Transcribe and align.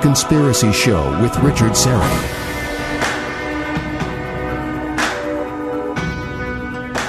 Conspiracy 0.00 0.72
Show 0.72 1.20
with 1.20 1.36
Richard 1.38 1.72
Syrett. 1.72 2.48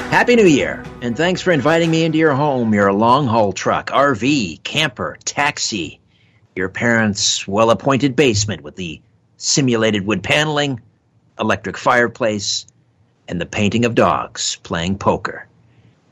Happy 0.10 0.36
New 0.36 0.46
Year, 0.48 0.84
and 1.02 1.16
thanks 1.16 1.42
for 1.42 1.52
inviting 1.52 1.92
me 1.92 2.04
into 2.04 2.18
your 2.18 2.34
home, 2.34 2.74
your 2.74 2.92
long 2.92 3.28
haul 3.28 3.54
truck, 3.54 3.92
RV, 3.92 4.64
camper, 4.64 5.18
taxi, 5.24 6.00
your 6.56 6.68
parents' 6.68 7.48
well 7.48 7.70
appointed 7.70 8.16
basement 8.16 8.64
with 8.64 8.76
the 8.76 9.02
simulated 9.38 10.06
wood 10.06 10.24
paneling, 10.24 10.82
electric 11.40 11.78
fireplace, 11.78 12.66
and 13.28 13.40
the 13.40 13.46
painting 13.46 13.86
of 13.86 13.96
dogs 13.96 14.58
playing 14.64 14.98
poker. 14.98 15.48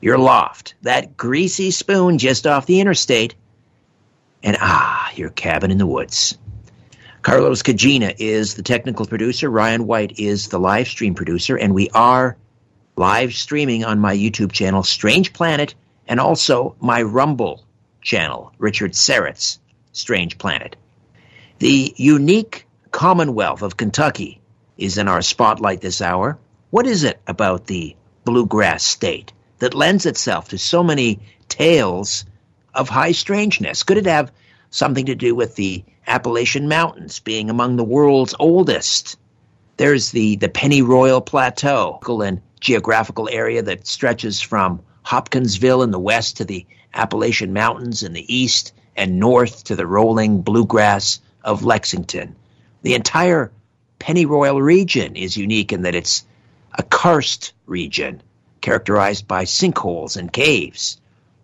Your 0.00 0.16
loft, 0.16 0.74
that 0.82 1.16
greasy 1.16 1.72
spoon 1.72 2.18
just 2.18 2.46
off 2.46 2.66
the 2.66 2.80
interstate, 2.80 3.34
and 4.42 4.56
ah, 4.60 5.10
your 5.16 5.30
cabin 5.30 5.72
in 5.72 5.78
the 5.78 5.86
woods. 5.86 6.38
Carlos 7.28 7.60
Cagina 7.60 8.14
is 8.16 8.54
the 8.54 8.62
technical 8.62 9.04
producer. 9.04 9.50
Ryan 9.50 9.86
White 9.86 10.18
is 10.18 10.48
the 10.48 10.58
live 10.58 10.88
stream 10.88 11.14
producer, 11.14 11.58
and 11.58 11.74
we 11.74 11.90
are 11.90 12.38
live 12.96 13.34
streaming 13.34 13.84
on 13.84 13.98
my 13.98 14.16
YouTube 14.16 14.50
channel, 14.50 14.82
Strange 14.82 15.34
Planet, 15.34 15.74
and 16.06 16.20
also 16.20 16.74
my 16.80 17.02
Rumble 17.02 17.66
channel, 18.00 18.50
Richard 18.56 18.96
Syrett's 18.96 19.60
Strange 19.92 20.38
Planet. 20.38 20.76
The 21.58 21.92
unique 21.98 22.66
Commonwealth 22.92 23.60
of 23.60 23.76
Kentucky 23.76 24.40
is 24.78 24.96
in 24.96 25.06
our 25.06 25.20
spotlight 25.20 25.82
this 25.82 26.00
hour. 26.00 26.38
What 26.70 26.86
is 26.86 27.04
it 27.04 27.20
about 27.26 27.66
the 27.66 27.94
bluegrass 28.24 28.82
state 28.82 29.34
that 29.58 29.74
lends 29.74 30.06
itself 30.06 30.48
to 30.48 30.56
so 30.56 30.82
many 30.82 31.20
tales 31.46 32.24
of 32.72 32.88
high 32.88 33.12
strangeness? 33.12 33.82
Could 33.82 33.98
it 33.98 34.06
have 34.06 34.32
something 34.70 35.06
to 35.06 35.14
do 35.14 35.34
with 35.34 35.56
the 35.56 35.84
Appalachian 36.06 36.68
Mountains 36.68 37.20
being 37.20 37.50
among 37.50 37.76
the 37.76 37.84
world's 37.84 38.34
oldest? 38.38 39.16
There's 39.76 40.10
the, 40.10 40.36
the 40.36 40.48
Pennyroyal 40.48 41.24
Plateau, 41.24 42.00
an 42.22 42.42
geographical 42.60 43.28
area 43.30 43.62
that 43.62 43.86
stretches 43.86 44.40
from 44.40 44.80
Hopkinsville 45.02 45.82
in 45.82 45.90
the 45.90 45.98
west 45.98 46.36
to 46.38 46.44
the 46.44 46.66
Appalachian 46.94 47.52
Mountains 47.52 48.02
in 48.02 48.12
the 48.12 48.34
east 48.34 48.72
and 48.96 49.20
north 49.20 49.64
to 49.64 49.76
the 49.76 49.86
rolling 49.86 50.42
bluegrass 50.42 51.20
of 51.44 51.64
Lexington. 51.64 52.34
The 52.82 52.94
entire 52.94 53.52
Pennyroyal 54.00 54.60
region 54.60 55.16
is 55.16 55.36
unique 55.36 55.72
in 55.72 55.82
that 55.82 55.94
it's 55.94 56.24
a 56.74 56.82
karst 56.82 57.52
region 57.66 58.22
characterized 58.60 59.26
by 59.26 59.44
sinkholes 59.44 60.16
and 60.16 60.32
caves. 60.32 61.00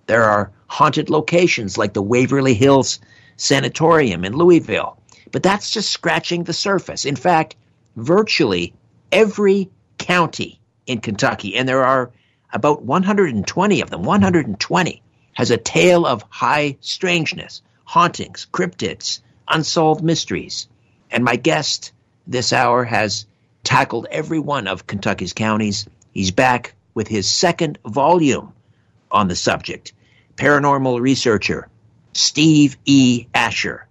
There 0.06 0.24
are 0.24 0.50
haunted 0.66 1.10
locations 1.10 1.78
like 1.78 1.94
the 1.94 2.02
Waverly 2.02 2.54
Hills 2.54 3.00
Sanatorium 3.36 4.24
in 4.24 4.34
Louisville, 4.36 4.98
but 5.32 5.42
that's 5.42 5.70
just 5.70 5.90
scratching 5.90 6.44
the 6.44 6.52
surface. 6.52 7.04
In 7.04 7.16
fact, 7.16 7.56
virtually 7.96 8.74
every 9.10 9.70
county 9.98 10.60
in 10.86 11.00
Kentucky, 11.00 11.56
and 11.56 11.68
there 11.68 11.84
are 11.84 12.10
about 12.52 12.82
120 12.82 13.80
of 13.80 13.90
them, 13.90 14.02
120, 14.02 15.02
has 15.32 15.50
a 15.50 15.56
tale 15.56 16.06
of 16.06 16.24
high 16.28 16.76
strangeness, 16.80 17.62
hauntings, 17.84 18.46
cryptids, 18.52 19.20
unsolved 19.48 20.02
mysteries. 20.02 20.68
And 21.10 21.24
my 21.24 21.36
guest 21.36 21.92
this 22.26 22.52
hour 22.52 22.84
has 22.84 23.26
tackled 23.64 24.06
every 24.10 24.38
one 24.38 24.66
of 24.66 24.86
Kentucky's 24.86 25.32
counties. 25.32 25.86
He's 26.12 26.30
back 26.30 26.74
with 26.94 27.08
his 27.08 27.30
second 27.30 27.78
volume 27.84 28.53
on 29.14 29.28
the 29.28 29.36
subject. 29.36 29.92
Paranormal 30.36 31.00
researcher 31.00 31.68
Steve 32.12 32.76
E. 32.84 33.26
Asher 33.34 33.86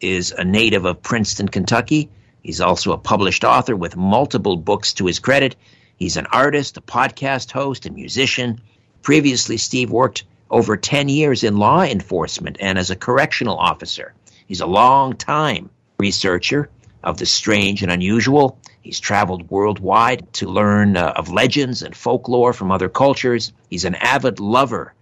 is 0.00 0.30
a 0.30 0.44
native 0.44 0.84
of 0.84 1.02
Princeton, 1.02 1.48
Kentucky. 1.48 2.10
He's 2.42 2.60
also 2.60 2.92
a 2.92 2.98
published 2.98 3.44
author 3.44 3.74
with 3.74 3.96
multiple 3.96 4.56
books 4.56 4.94
to 4.94 5.06
his 5.06 5.18
credit. 5.18 5.56
He's 5.96 6.16
an 6.16 6.26
artist, 6.26 6.76
a 6.76 6.80
podcast 6.80 7.50
host, 7.50 7.86
a 7.86 7.90
musician. 7.90 8.60
Previously, 9.02 9.56
Steve 9.56 9.90
worked 9.90 10.24
over 10.50 10.76
10 10.76 11.08
years 11.08 11.42
in 11.42 11.56
law 11.56 11.82
enforcement 11.82 12.58
and 12.60 12.78
as 12.78 12.90
a 12.90 12.96
correctional 12.96 13.58
officer. 13.58 14.14
He's 14.46 14.60
a 14.60 14.66
long 14.66 15.14
time 15.14 15.70
researcher 15.98 16.68
of 17.06 17.18
the 17.18 17.24
strange 17.24 17.84
and 17.84 17.92
unusual. 17.92 18.58
He's 18.82 18.98
traveled 18.98 19.48
worldwide 19.48 20.32
to 20.34 20.48
learn 20.48 20.96
uh, 20.96 21.12
of 21.14 21.30
legends 21.30 21.82
and 21.82 21.96
folklore 21.96 22.52
from 22.52 22.72
other 22.72 22.88
cultures. 22.88 23.52
He's 23.70 23.84
an 23.84 23.94
avid 23.94 24.40
lover 24.40 24.92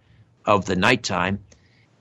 of 0.44 0.66
the 0.66 0.76
nighttime. 0.76 1.40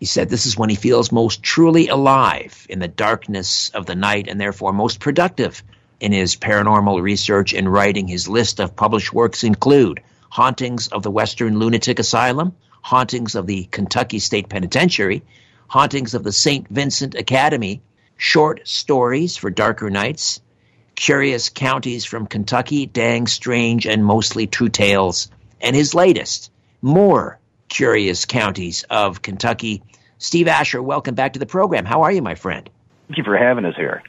He 0.01 0.05
said 0.05 0.29
this 0.29 0.45
is 0.45 0.57
when 0.57 0.69
he 0.69 0.75
feels 0.75 1.13
most 1.13 1.41
truly 1.41 1.87
alive 1.87 2.67
in 2.69 2.79
the 2.79 2.89
darkness 2.89 3.69
of 3.69 3.85
the 3.85 3.95
night 3.95 4.27
and 4.27 4.41
therefore 4.41 4.73
most 4.73 4.99
productive 4.99 5.63
in 6.01 6.11
his 6.11 6.35
paranormal 6.35 7.01
research 7.01 7.53
and 7.53 7.71
writing. 7.71 8.09
His 8.09 8.27
list 8.27 8.59
of 8.59 8.75
published 8.75 9.13
works 9.13 9.45
include 9.45 10.01
Hauntings 10.29 10.89
of 10.89 11.01
the 11.01 11.11
Western 11.11 11.59
Lunatic 11.59 11.99
Asylum, 11.99 12.53
Hauntings 12.81 13.35
of 13.35 13.47
the 13.47 13.63
Kentucky 13.71 14.19
State 14.19 14.49
Penitentiary, 14.49 15.23
Hauntings 15.69 16.13
of 16.13 16.25
the 16.25 16.33
St. 16.33 16.67
Vincent 16.67 17.15
Academy, 17.15 17.81
short 18.23 18.65
stories 18.65 19.35
for 19.35 19.49
darker 19.49 19.89
nights, 19.89 20.39
curious 20.95 21.49
counties 21.49 22.05
from 22.05 22.25
Kentucky, 22.25 22.85
dang 22.85 23.27
strange 23.27 23.85
and 23.85 24.03
mostly 24.03 24.47
true 24.47 24.69
tales, 24.69 25.29
and 25.59 25.75
his 25.75 25.93
latest, 25.93 26.49
more 26.81 27.37
curious 27.67 28.23
counties 28.23 28.85
of 28.89 29.21
Kentucky. 29.21 29.83
Steve 30.19 30.47
Asher, 30.47 30.81
welcome 30.81 31.15
back 31.15 31.33
to 31.33 31.39
the 31.39 31.45
program. 31.45 31.83
How 31.83 32.03
are 32.03 32.13
you, 32.13 32.21
my 32.21 32.35
friend? 32.35 32.69
Thank 33.09 33.17
you 33.17 33.25
for 33.25 33.37
having 33.37 33.65
us 33.65 33.75
here. 33.75 34.01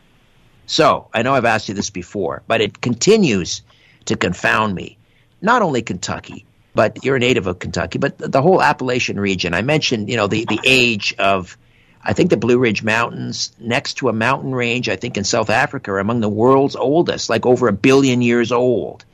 So, 0.67 1.09
I 1.13 1.23
know 1.23 1.35
I've 1.35 1.45
asked 1.45 1.69
you 1.69 1.75
this 1.75 1.91
before, 1.91 2.45
but 2.47 2.61
it 2.61 2.81
continues 2.81 3.63
to 4.05 4.17
confound 4.17 4.77
me. 4.77 4.97
Not 5.43 5.61
only 5.61 5.83
Kentucky, 5.83 6.47
but 6.73 7.05
you're 7.05 7.17
a 7.17 7.19
native 7.19 7.49
of 7.49 7.59
Kentucky, 7.59 7.99
but 7.99 8.17
the 8.19 8.41
whole 8.41 8.63
Appalachian 8.63 9.19
region. 9.19 9.55
I 9.55 9.63
mentioned, 9.63 10.09
you 10.09 10.17
know, 10.17 10.29
the, 10.29 10.45
the 10.45 10.61
age 10.65 11.17
of 11.19 11.59
I 12.07 12.13
think 12.13 12.29
the 12.29 12.37
Blue 12.37 12.59
Ridge 12.59 12.83
Mountains, 12.83 13.53
next 13.59 13.95
to 13.95 14.11
a 14.11 14.13
mountain 14.13 14.55
range, 14.55 14.91
I 14.91 14.97
think 14.97 15.17
in 15.17 15.25
South 15.25 15.49
Africa, 15.49 15.93
are 15.93 15.99
among 15.99 16.21
the 16.21 16.29
world's 16.29 16.77
oldest, 16.77 17.31
like 17.31 17.47
over 17.47 17.67
a 17.67 17.73
billion 17.73 18.21
years 18.21 18.53
old. 18.53 19.07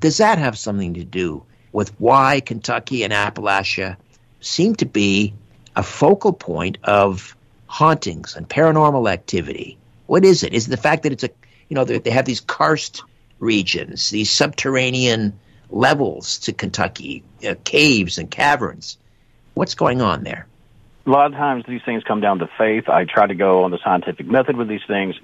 Does 0.00 0.16
that 0.16 0.38
have 0.38 0.58
something 0.58 0.94
to 0.94 1.04
do 1.04 1.44
with 1.70 1.98
why 2.00 2.40
Kentucky 2.40 3.04
and 3.04 3.12
Appalachia 3.12 3.96
seem 4.40 4.74
to 4.76 4.84
be 4.84 5.34
a 5.76 5.84
focal 5.84 6.32
point 6.32 6.78
of 6.82 7.36
hauntings 7.66 8.34
and 8.34 8.48
paranormal 8.48 9.10
activity? 9.10 9.78
What 10.06 10.24
is 10.24 10.42
it? 10.42 10.52
Is 10.54 10.66
it 10.66 10.70
the 10.70 10.76
fact 10.76 11.04
that 11.04 11.12
it's 11.12 11.24
a, 11.24 11.30
you 11.68 11.76
know, 11.76 11.84
they 11.84 12.10
have 12.10 12.24
these 12.24 12.40
karst 12.40 13.02
regions, 13.38 14.10
these 14.10 14.30
subterranean 14.30 15.38
levels 15.70 16.38
to 16.40 16.52
Kentucky, 16.52 17.22
uh, 17.48 17.54
caves 17.62 18.18
and 18.18 18.28
caverns? 18.28 18.98
What's 19.54 19.76
going 19.76 20.02
on 20.02 20.24
there? 20.24 20.48
A 21.06 21.10
lot 21.10 21.26
of 21.26 21.32
times 21.32 21.64
these 21.68 21.82
things 21.84 22.02
come 22.04 22.20
down 22.20 22.38
to 22.38 22.48
faith. 22.58 22.88
I 22.88 23.04
try 23.04 23.26
to 23.26 23.34
go 23.34 23.64
on 23.64 23.70
the 23.70 23.78
scientific 23.84 24.26
method 24.26 24.56
with 24.56 24.68
these 24.68 24.84
things, 24.86 25.14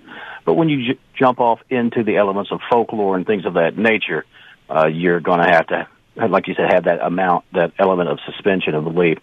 but 0.44 0.54
when 0.54 0.68
you 0.68 0.94
j- 0.94 1.00
jump 1.14 1.41
off 1.41 1.60
into 1.70 2.04
the 2.04 2.16
elements 2.16 2.52
of 2.52 2.60
folklore 2.70 3.16
and 3.16 3.26
things 3.26 3.46
of 3.46 3.54
that 3.54 3.76
nature, 3.76 4.24
uh, 4.68 4.86
you're 4.86 5.20
going 5.20 5.41
to 5.41 5.50
have 5.50 5.66
to, 5.68 5.88
like 6.28 6.48
you 6.48 6.54
said, 6.54 6.72
have 6.72 6.84
that 6.84 7.00
amount, 7.00 7.44
that 7.52 7.72
element 7.78 8.08
of 8.08 8.18
suspension 8.26 8.74
of 8.74 8.84
belief. 8.84 9.18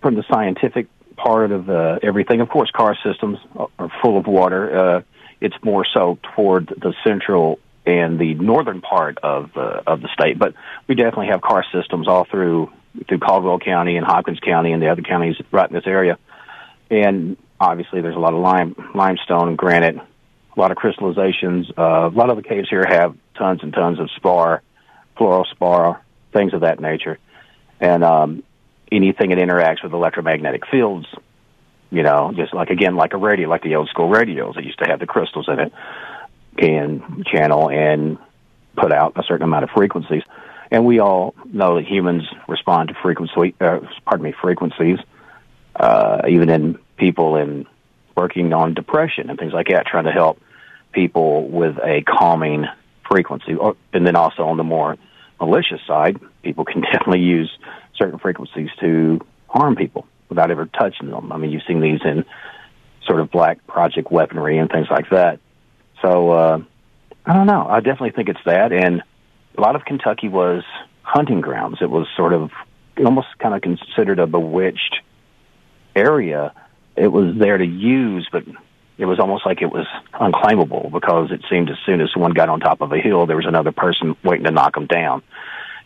From 0.00 0.14
the 0.14 0.24
scientific 0.32 0.86
part 1.16 1.52
of 1.52 1.68
uh, 1.68 1.98
everything, 2.02 2.40
of 2.40 2.48
course, 2.48 2.70
karst 2.74 3.02
systems 3.02 3.38
are 3.56 3.90
full 4.00 4.18
of 4.18 4.26
water. 4.26 4.76
Uh, 4.76 5.02
it's 5.40 5.56
more 5.62 5.84
so 5.92 6.18
toward 6.34 6.68
the 6.68 6.94
central 7.04 7.58
and 7.84 8.18
the 8.18 8.34
northern 8.34 8.80
part 8.80 9.18
of 9.18 9.56
uh, 9.56 9.82
of 9.86 10.00
the 10.00 10.08
state, 10.14 10.38
but 10.38 10.54
we 10.86 10.94
definitely 10.94 11.28
have 11.28 11.40
karst 11.40 11.68
systems 11.72 12.06
all 12.06 12.24
through 12.24 12.70
through 13.08 13.18
Caldwell 13.18 13.58
County 13.58 13.96
and 13.96 14.06
Hopkins 14.06 14.40
County 14.40 14.72
and 14.72 14.82
the 14.82 14.88
other 14.88 15.02
counties 15.02 15.36
right 15.50 15.68
in 15.68 15.74
this 15.74 15.86
area. 15.86 16.18
And 16.90 17.36
obviously, 17.58 18.00
there's 18.00 18.16
a 18.16 18.20
lot 18.20 18.34
of 18.34 18.40
lime, 18.40 18.74
limestone 18.94 19.48
and 19.48 19.58
granite, 19.58 19.96
a 19.96 20.60
lot 20.60 20.70
of 20.70 20.76
crystallizations. 20.76 21.70
Uh, 21.76 22.10
a 22.12 22.14
lot 22.14 22.30
of 22.30 22.36
the 22.36 22.42
caves 22.42 22.68
here 22.68 22.84
have 22.86 23.16
tons 23.36 23.60
and 23.62 23.72
tons 23.72 23.98
of 23.98 24.10
spar, 24.16 24.62
fluorospar, 25.16 26.00
things 26.32 26.52
of 26.52 26.60
that 26.60 26.80
nature, 26.80 27.18
and 27.80 28.04
um, 28.04 28.42
anything 28.90 29.30
that 29.30 29.38
interacts 29.38 29.82
with 29.82 29.92
electromagnetic 29.92 30.66
fields. 30.70 31.06
You 31.90 32.02
know, 32.02 32.32
just 32.34 32.54
like 32.54 32.70
again, 32.70 32.96
like 32.96 33.12
a 33.12 33.18
radio, 33.18 33.48
like 33.48 33.62
the 33.62 33.76
old 33.76 33.88
school 33.88 34.08
radios 34.08 34.54
that 34.54 34.64
used 34.64 34.78
to 34.78 34.88
have 34.88 34.98
the 34.98 35.06
crystals 35.06 35.46
in 35.48 35.60
it, 35.60 35.72
can 36.56 37.24
channel 37.30 37.68
and 37.68 38.18
put 38.76 38.92
out 38.92 39.12
a 39.16 39.22
certain 39.22 39.42
amount 39.42 39.64
of 39.64 39.70
frequencies. 39.70 40.22
And 40.72 40.86
we 40.86 41.00
all 41.00 41.34
know 41.44 41.76
that 41.76 41.84
humans 41.86 42.22
respond 42.48 42.88
to 42.88 42.94
frequency, 43.02 43.54
uh, 43.60 43.80
pardon 44.06 44.24
me, 44.24 44.32
frequencies, 44.40 44.98
uh, 45.76 46.22
even 46.26 46.48
in 46.48 46.78
people 46.96 47.36
in 47.36 47.66
working 48.16 48.54
on 48.54 48.72
depression 48.72 49.28
and 49.28 49.38
things 49.38 49.52
like 49.52 49.68
that, 49.68 49.86
trying 49.86 50.06
to 50.06 50.12
help 50.12 50.40
people 50.90 51.46
with 51.46 51.76
a 51.76 52.02
calming 52.08 52.64
frequency. 53.06 53.54
Or, 53.54 53.76
and 53.92 54.06
then 54.06 54.16
also 54.16 54.44
on 54.44 54.56
the 54.56 54.64
more 54.64 54.96
malicious 55.38 55.80
side, 55.86 56.18
people 56.42 56.64
can 56.64 56.80
definitely 56.92 57.20
use 57.20 57.50
certain 57.94 58.18
frequencies 58.18 58.70
to 58.80 59.20
harm 59.48 59.76
people 59.76 60.06
without 60.30 60.50
ever 60.50 60.64
touching 60.64 61.10
them. 61.10 61.32
I 61.32 61.36
mean, 61.36 61.50
you've 61.50 61.64
seen 61.68 61.82
these 61.82 62.00
in 62.02 62.24
sort 63.06 63.20
of 63.20 63.30
black 63.30 63.66
project 63.66 64.10
weaponry 64.10 64.56
and 64.56 64.70
things 64.70 64.86
like 64.90 65.10
that. 65.10 65.38
So 66.00 66.30
uh, 66.30 66.62
I 67.26 67.34
don't 67.34 67.46
know. 67.46 67.66
I 67.68 67.80
definitely 67.80 68.12
think 68.12 68.30
it's 68.30 68.44
that, 68.46 68.72
and 68.72 69.02
a 69.56 69.60
lot 69.60 69.76
of 69.76 69.84
Kentucky 69.84 70.28
was 70.28 70.62
hunting 71.02 71.40
grounds. 71.40 71.78
It 71.80 71.90
was 71.90 72.06
sort 72.16 72.32
of 72.32 72.50
almost 72.98 73.28
kind 73.38 73.54
of 73.54 73.62
considered 73.62 74.18
a 74.18 74.26
bewitched 74.26 75.00
area. 75.94 76.52
It 76.96 77.08
was 77.08 77.36
there 77.36 77.58
to 77.58 77.66
use, 77.66 78.28
but 78.30 78.44
it 78.98 79.06
was 79.06 79.18
almost 79.18 79.46
like 79.46 79.62
it 79.62 79.72
was 79.72 79.86
unclaimable 80.14 80.90
because 80.92 81.30
it 81.30 81.42
seemed 81.50 81.70
as 81.70 81.76
soon 81.84 82.00
as 82.00 82.10
someone 82.12 82.32
got 82.32 82.48
on 82.48 82.60
top 82.60 82.80
of 82.80 82.92
a 82.92 82.98
hill, 82.98 83.26
there 83.26 83.36
was 83.36 83.46
another 83.46 83.72
person 83.72 84.16
waiting 84.22 84.44
to 84.44 84.50
knock 84.50 84.74
them 84.74 84.86
down. 84.86 85.22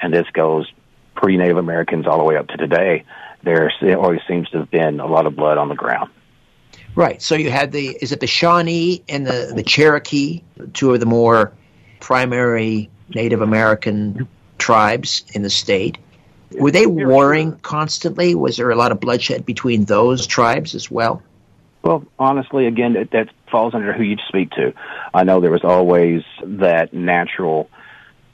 And 0.00 0.12
this 0.12 0.26
goes 0.32 0.70
pre-Native 1.14 1.56
Americans 1.56 2.06
all 2.06 2.18
the 2.18 2.24
way 2.24 2.36
up 2.36 2.48
to 2.48 2.56
today. 2.56 3.04
There 3.42 3.70
always 3.96 4.20
seems 4.28 4.48
to 4.50 4.58
have 4.58 4.70
been 4.70 5.00
a 5.00 5.06
lot 5.06 5.26
of 5.26 5.36
blood 5.36 5.56
on 5.56 5.68
the 5.68 5.74
ground. 5.74 6.10
Right. 6.94 7.20
So 7.22 7.34
you 7.34 7.50
had 7.50 7.72
the 7.72 7.96
is 8.00 8.12
it 8.12 8.20
the 8.20 8.26
Shawnee 8.26 9.04
and 9.08 9.26
the 9.26 9.52
the 9.54 9.62
Cherokee, 9.62 10.42
two 10.72 10.92
of 10.94 11.00
the 11.00 11.06
more 11.06 11.52
primary 12.00 12.90
Native 13.14 13.40
American 13.40 14.28
tribes 14.58 15.24
in 15.32 15.42
the 15.42 15.50
state. 15.50 15.98
Were 16.52 16.70
they 16.70 16.86
warring 16.86 17.58
constantly? 17.58 18.34
Was 18.34 18.56
there 18.56 18.70
a 18.70 18.76
lot 18.76 18.92
of 18.92 19.00
bloodshed 19.00 19.44
between 19.44 19.84
those 19.84 20.26
tribes 20.26 20.74
as 20.74 20.90
well? 20.90 21.22
Well, 21.82 22.04
honestly, 22.18 22.66
again, 22.66 22.94
that, 22.94 23.10
that 23.12 23.28
falls 23.50 23.74
under 23.74 23.92
who 23.92 24.02
you 24.02 24.16
speak 24.28 24.50
to. 24.52 24.72
I 25.14 25.24
know 25.24 25.40
there 25.40 25.50
was 25.50 25.64
always 25.64 26.22
that 26.42 26.92
natural. 26.92 27.70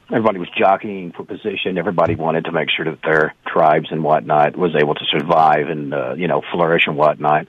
Everybody 0.09 0.39
was 0.39 0.49
jockeying 0.57 1.13
for 1.13 1.25
position. 1.25 1.77
Everybody 1.77 2.15
wanted 2.15 2.47
to 2.47 2.53
make 2.53 2.71
sure 2.71 2.87
that 2.87 3.03
their 3.03 3.35
tribes 3.47 3.89
and 3.91 4.03
whatnot 4.03 4.57
was 4.57 4.75
able 4.75 4.95
to 4.95 5.05
survive 5.07 5.69
and 5.69 5.93
uh, 5.93 6.15
you 6.15 6.29
know 6.29 6.43
flourish 6.53 6.87
and 6.87 6.97
whatnot. 6.97 7.47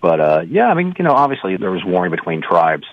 But 0.00 0.20
uh, 0.20 0.42
yeah, 0.46 0.68
I 0.68 0.74
mean, 0.74 0.94
you 0.98 1.04
know, 1.04 1.12
obviously 1.12 1.56
there 1.56 1.70
was 1.70 1.84
warring 1.84 2.10
between 2.10 2.42
tribes, 2.42 2.86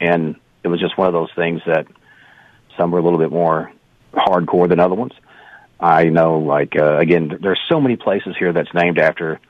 and 0.00 0.36
it 0.64 0.68
was 0.68 0.80
just 0.80 0.96
one 0.96 1.08
of 1.08 1.12
those 1.12 1.30
things 1.34 1.60
that 1.66 1.86
some 2.76 2.90
were 2.90 2.98
a 2.98 3.02
little 3.02 3.18
bit 3.18 3.30
more 3.30 3.72
hardcore 4.12 4.68
than 4.68 4.80
other 4.80 4.94
ones. 4.94 5.12
I 5.80 6.04
know, 6.04 6.38
like 6.38 6.74
uh, 6.78 6.98
again, 6.98 7.38
there's 7.40 7.60
so 7.68 7.80
many 7.80 7.96
places 7.96 8.36
here 8.38 8.52
that's 8.52 8.72
named 8.72 8.98
after, 8.98 9.40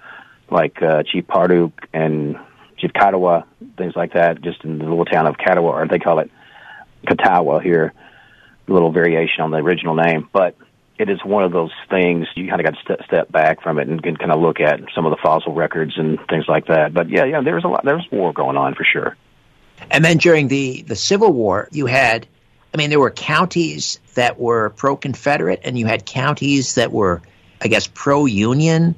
like 0.51 0.81
uh, 0.83 1.03
Chief 1.03 1.27
Paduke 1.27 1.73
and 1.93 2.39
Chief 2.79 2.93
Katawa, 2.93 3.45
things 3.77 3.95
like 3.95 4.15
that. 4.15 4.41
Just 4.41 4.65
in 4.65 4.79
the 4.79 4.85
little 4.85 5.05
town 5.05 5.27
of 5.27 5.37
Kuttawa, 5.37 5.65
or 5.65 5.87
they 5.87 5.99
call 5.99 6.21
it 6.21 6.31
Kuttawa 7.07 7.63
here, 7.63 7.93
a 8.67 8.73
little 8.73 8.93
variation 8.93 9.43
on 9.43 9.51
the 9.51 9.59
original 9.59 9.95
name. 9.95 10.29
But 10.33 10.57
it 10.99 11.11
is 11.11 11.23
one 11.25 11.43
of 11.43 11.53
those 11.53 11.73
things 11.91 12.27
you 12.35 12.49
kind 12.49 12.61
of 12.61 12.65
got 12.65 12.75
to 12.75 12.83
step, 12.83 13.07
step 13.07 13.33
back 13.33 13.63
from 13.63 13.79
it 13.79 13.89
and, 13.89 14.03
kind 14.03 14.33
of 14.33 14.41
look 14.41 14.61
at 14.61 14.81
some 14.95 15.05
of 15.05 15.11
the 15.11 15.19
fossil 15.23 15.53
records 15.53 15.99
and 15.99 16.19
things 16.29 16.45
like 16.49 16.67
that. 16.69 16.95
But 16.95 17.11
yeah, 17.11 17.25
yeah, 17.25 17.41
there 17.43 17.57
was 17.57 17.65
a 17.65 17.69
lot. 17.69 17.85
There 17.85 17.97
was 17.97 18.07
war 18.11 18.33
going 18.33 18.57
on 18.57 18.75
for 18.75 18.85
sure. 18.85 19.17
And 19.91 20.05
then 20.05 20.17
during 20.17 20.49
the 20.49 20.83
the 20.83 20.97
Civil 20.97 21.33
War, 21.33 21.69
you 21.73 21.87
had 21.87 22.27
I 22.73 22.77
mean, 22.77 22.91
there 22.91 23.01
were 23.01 23.11
counties 23.11 24.01
that 24.15 24.39
were 24.39 24.71
pro 24.71 24.97
Confederate, 24.97 25.61
and 25.65 25.79
you 25.79 25.87
had 25.87 26.07
counties 26.07 26.77
that 26.77 26.91
were, 26.91 27.21
I 27.61 27.69
guess, 27.69 27.87
pro 27.87 28.25
Union. 28.27 28.95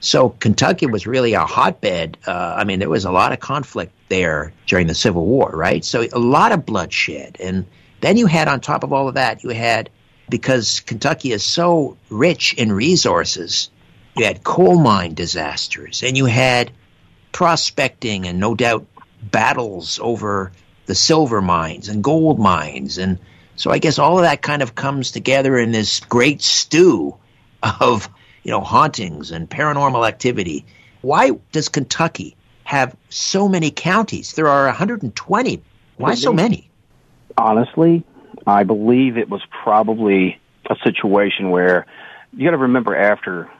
So 0.00 0.28
Kentucky 0.28 0.86
was 0.86 1.06
really 1.06 1.34
a 1.34 1.44
hotbed. 1.44 2.18
Uh, 2.26 2.54
I 2.56 2.64
mean, 2.64 2.78
there 2.78 2.88
was 2.88 3.04
a 3.04 3.10
lot 3.10 3.32
of 3.32 3.40
conflict 3.40 3.92
there 4.08 4.52
during 4.66 4.86
the 4.86 4.94
Civil 4.94 5.24
War, 5.24 5.50
right? 5.52 5.84
So 5.84 6.02
a 6.12 6.18
lot 6.18 6.52
of 6.52 6.66
bloodshed. 6.66 7.38
And 7.40 7.66
then 8.00 8.16
you 8.16 8.26
had, 8.26 8.46
on 8.46 8.60
top 8.60 8.84
of 8.84 8.92
all 8.92 9.08
of 9.08 9.14
that, 9.14 9.42
you 9.42 9.50
had, 9.50 9.90
because 10.28 10.80
Kentucky 10.80 11.32
is 11.32 11.42
so 11.42 11.96
rich 12.10 12.54
in 12.54 12.70
resources, 12.70 13.70
you 14.16 14.24
had 14.24 14.44
coal 14.44 14.78
mine 14.78 15.14
disasters, 15.14 16.02
and 16.02 16.16
you 16.16 16.26
had 16.26 16.70
prospecting 17.32 18.26
and 18.26 18.38
no 18.38 18.54
doubt 18.54 18.86
battles 19.22 19.98
over 20.00 20.52
the 20.88 20.94
silver 20.94 21.42
mines 21.42 21.88
and 21.88 22.02
gold 22.02 22.38
mines. 22.38 22.96
And 22.96 23.18
so 23.56 23.70
I 23.70 23.78
guess 23.78 23.98
all 23.98 24.18
of 24.18 24.24
that 24.24 24.40
kind 24.40 24.62
of 24.62 24.74
comes 24.74 25.10
together 25.12 25.56
in 25.58 25.70
this 25.70 26.00
great 26.00 26.40
stew 26.40 27.14
of, 27.62 28.08
you 28.42 28.50
know, 28.50 28.62
hauntings 28.62 29.30
and 29.30 29.48
paranormal 29.48 30.08
activity. 30.08 30.64
Why 31.02 31.32
does 31.52 31.68
Kentucky 31.68 32.36
have 32.64 32.96
so 33.10 33.48
many 33.48 33.70
counties? 33.70 34.32
There 34.32 34.48
are 34.48 34.64
120. 34.64 35.62
Why 35.98 36.14
so 36.14 36.32
many? 36.32 36.70
Honestly, 37.36 38.02
I 38.46 38.64
believe 38.64 39.18
it 39.18 39.28
was 39.28 39.42
probably 39.62 40.40
a 40.70 40.76
situation 40.82 41.50
where 41.50 41.84
you 42.32 42.44
got 42.46 42.52
to 42.52 42.62
remember 42.62 42.96
after 42.96 43.50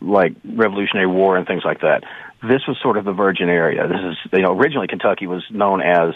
like 0.00 0.32
Revolutionary 0.44 1.08
War 1.08 1.36
and 1.36 1.46
things 1.46 1.62
like 1.62 1.82
that. 1.82 2.04
This 2.42 2.66
was 2.66 2.78
sort 2.82 2.96
of 2.96 3.04
the 3.04 3.12
virgin 3.12 3.50
area. 3.50 3.86
This 3.86 4.00
is, 4.00 4.16
you 4.32 4.42
know, 4.42 4.56
originally 4.56 4.86
Kentucky 4.86 5.26
was 5.26 5.44
known 5.50 5.82
as 5.82 6.14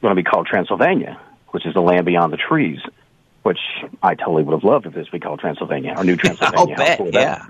going 0.00 0.14
to 0.14 0.22
be 0.22 0.24
called 0.24 0.46
Transylvania, 0.46 1.20
which 1.50 1.66
is 1.66 1.74
the 1.74 1.80
land 1.80 2.06
beyond 2.06 2.32
the 2.32 2.36
trees, 2.36 2.80
which 3.42 3.58
I 4.02 4.14
totally 4.14 4.42
would 4.42 4.52
have 4.52 4.64
loved 4.64 4.86
if 4.86 4.94
this 4.94 5.10
would 5.10 5.20
be 5.20 5.24
called 5.24 5.40
Transylvania 5.40 5.94
or 5.96 6.04
New 6.04 6.16
Transylvania. 6.18 6.76
I'll 6.78 6.96
bet, 6.96 7.14
yeah. 7.14 7.44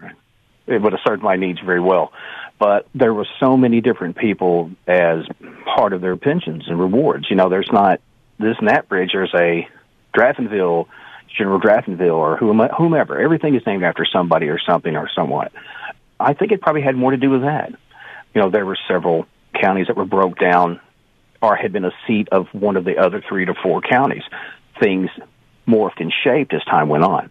It 0.67 0.81
would 0.81 0.93
have 0.93 1.01
served 1.07 1.23
my 1.23 1.37
needs 1.37 1.59
very 1.61 1.81
well. 1.81 2.13
But 2.59 2.87
there 2.95 3.15
were 3.15 3.27
so 3.41 3.57
many 3.57 3.81
different 3.81 4.17
people 4.17 4.71
as 4.87 5.25
part 5.65 5.93
of 5.93 6.03
their 6.03 6.17
pensions 6.17 6.65
and 6.69 6.79
rewards. 6.79 7.27
You 7.31 7.37
know, 7.37 7.49
there's 7.49 7.71
not 7.73 8.01
this 8.39 8.57
and 8.59 8.69
that 8.69 8.89
bridge. 8.89 9.11
There's 9.15 9.35
a 9.35 9.67
Draftonville, 10.15 10.87
General 11.37 11.59
Draftonville, 11.59 12.15
or 12.15 12.37
whomever. 12.37 13.19
Everything 13.19 13.55
is 13.55 13.63
named 13.67 13.83
after 13.83 14.05
somebody 14.05 14.49
or 14.49 14.59
something 14.59 14.95
or 14.95 15.09
somewhat. 15.17 15.53
I 16.21 16.35
think 16.35 16.53
it 16.53 16.61
probably 16.61 16.83
had 16.83 16.97
more 16.97 17.13
to 17.13 17.17
do 17.17 17.31
with 17.31 17.43
that. 17.43 17.71
You 18.35 18.43
know, 18.43 18.51
there 18.51 18.67
were 18.67 18.77
several 18.87 19.27
counties 19.55 19.87
that 19.87 19.97
were 19.97 20.05
broke 20.05 20.39
down 20.39 20.81
or 21.43 21.57
had 21.57 21.73
been 21.73 21.85
a 21.85 21.93
seat 22.07 22.29
of 22.31 22.49
one 22.53 22.77
of 22.77 22.85
the 22.85 22.99
other 22.99 23.23
three 23.27 23.47
to 23.47 23.55
four 23.55 23.81
counties. 23.81 24.23
Things 24.79 25.11
morphed 25.67 26.01
and 26.01 26.13
shaped 26.25 26.53
as 26.53 26.65
time 26.65 26.89
went 26.89 27.05
on. 27.05 27.31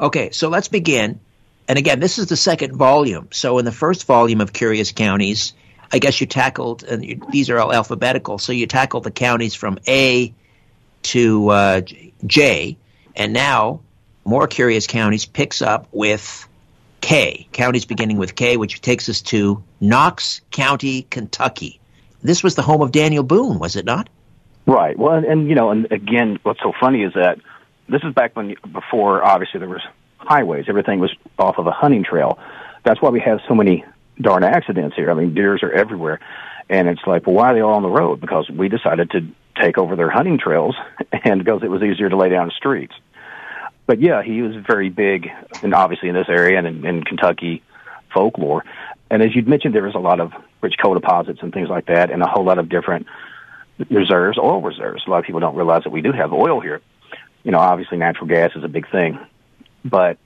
Okay, 0.00 0.30
so 0.30 0.48
let's 0.48 0.68
begin. 0.68 1.20
And 1.68 1.78
again, 1.78 2.00
this 2.00 2.18
is 2.18 2.26
the 2.26 2.36
second 2.36 2.76
volume. 2.76 3.28
So 3.30 3.58
in 3.58 3.64
the 3.64 3.72
first 3.72 4.06
volume 4.06 4.40
of 4.40 4.52
Curious 4.52 4.92
Counties, 4.92 5.54
I 5.92 5.98
guess 5.98 6.20
you 6.20 6.26
tackled, 6.26 6.82
and 6.82 7.04
you, 7.04 7.20
these 7.30 7.50
are 7.50 7.58
all 7.58 7.72
alphabetical, 7.72 8.38
so 8.38 8.52
you 8.52 8.66
tackled 8.66 9.04
the 9.04 9.10
counties 9.10 9.54
from 9.54 9.78
A 9.86 10.34
to 11.02 11.48
uh, 11.48 11.80
J, 12.26 12.76
and 13.14 13.32
now 13.32 13.80
More 14.24 14.46
Curious 14.46 14.86
Counties 14.86 15.26
picks 15.26 15.62
up 15.62 15.88
with 15.92 16.48
K, 17.00 17.46
counties 17.52 17.84
beginning 17.84 18.16
with 18.16 18.34
K, 18.34 18.56
which 18.56 18.80
takes 18.80 19.08
us 19.08 19.20
to 19.22 19.62
Knox 19.80 20.40
County, 20.50 21.02
Kentucky 21.02 21.80
this 22.22 22.42
was 22.42 22.54
the 22.54 22.62
home 22.62 22.82
of 22.82 22.92
Daniel 22.92 23.22
Boone, 23.22 23.58
was 23.58 23.76
it 23.76 23.84
not? 23.84 24.08
Right. 24.66 24.98
Well, 24.98 25.14
and, 25.14 25.26
and 25.26 25.48
you 25.48 25.54
know, 25.54 25.70
and 25.70 25.90
again, 25.90 26.38
what's 26.42 26.60
so 26.60 26.72
funny 26.78 27.02
is 27.02 27.14
that 27.14 27.38
this 27.88 28.02
is 28.04 28.14
back 28.14 28.36
when 28.36 28.54
before 28.72 29.24
obviously 29.24 29.60
there 29.60 29.68
was 29.68 29.82
highways. 30.18 30.66
Everything 30.68 31.00
was 31.00 31.14
off 31.38 31.58
of 31.58 31.66
a 31.66 31.72
hunting 31.72 32.04
trail. 32.04 32.38
That's 32.84 33.00
why 33.02 33.10
we 33.10 33.20
have 33.20 33.40
so 33.48 33.54
many 33.54 33.84
darn 34.20 34.44
accidents 34.44 34.96
here. 34.96 35.10
I 35.10 35.14
mean, 35.14 35.34
deers 35.34 35.62
are 35.62 35.72
everywhere. 35.72 36.20
And 36.68 36.88
it's 36.88 37.02
like, 37.06 37.26
well, 37.26 37.36
why 37.36 37.50
are 37.50 37.54
they 37.54 37.60
all 37.60 37.74
on 37.74 37.82
the 37.82 37.90
road? 37.90 38.20
Because 38.20 38.48
we 38.48 38.68
decided 38.68 39.10
to 39.10 39.26
take 39.60 39.78
over 39.78 39.96
their 39.96 40.10
hunting 40.10 40.38
trails 40.38 40.76
and 41.24 41.44
because 41.44 41.62
it 41.62 41.70
was 41.70 41.82
easier 41.82 42.08
to 42.08 42.16
lay 42.16 42.28
down 42.28 42.50
streets. 42.56 42.94
But 43.86 44.00
yeah, 44.00 44.22
he 44.22 44.42
was 44.42 44.54
very 44.64 44.88
big 44.88 45.28
and 45.62 45.74
obviously 45.74 46.08
in 46.08 46.14
this 46.14 46.28
area 46.28 46.58
and 46.58 46.66
in, 46.66 46.86
in 46.86 47.04
Kentucky 47.04 47.62
folklore. 48.14 48.64
And 49.12 49.22
as 49.22 49.36
you'd 49.36 49.46
mentioned, 49.46 49.74
there 49.74 49.82
was 49.82 49.94
a 49.94 49.98
lot 49.98 50.20
of 50.20 50.32
rich 50.62 50.76
coal 50.82 50.94
deposits 50.94 51.40
and 51.42 51.52
things 51.52 51.68
like 51.68 51.84
that, 51.86 52.10
and 52.10 52.22
a 52.22 52.26
whole 52.26 52.46
lot 52.46 52.58
of 52.58 52.70
different 52.70 53.06
reserves, 53.90 54.38
oil 54.38 54.62
reserves. 54.62 55.02
A 55.06 55.10
lot 55.10 55.18
of 55.18 55.26
people 55.26 55.38
don't 55.38 55.54
realize 55.54 55.82
that 55.84 55.90
we 55.90 56.00
do 56.00 56.12
have 56.12 56.32
oil 56.32 56.60
here. 56.60 56.80
You 57.44 57.50
know, 57.50 57.58
obviously 57.58 57.98
natural 57.98 58.26
gas 58.26 58.52
is 58.56 58.64
a 58.64 58.68
big 58.68 58.90
thing, 58.90 59.18
but 59.84 60.16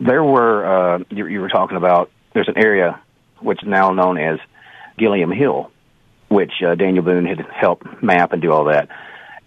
there 0.00 0.24
were 0.24 0.66
uh, 0.66 0.98
you, 1.10 1.26
you 1.28 1.40
were 1.40 1.48
talking 1.48 1.76
about. 1.76 2.10
There's 2.34 2.48
an 2.48 2.58
area 2.58 3.00
which 3.38 3.62
is 3.62 3.68
now 3.68 3.92
known 3.92 4.18
as 4.18 4.40
Gilliam 4.98 5.30
Hill, 5.30 5.70
which 6.28 6.52
uh, 6.66 6.74
Daniel 6.74 7.04
Boone 7.04 7.24
had 7.24 7.38
helped 7.54 8.02
map 8.02 8.32
and 8.32 8.42
do 8.42 8.50
all 8.50 8.64
that. 8.64 8.88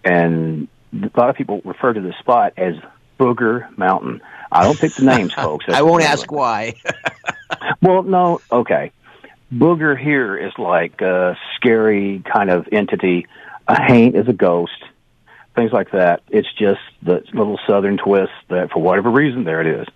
And 0.02 0.68
a 0.94 1.10
lot 1.14 1.28
of 1.28 1.36
people 1.36 1.60
refer 1.66 1.92
to 1.92 2.00
this 2.00 2.14
spot 2.20 2.54
as 2.56 2.76
Booger 3.20 3.76
Mountain. 3.76 4.22
I 4.52 4.64
don't 4.64 4.78
pick 4.78 4.94
the 4.94 5.04
names, 5.04 5.32
folks. 5.32 5.64
I 5.68 5.82
won't 5.82 6.04
ask 6.04 6.30
why. 6.30 6.74
well, 7.82 8.02
no, 8.02 8.40
okay 8.50 8.92
booger 9.52 9.98
here 9.98 10.36
is 10.36 10.52
like 10.58 11.00
a 11.00 11.36
scary 11.56 12.22
kind 12.32 12.50
of 12.50 12.68
entity. 12.72 13.26
A 13.68 13.80
haint 13.80 14.16
is 14.16 14.28
a 14.28 14.32
ghost, 14.32 14.72
things 15.54 15.72
like 15.72 15.90
that. 15.92 16.22
It's 16.28 16.52
just 16.54 16.80
the 17.02 17.22
little 17.32 17.58
southern 17.66 17.98
twist 17.98 18.32
that, 18.48 18.70
for 18.72 18.82
whatever 18.82 19.10
reason, 19.10 19.44
there 19.44 19.60
it 19.60 19.66
is. 19.66 19.86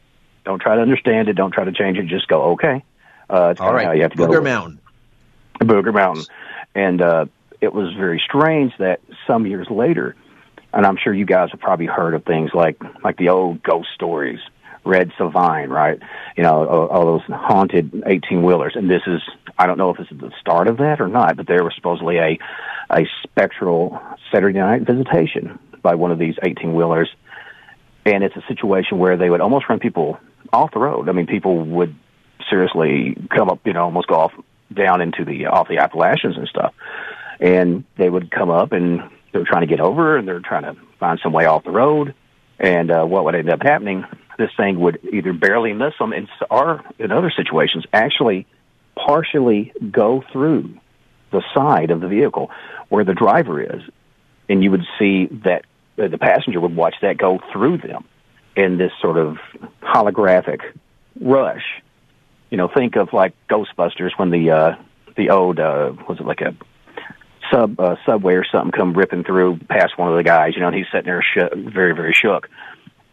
Don't 0.44 0.60
try 0.60 0.76
to 0.76 0.82
understand 0.82 1.28
it. 1.28 1.32
Don't 1.34 1.50
try 1.50 1.64
to 1.64 1.72
change 1.72 1.98
it. 1.98 2.06
Just 2.06 2.28
go, 2.28 2.52
okay. 2.52 2.84
Uh, 3.28 3.48
it's 3.50 3.60
All 3.60 3.72
right. 3.72 3.86
how 3.86 3.92
you 3.92 4.02
have 4.02 4.12
to 4.12 4.16
go. 4.16 4.26
Booger 4.26 4.34
go. 4.34 4.42
Mountain. 4.42 4.80
Booger 5.60 5.92
Mountain. 5.92 6.25
And 6.75 7.02
uh, 7.02 7.26
it 7.60 7.72
was 7.72 7.92
very 7.94 8.22
strange 8.25 8.72
that 8.78 9.00
some 9.26 9.46
years 9.46 9.68
later, 9.70 10.14
and 10.76 10.87
I'm 10.87 10.99
sure 11.02 11.12
you 11.12 11.25
guys 11.25 11.49
have 11.52 11.61
probably 11.61 11.87
heard 11.87 12.14
of 12.14 12.25
things 12.25 12.50
like 12.54 12.80
like 13.02 13.16
the 13.16 13.30
old 13.30 13.62
ghost 13.62 13.88
stories 13.95 14.38
Red 14.85 15.11
Sovine, 15.18 15.68
right? 15.68 15.99
You 16.37 16.45
know, 16.45 16.66
all, 16.66 16.87
all 16.87 17.06
those 17.06 17.23
haunted 17.28 18.04
18 18.06 18.42
wheelers. 18.42 18.75
And 18.76 18.88
this 18.88 19.02
is 19.06 19.21
I 19.59 19.66
don't 19.66 19.78
know 19.78 19.90
if 19.90 19.99
this 19.99 20.06
is 20.11 20.18
the 20.18 20.30
start 20.40 20.68
of 20.68 20.76
that 20.76 21.00
or 21.00 21.09
not, 21.09 21.37
but 21.37 21.49
there 21.49 21.64
was 21.64 21.75
supposedly 21.75 22.18
a 22.18 22.38
a 22.88 23.09
spectral 23.25 24.00
Saturday 24.30 24.59
night 24.59 24.83
visitation 24.83 25.59
by 25.83 25.97
one 25.97 26.12
of 26.12 26.18
these 26.18 26.37
18 26.42 26.75
wheelers. 26.75 27.09
And 28.04 28.23
it's 28.23 28.37
a 28.37 28.45
situation 28.47 28.99
where 28.99 29.16
they 29.16 29.28
would 29.28 29.40
almost 29.40 29.68
run 29.68 29.80
people 29.80 30.21
off 30.52 30.71
the 30.73 30.78
road. 30.78 31.09
I 31.09 31.12
mean, 31.12 31.26
people 31.26 31.59
would 31.59 31.97
seriously 32.49 33.16
come 33.35 33.49
up, 33.49 33.66
you 33.66 33.73
know, 33.73 33.85
almost 33.85 34.06
go 34.06 34.14
off 34.14 34.33
down 34.73 35.00
into 35.00 35.25
the 35.25 35.47
off 35.47 35.68
the 35.68 35.78
Appalachians 35.78 36.37
and 36.37 36.47
stuff. 36.47 36.75
And 37.40 37.85
they 37.97 38.09
would 38.09 38.30
come 38.30 38.50
up 38.50 38.73
and 38.73 39.11
they 39.36 39.40
were 39.40 39.46
trying 39.46 39.60
to 39.60 39.66
get 39.66 39.80
over 39.80 40.16
and 40.16 40.26
they're 40.26 40.40
trying 40.40 40.62
to 40.62 40.80
find 40.98 41.20
some 41.22 41.32
way 41.32 41.44
off 41.44 41.62
the 41.62 41.70
road. 41.70 42.14
And 42.58 42.90
uh, 42.90 43.04
what 43.04 43.26
would 43.26 43.34
end 43.34 43.50
up 43.50 43.62
happening? 43.62 44.06
This 44.38 44.48
thing 44.56 44.80
would 44.80 44.98
either 45.12 45.34
barely 45.34 45.74
miss 45.74 45.92
them, 45.98 46.12
and 46.12 46.26
or 46.50 46.82
in 46.98 47.12
other 47.12 47.30
situations, 47.30 47.84
actually 47.92 48.46
partially 48.94 49.74
go 49.90 50.24
through 50.32 50.78
the 51.32 51.42
side 51.54 51.90
of 51.90 52.00
the 52.00 52.08
vehicle 52.08 52.50
where 52.88 53.04
the 53.04 53.12
driver 53.12 53.60
is, 53.62 53.82
and 54.48 54.64
you 54.64 54.70
would 54.70 54.84
see 54.98 55.26
that 55.44 55.64
uh, 55.98 56.08
the 56.08 56.18
passenger 56.18 56.60
would 56.60 56.74
watch 56.74 56.94
that 57.02 57.18
go 57.18 57.40
through 57.52 57.78
them 57.78 58.04
in 58.56 58.78
this 58.78 58.92
sort 59.02 59.18
of 59.18 59.36
holographic 59.82 60.60
rush. 61.20 61.82
You 62.50 62.56
know, 62.56 62.68
think 62.68 62.96
of 62.96 63.12
like 63.12 63.34
Ghostbusters 63.50 64.12
when 64.16 64.30
the 64.30 64.50
uh, 64.50 64.76
the 65.14 65.28
old 65.28 65.60
uh, 65.60 65.92
was 66.08 66.20
it 66.20 66.26
like 66.26 66.40
a 66.40 66.54
sub 67.52 67.78
uh, 67.80 67.96
subway 68.04 68.34
or 68.34 68.44
something 68.50 68.72
come 68.72 68.94
ripping 68.94 69.24
through 69.24 69.58
past 69.68 69.96
one 69.96 70.10
of 70.10 70.16
the 70.16 70.22
guys, 70.22 70.52
you 70.54 70.60
know, 70.60 70.68
and 70.68 70.76
he's 70.76 70.86
sitting 70.92 71.06
there 71.06 71.22
sh- 71.22 71.54
very 71.72 71.94
very 71.94 72.12
shook. 72.12 72.48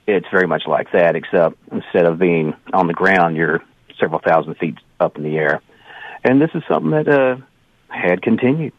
It's 0.05 0.27
very 0.31 0.47
much 0.47 0.63
like 0.67 0.91
that, 0.91 1.15
except 1.15 1.55
instead 1.71 2.05
of 2.05 2.19
being 2.19 2.53
on 2.73 2.87
the 2.87 2.93
ground, 2.93 3.37
you're 3.37 3.61
several 3.99 4.19
thousand 4.19 4.55
feet 4.55 4.77
up 4.99 5.17
in 5.17 5.23
the 5.23 5.37
air. 5.37 5.61
And 6.23 6.41
this 6.41 6.49
is 6.53 6.63
something 6.67 6.91
that 6.91 7.07
uh, 7.07 7.37
had 7.87 8.21
continued 8.21 8.73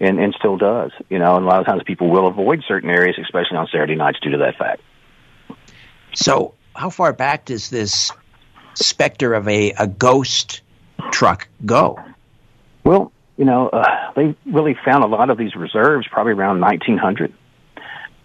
and, 0.00 0.18
and 0.18 0.34
still 0.38 0.56
does. 0.56 0.92
You 1.08 1.18
know, 1.18 1.36
and 1.36 1.44
a 1.44 1.48
lot 1.48 1.60
of 1.60 1.66
times 1.66 1.82
people 1.86 2.10
will 2.10 2.26
avoid 2.26 2.62
certain 2.66 2.90
areas, 2.90 3.16
especially 3.20 3.56
on 3.56 3.68
Saturday 3.70 3.94
nights, 3.94 4.18
due 4.20 4.30
to 4.30 4.38
that 4.38 4.56
fact. 4.56 4.82
So, 6.14 6.54
how 6.74 6.90
far 6.90 7.12
back 7.12 7.46
does 7.46 7.70
this 7.70 8.12
specter 8.74 9.34
of 9.34 9.48
a, 9.48 9.72
a 9.72 9.86
ghost 9.86 10.62
truck 11.10 11.48
go? 11.64 11.98
Well, 12.84 13.12
you 13.36 13.44
know, 13.44 13.68
uh, 13.68 14.12
they 14.14 14.34
really 14.46 14.76
found 14.84 15.04
a 15.04 15.06
lot 15.06 15.30
of 15.30 15.38
these 15.38 15.54
reserves 15.54 16.06
probably 16.10 16.32
around 16.32 16.60
1900. 16.60 17.32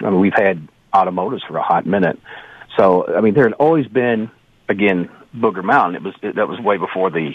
I 0.02 0.10
mean, 0.10 0.20
we've 0.20 0.34
had 0.34 0.68
automotives 0.94 1.44
for 1.44 1.58
a 1.58 1.64
hot 1.64 1.86
minute. 1.86 2.20
So, 2.78 3.08
I 3.16 3.22
mean, 3.22 3.34
there 3.34 3.44
had 3.44 3.54
always 3.54 3.88
been, 3.88 4.32
again, 4.68 5.10
Booger 5.36 5.64
Mountain. 5.64 5.96
It 5.96 6.04
was 6.04 6.14
it, 6.22 6.36
that 6.36 6.48
was 6.48 6.60
way 6.60 6.78
before 6.78 7.10
the 7.10 7.34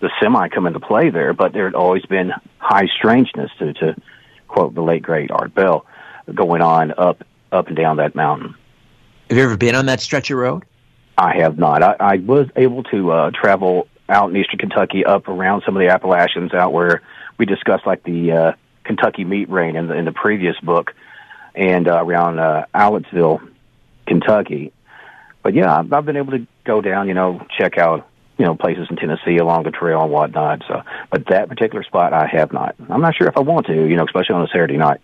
the 0.00 0.10
semi 0.20 0.48
come 0.48 0.66
into 0.66 0.80
play 0.80 1.08
there, 1.08 1.32
but 1.32 1.54
there 1.54 1.64
had 1.64 1.74
always 1.74 2.04
been 2.04 2.30
high 2.58 2.86
strangeness 2.98 3.50
to, 3.58 3.72
to 3.72 3.96
quote 4.46 4.74
the 4.74 4.82
late 4.82 5.02
great 5.02 5.30
Art 5.30 5.54
Bell 5.54 5.86
going 6.34 6.60
on 6.60 6.92
up 6.98 7.24
up 7.52 7.68
and 7.68 7.76
down 7.76 7.96
that 7.96 8.14
mountain. 8.14 8.54
Have 9.28 9.38
you 9.38 9.44
ever 9.44 9.56
been 9.56 9.74
on 9.74 9.86
that 9.86 10.00
stretch 10.00 10.30
of 10.30 10.38
road? 10.38 10.64
I 11.16 11.36
have 11.38 11.58
not. 11.58 11.82
I, 11.82 11.96
I 11.98 12.16
was 12.16 12.48
able 12.56 12.82
to 12.84 13.10
uh, 13.10 13.30
travel 13.30 13.88
out 14.08 14.30
in 14.30 14.36
eastern 14.36 14.58
Kentucky, 14.58 15.04
up 15.04 15.28
around 15.28 15.62
some 15.64 15.76
of 15.76 15.80
the 15.80 15.88
Appalachians, 15.88 16.54
out 16.54 16.72
where 16.72 17.02
we 17.38 17.46
discussed 17.46 17.86
like 17.86 18.02
the 18.04 18.32
uh, 18.32 18.52
Kentucky 18.84 19.24
meat 19.24 19.48
rain 19.50 19.76
in 19.76 19.88
the 19.88 19.94
in 19.94 20.04
the 20.04 20.12
previous 20.12 20.58
book, 20.60 20.94
and 21.54 21.88
uh, 21.88 22.04
around 22.04 22.38
uh, 22.38 22.66
Alectville, 22.74 23.46
Kentucky. 24.06 24.72
But 25.42 25.54
yeah, 25.54 25.78
I've, 25.78 25.92
I've 25.92 26.04
been 26.04 26.16
able 26.16 26.32
to 26.32 26.46
go 26.64 26.80
down, 26.80 27.08
you 27.08 27.14
know, 27.14 27.46
check 27.56 27.78
out 27.78 28.08
you 28.38 28.44
know, 28.44 28.54
places 28.54 28.86
in 28.90 28.96
Tennessee 28.96 29.38
along 29.38 29.62
the 29.62 29.70
trail 29.70 30.02
and 30.02 30.10
whatnot. 30.10 30.62
So, 30.68 30.82
but 31.10 31.26
that 31.28 31.48
particular 31.48 31.82
spot, 31.82 32.12
I 32.12 32.26
have 32.26 32.52
not. 32.52 32.74
I'm 32.88 33.00
not 33.00 33.14
sure 33.14 33.28
if 33.28 33.36
I 33.36 33.40
want 33.40 33.66
to, 33.66 33.74
you 33.74 33.96
know, 33.96 34.04
especially 34.04 34.34
on 34.34 34.42
a 34.42 34.48
Saturday 34.48 34.76
night. 34.76 35.00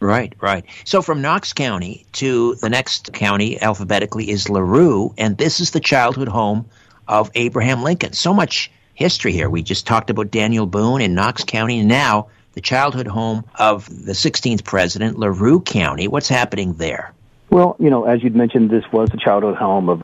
Right, 0.00 0.34
right. 0.40 0.64
So 0.84 1.02
from 1.02 1.22
Knox 1.22 1.52
County 1.52 2.06
to 2.12 2.56
the 2.56 2.68
next 2.68 3.12
county 3.12 3.60
alphabetically 3.60 4.30
is 4.30 4.48
LaRue, 4.50 5.14
and 5.18 5.38
this 5.38 5.60
is 5.60 5.70
the 5.70 5.80
childhood 5.80 6.28
home 6.28 6.66
of 7.06 7.30
Abraham 7.34 7.82
Lincoln. 7.82 8.12
So 8.12 8.34
much 8.34 8.70
history 8.94 9.32
here. 9.32 9.50
We 9.50 9.62
just 9.62 9.86
talked 9.86 10.10
about 10.10 10.30
Daniel 10.30 10.66
Boone 10.66 11.00
in 11.00 11.14
Knox 11.14 11.44
County, 11.44 11.80
and 11.80 11.88
now 11.88 12.28
the 12.52 12.60
childhood 12.60 13.06
home 13.06 13.44
of 13.54 13.88
the 13.88 14.12
16th 14.12 14.64
president, 14.64 15.18
LaRue 15.18 15.60
County. 15.60 16.08
What's 16.08 16.28
happening 16.28 16.74
there? 16.74 17.12
Well, 17.50 17.76
you 17.78 17.90
know, 17.90 18.04
as 18.04 18.22
you'd 18.22 18.36
mentioned, 18.36 18.70
this 18.70 18.84
was 18.92 19.10
the 19.10 19.18
childhood 19.18 19.56
home 19.56 19.88
of 19.88 20.02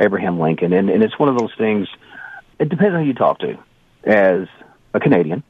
Abraham 0.00 0.38
Lincoln. 0.38 0.72
And, 0.72 0.90
and 0.90 1.02
it's 1.02 1.18
one 1.18 1.28
of 1.28 1.38
those 1.38 1.52
things, 1.56 1.88
it 2.58 2.68
depends 2.68 2.94
on 2.94 3.02
who 3.02 3.06
you 3.06 3.14
talk 3.14 3.38
to. 3.40 3.58
As 4.04 4.48
a 4.92 5.00
Canadian, 5.00 5.44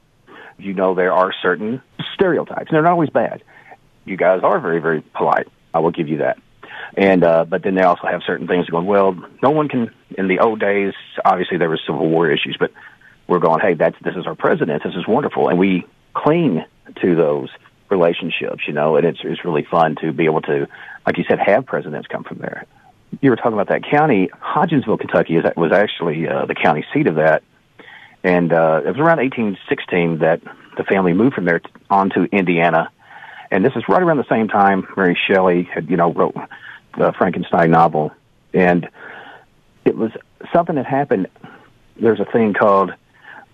you 0.59 0.73
know 0.73 0.93
there 0.93 1.11
are 1.11 1.33
certain 1.41 1.81
stereotypes. 2.13 2.67
And 2.67 2.75
they're 2.75 2.83
not 2.83 2.91
always 2.91 3.09
bad. 3.09 3.43
You 4.05 4.15
guys 4.17 4.41
are 4.43 4.59
very, 4.59 4.79
very 4.79 5.01
polite. 5.01 5.47
I 5.73 5.79
will 5.79 5.91
give 5.91 6.07
you 6.07 6.17
that. 6.17 6.37
And 6.95 7.23
uh, 7.23 7.45
but 7.45 7.63
then 7.63 7.75
they 7.75 7.83
also 7.83 8.07
have 8.07 8.21
certain 8.25 8.47
things 8.47 8.67
going. 8.69 8.85
Well, 8.85 9.15
no 9.41 9.51
one 9.51 9.69
can. 9.69 9.91
In 10.17 10.27
the 10.27 10.39
old 10.39 10.59
days, 10.59 10.93
obviously 11.25 11.57
there 11.57 11.69
were 11.69 11.79
Civil 11.85 12.07
War 12.07 12.29
issues, 12.29 12.57
but 12.59 12.71
we're 13.27 13.39
going. 13.39 13.59
Hey, 13.59 13.73
that's 13.73 13.95
this 14.03 14.15
is 14.15 14.27
our 14.27 14.35
president. 14.35 14.83
This 14.83 14.95
is 14.95 15.07
wonderful, 15.07 15.49
and 15.49 15.57
we 15.57 15.85
cling 16.13 16.63
to 17.01 17.15
those 17.15 17.49
relationships. 17.89 18.63
You 18.67 18.73
know, 18.73 18.95
and 18.95 19.05
it's 19.05 19.19
it's 19.23 19.43
really 19.43 19.65
fun 19.69 19.95
to 20.01 20.11
be 20.11 20.25
able 20.25 20.41
to, 20.41 20.67
like 21.05 21.17
you 21.17 21.23
said, 21.27 21.39
have 21.39 21.65
presidents 21.65 22.07
come 22.07 22.23
from 22.23 22.39
there 22.39 22.67
you 23.21 23.29
were 23.29 23.35
talking 23.35 23.53
about 23.53 23.69
that 23.69 23.83
county, 23.89 24.29
Hodgenville, 24.41 24.99
Kentucky, 24.99 25.35
is 25.35 25.43
was 25.55 25.71
actually 25.71 26.27
uh, 26.27 26.45
the 26.45 26.55
county 26.55 26.85
seat 26.93 27.07
of 27.07 27.15
that, 27.15 27.43
and 28.23 28.51
uh, 28.51 28.81
it 28.83 28.87
was 28.87 28.97
around 28.97 29.17
1816 29.19 30.19
that 30.19 30.41
the 30.77 30.83
family 30.83 31.13
moved 31.13 31.35
from 31.35 31.45
there 31.45 31.59
t- 31.59 31.69
on 31.89 32.09
to 32.11 32.23
Indiana, 32.25 32.89
and 33.51 33.63
this 33.63 33.73
is 33.75 33.83
right 33.87 34.01
around 34.01 34.17
the 34.17 34.29
same 34.29 34.47
time 34.47 34.87
Mary 34.95 35.17
Shelley 35.27 35.63
had 35.63 35.89
you 35.89 35.97
know 35.97 36.11
wrote 36.13 36.35
the 36.97 37.13
Frankenstein 37.17 37.71
novel, 37.71 38.11
and 38.53 38.87
it 39.85 39.95
was 39.95 40.11
something 40.53 40.75
that 40.75 40.85
happened. 40.85 41.27
There's 41.99 42.19
a 42.19 42.25
thing 42.25 42.53
called 42.53 42.93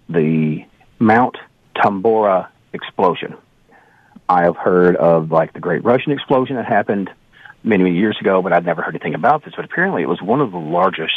the 0.07 0.65
Mount 0.99 1.37
Tambora 1.75 2.47
explosion. 2.73 3.35
I 4.27 4.43
have 4.43 4.57
heard 4.57 4.95
of 4.95 5.31
like 5.31 5.53
the 5.53 5.59
Great 5.59 5.83
Russian 5.83 6.11
explosion 6.11 6.55
that 6.57 6.65
happened 6.65 7.09
many, 7.63 7.83
many 7.83 7.95
years 7.95 8.17
ago, 8.19 8.41
but 8.41 8.53
I'd 8.53 8.65
never 8.65 8.81
heard 8.81 8.95
anything 8.95 9.15
about 9.15 9.43
this. 9.43 9.53
But 9.55 9.65
apparently, 9.65 10.03
it 10.03 10.09
was 10.09 10.21
one 10.21 10.41
of 10.41 10.51
the 10.51 10.57
largest 10.57 11.13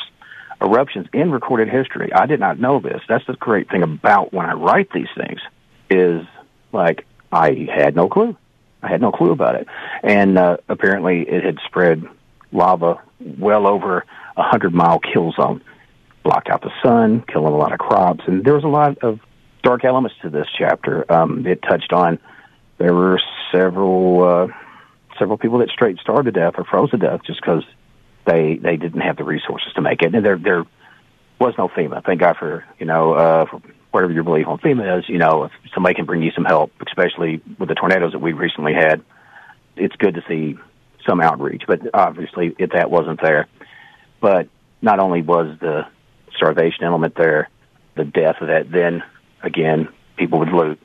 eruptions 0.60 1.08
in 1.12 1.30
recorded 1.30 1.68
history. 1.68 2.12
I 2.12 2.26
did 2.26 2.40
not 2.40 2.58
know 2.58 2.80
this. 2.80 3.02
That's 3.08 3.26
the 3.26 3.34
great 3.34 3.68
thing 3.68 3.82
about 3.82 4.32
when 4.32 4.46
I 4.46 4.52
write 4.52 4.90
these 4.92 5.08
things 5.16 5.40
is 5.90 6.26
like 6.72 7.06
I 7.30 7.68
had 7.74 7.94
no 7.96 8.08
clue. 8.08 8.36
I 8.82 8.88
had 8.88 9.00
no 9.00 9.12
clue 9.12 9.30
about 9.30 9.54
it, 9.54 9.68
and 10.02 10.38
uh, 10.38 10.56
apparently 10.68 11.22
it 11.22 11.44
had 11.44 11.58
spread 11.66 12.04
lava 12.50 13.00
well 13.38 13.66
over 13.66 14.04
a 14.36 14.42
hundred 14.42 14.74
mile 14.74 14.98
kill 14.98 15.32
zone, 15.32 15.62
blocked 16.22 16.48
out 16.48 16.62
the 16.62 16.72
sun, 16.82 17.22
killing 17.22 17.52
a 17.52 17.56
lot 17.56 17.72
of 17.72 17.78
crops, 17.78 18.24
and 18.26 18.44
there 18.44 18.54
was 18.54 18.64
a 18.64 18.68
lot 18.68 18.98
of 18.98 19.20
dark 19.62 19.84
elements 19.84 20.16
to 20.22 20.30
this 20.30 20.46
chapter. 20.58 21.10
Um, 21.12 21.46
it 21.46 21.62
touched 21.62 21.92
on 21.92 22.18
there 22.78 22.94
were 22.94 23.20
several 23.52 24.24
uh, 24.24 24.48
several 25.18 25.38
people 25.38 25.58
that 25.58 25.68
straight 25.70 25.98
starved 25.98 26.26
to 26.26 26.32
death 26.32 26.54
or 26.58 26.64
froze 26.64 26.90
to 26.90 26.98
death 26.98 27.20
just 27.24 27.40
because 27.40 27.64
they 28.26 28.56
they 28.56 28.76
didn't 28.76 29.00
have 29.00 29.16
the 29.16 29.24
resources 29.24 29.72
to 29.74 29.80
make 29.80 30.02
it. 30.02 30.14
And 30.14 30.24
there 30.24 30.38
there 30.38 30.64
was 31.38 31.54
no 31.58 31.68
FEMA. 31.68 32.04
Thank 32.04 32.20
God 32.20 32.36
for 32.36 32.64
you 32.78 32.86
know 32.86 33.12
uh, 33.12 33.46
for 33.46 33.62
whatever 33.92 34.12
your 34.12 34.24
belief 34.24 34.46
on 34.48 34.58
FEMA 34.58 34.98
is. 34.98 35.08
You 35.08 35.18
know, 35.18 35.44
if 35.44 35.52
somebody 35.74 35.94
can 35.94 36.04
bring 36.04 36.22
you 36.22 36.32
some 36.32 36.44
help, 36.44 36.72
especially 36.86 37.40
with 37.58 37.68
the 37.68 37.74
tornadoes 37.74 38.12
that 38.12 38.18
we 38.18 38.32
recently 38.32 38.74
had, 38.74 39.02
it's 39.76 39.94
good 39.96 40.14
to 40.14 40.24
see 40.28 40.58
some 41.06 41.20
outreach. 41.20 41.62
But 41.66 41.80
obviously, 41.94 42.54
if 42.58 42.70
that 42.70 42.90
wasn't 42.90 43.20
there, 43.22 43.46
but 44.20 44.48
not 44.80 44.98
only 44.98 45.22
was 45.22 45.56
the 45.60 45.86
starvation 46.36 46.84
element 46.84 47.14
there, 47.14 47.48
the 47.94 48.04
death 48.04 48.36
of 48.40 48.48
that, 48.48 48.70
then 48.70 49.02
again, 49.42 49.88
people 50.16 50.40
would 50.40 50.52
loot, 50.52 50.80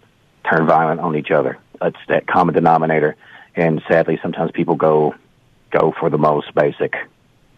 turn 0.49 0.67
violent 0.67 0.99
on 0.99 1.15
each 1.15 1.31
other. 1.31 1.57
That's 1.81 1.97
that 2.07 2.27
common 2.27 2.53
denominator 2.53 3.15
and 3.57 3.81
sadly, 3.89 4.19
sometimes 4.21 4.51
people 4.51 4.75
go 4.75 5.15
go 5.71 5.93
for 5.99 6.09
the 6.09 6.17
most 6.17 6.53
basic, 6.53 6.93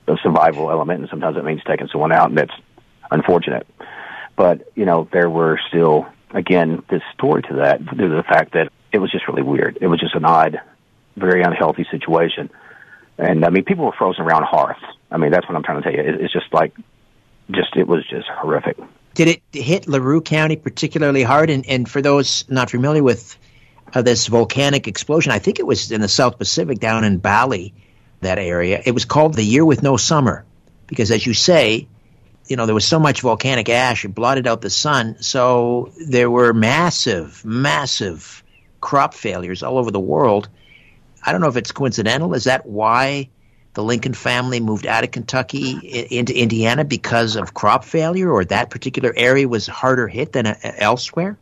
the 0.08 0.18
survival 0.24 0.72
element, 0.72 1.02
and 1.02 1.10
sometimes 1.10 1.38
it 1.38 1.44
means 1.44 1.62
taking 1.68 1.90
someone 1.92 2.12
out, 2.12 2.30
and 2.30 2.38
that's 2.38 2.54
unfortunate. 3.12 3.68
But 4.40 4.72
you 4.74 4.86
know, 4.86 5.10
there 5.12 5.30
were 5.30 5.60
still 5.68 6.08
again 6.32 6.82
this 6.90 7.02
story 7.14 7.42
to 7.50 7.56
that 7.56 7.86
due 7.86 8.08
to 8.08 8.16
the 8.16 8.24
fact 8.24 8.54
that 8.54 8.72
it 8.94 9.00
was 9.00 9.12
just 9.12 9.28
really 9.28 9.42
weird. 9.44 9.78
It 9.82 9.88
was 9.88 10.00
just 10.00 10.16
an 10.16 10.24
odd, 10.24 10.62
very 11.18 11.44
unhealthy 11.44 11.86
situation, 11.92 12.50
and 13.18 13.44
I 13.44 13.50
mean, 13.50 13.66
people 13.66 13.84
were 13.84 13.92
frozen 13.92 14.24
around 14.24 14.44
hearths. 14.44 14.80
I 15.12 15.18
mean, 15.18 15.32
that's 15.32 15.46
what 15.50 15.58
I'm 15.58 15.64
trying 15.64 15.82
to 15.82 15.84
tell 15.84 15.92
you. 15.92 16.10
It, 16.10 16.22
It's 16.22 16.32
just 16.32 16.54
like, 16.54 16.74
just 17.52 17.76
it 17.76 17.86
was 17.86 18.08
just 18.08 18.30
horrific. 18.30 18.78
Did 19.14 19.28
it 19.28 19.42
hit 19.52 19.90
LaRue 19.90 20.22
County 20.22 20.56
particularly 20.56 21.24
hard? 21.24 21.50
And, 21.50 21.66
and 21.68 21.90
for 21.90 22.02
those 22.02 22.46
not 22.48 22.70
familiar 22.70 23.04
with 23.04 23.38
of 23.94 24.06
this 24.06 24.28
volcanic 24.28 24.88
explosion. 24.88 25.34
I 25.34 25.40
think 25.40 25.60
it 25.60 25.66
was 25.66 25.92
in 25.92 26.00
the 26.00 26.08
South 26.08 26.38
Pacific 26.38 26.80
down 26.80 27.04
in 27.04 27.18
Bali, 27.18 27.74
that 28.22 28.40
area. 28.40 28.82
It 28.86 28.92
was 28.92 29.04
called 29.04 29.34
the 29.34 29.44
year 29.44 29.66
with 29.66 29.84
no 29.84 29.98
summer 29.98 30.46
because, 30.88 31.12
as 31.12 31.26
you 31.26 31.34
say, 31.34 31.88
you 32.50 32.56
know, 32.56 32.66
there 32.66 32.76
was 32.76 32.86
so 32.86 33.00
much 33.00 33.22
volcanic 33.22 33.70
ash, 33.70 34.04
it 34.04 34.10
blotted 34.10 34.48
out 34.48 34.62
the 34.62 34.72
sun. 34.72 35.22
So 35.22 35.94
there 36.08 36.32
were 36.32 36.52
massive, 36.52 37.46
massive 37.46 38.44
crop 38.82 39.14
failures 39.14 39.62
all 39.62 39.78
over 39.78 39.92
the 39.92 40.00
world. 40.00 40.50
I 41.24 41.32
don't 41.32 41.42
know 41.42 41.48
if 41.48 41.58
it's 41.58 41.72
coincidental. 41.72 42.34
Is 42.34 42.46
that 42.46 42.66
why 42.66 43.30
the 43.76 43.84
Lincoln 43.84 44.14
family 44.14 44.60
moved 44.60 44.88
out 44.88 45.04
of 45.04 45.12
Kentucky 45.12 45.78
into 46.10 46.36
Indiana 46.36 46.84
because 46.84 47.36
of 47.36 47.54
crop 47.54 47.84
failure, 47.84 48.32
or 48.32 48.44
that 48.46 48.72
particular 48.72 49.14
area 49.16 49.48
was 49.48 49.68
harder 49.68 50.08
hit 50.08 50.32
than 50.32 50.48
uh, 50.48 50.56
elsewhere? 50.64 51.38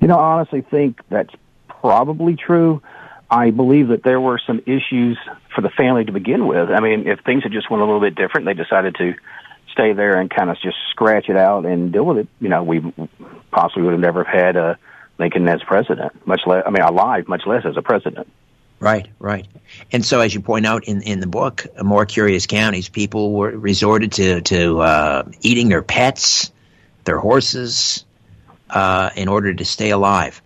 You 0.00 0.06
know, 0.06 0.18
I 0.18 0.34
honestly 0.34 0.60
think 0.60 1.00
that's 1.08 1.34
probably 1.68 2.36
true. 2.36 2.82
I 3.28 3.50
believe 3.50 3.88
that 3.88 4.04
there 4.04 4.20
were 4.20 4.38
some 4.46 4.60
issues 4.60 5.18
for 5.56 5.60
the 5.60 5.70
family 5.70 6.04
to 6.04 6.12
begin 6.12 6.46
with. 6.46 6.70
I 6.70 6.78
mean, 6.78 7.08
if 7.08 7.20
things 7.20 7.42
had 7.42 7.50
just 7.50 7.68
went 7.68 7.82
a 7.82 7.84
little 7.84 8.00
bit 8.00 8.14
different, 8.14 8.46
they 8.46 8.54
decided 8.54 8.94
to 8.96 9.14
stay 9.74 9.92
there 9.92 10.18
and 10.18 10.30
kind 10.30 10.48
of 10.48 10.56
just 10.60 10.76
scratch 10.90 11.28
it 11.28 11.36
out 11.36 11.66
and 11.66 11.92
deal 11.92 12.04
with 12.04 12.18
it. 12.18 12.28
You 12.40 12.48
know, 12.48 12.62
we 12.62 12.80
possibly 13.50 13.82
would 13.82 13.92
have 13.92 14.00
never 14.00 14.24
had 14.24 14.56
a 14.56 14.78
Lincoln 15.18 15.48
as 15.48 15.62
president, 15.62 16.26
much 16.26 16.40
less. 16.46 16.64
I 16.66 16.70
mean, 16.70 16.82
alive, 16.82 17.28
much 17.28 17.42
less 17.46 17.64
as 17.66 17.76
a 17.76 17.82
president. 17.82 18.28
Right, 18.80 19.08
right. 19.18 19.46
And 19.92 20.04
so, 20.04 20.20
as 20.20 20.34
you 20.34 20.40
point 20.40 20.66
out 20.66 20.84
in, 20.84 21.02
in 21.02 21.20
the 21.20 21.26
book, 21.26 21.66
more 21.82 22.06
curious 22.06 22.46
counties, 22.46 22.88
people 22.88 23.32
were 23.32 23.50
resorted 23.50 24.12
to 24.12 24.40
to 24.42 24.80
uh, 24.80 25.22
eating 25.40 25.68
their 25.68 25.82
pets, 25.82 26.52
their 27.04 27.18
horses, 27.18 28.04
uh, 28.70 29.10
in 29.16 29.28
order 29.28 29.54
to 29.54 29.64
stay 29.64 29.90
alive. 29.90 30.42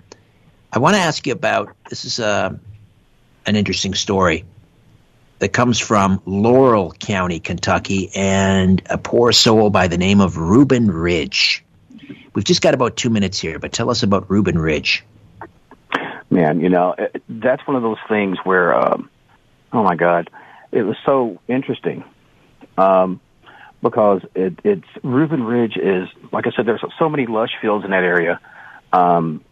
I 0.73 0.81
want 0.81 0.97
to 0.97 1.01
ask 1.01 1.27
you 1.27 1.33
about 1.33 1.75
this 1.89 2.05
is 2.05 2.21
uh, 2.21 2.55
an 3.47 3.57
interesting 3.57 3.95
story 3.95 4.45
that 5.39 5.53
comes 5.53 5.79
from 5.79 6.21
Laurel 6.27 6.93
County, 6.93 7.41
Kentucky, 7.41 8.11
and 8.15 8.83
a 8.91 8.99
poor 8.99 9.33
soul 9.33 9.71
by 9.71 9.89
the 9.89 9.99
name 9.99 10.21
of 10.21 10.37
Reuben 10.37 10.91
Ridge. 10.91 11.65
We've 12.35 12.45
just 12.45 12.63
got 12.63 12.75
about 12.75 12.97
two 12.97 13.11
minutes 13.11 13.39
here, 13.39 13.59
but 13.59 13.73
tell 13.73 13.91
us 13.91 14.03
about 14.03 14.31
Reuben 14.31 14.59
Ridge. 14.59 15.05
Man, 16.31 16.61
you 16.61 16.69
know, 16.69 16.95
that's 17.29 17.67
one 17.67 17.77
of 17.77 17.83
those 17.83 17.99
things 18.09 18.37
where, 18.45 18.75
um, 18.75 19.11
oh 19.73 19.83
my 19.83 19.97
God, 19.97 20.31
it 20.73 20.83
was 20.83 20.97
so 21.07 21.41
interesting. 21.49 22.05
Um, 22.77 23.21
because 23.83 24.23
it, 24.35 24.59
it's 24.65 24.87
Reuben 25.03 25.43
Ridge 25.43 25.77
is, 25.77 26.09
like 26.33 26.47
I 26.47 26.51
said, 26.55 26.67
there's 26.67 26.83
so 26.99 27.09
many 27.09 27.27
lush 27.27 27.53
fields 27.63 27.85
in 27.85 27.93
that 27.93 28.03
area, 28.03 28.41
um, 28.93 29.45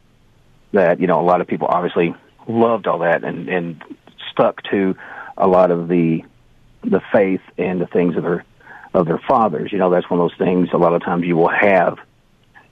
that, 0.72 1.00
you 1.00 1.06
know, 1.06 1.20
a 1.20 1.22
lot 1.22 1.40
of 1.40 1.46
people 1.46 1.68
obviously 1.68 2.14
loved 2.48 2.86
all 2.86 3.00
that 3.00 3.24
and, 3.24 3.48
and 3.48 3.82
stuck 4.32 4.62
to 4.64 4.96
a 5.36 5.46
lot 5.46 5.70
of 5.70 5.88
the 5.88 6.22
the 6.82 7.00
faith 7.12 7.40
and 7.58 7.80
the 7.80 7.86
things 7.86 8.16
of 8.16 8.22
their 8.22 8.44
of 8.94 9.06
their 9.06 9.20
fathers. 9.28 9.72
You 9.72 9.78
know, 9.78 9.90
that's 9.90 10.08
one 10.08 10.20
of 10.20 10.30
those 10.30 10.38
things. 10.38 10.68
A 10.72 10.78
lot 10.78 10.94
of 10.94 11.02
times 11.02 11.24
you 11.24 11.36
will 11.36 11.48
have 11.48 11.98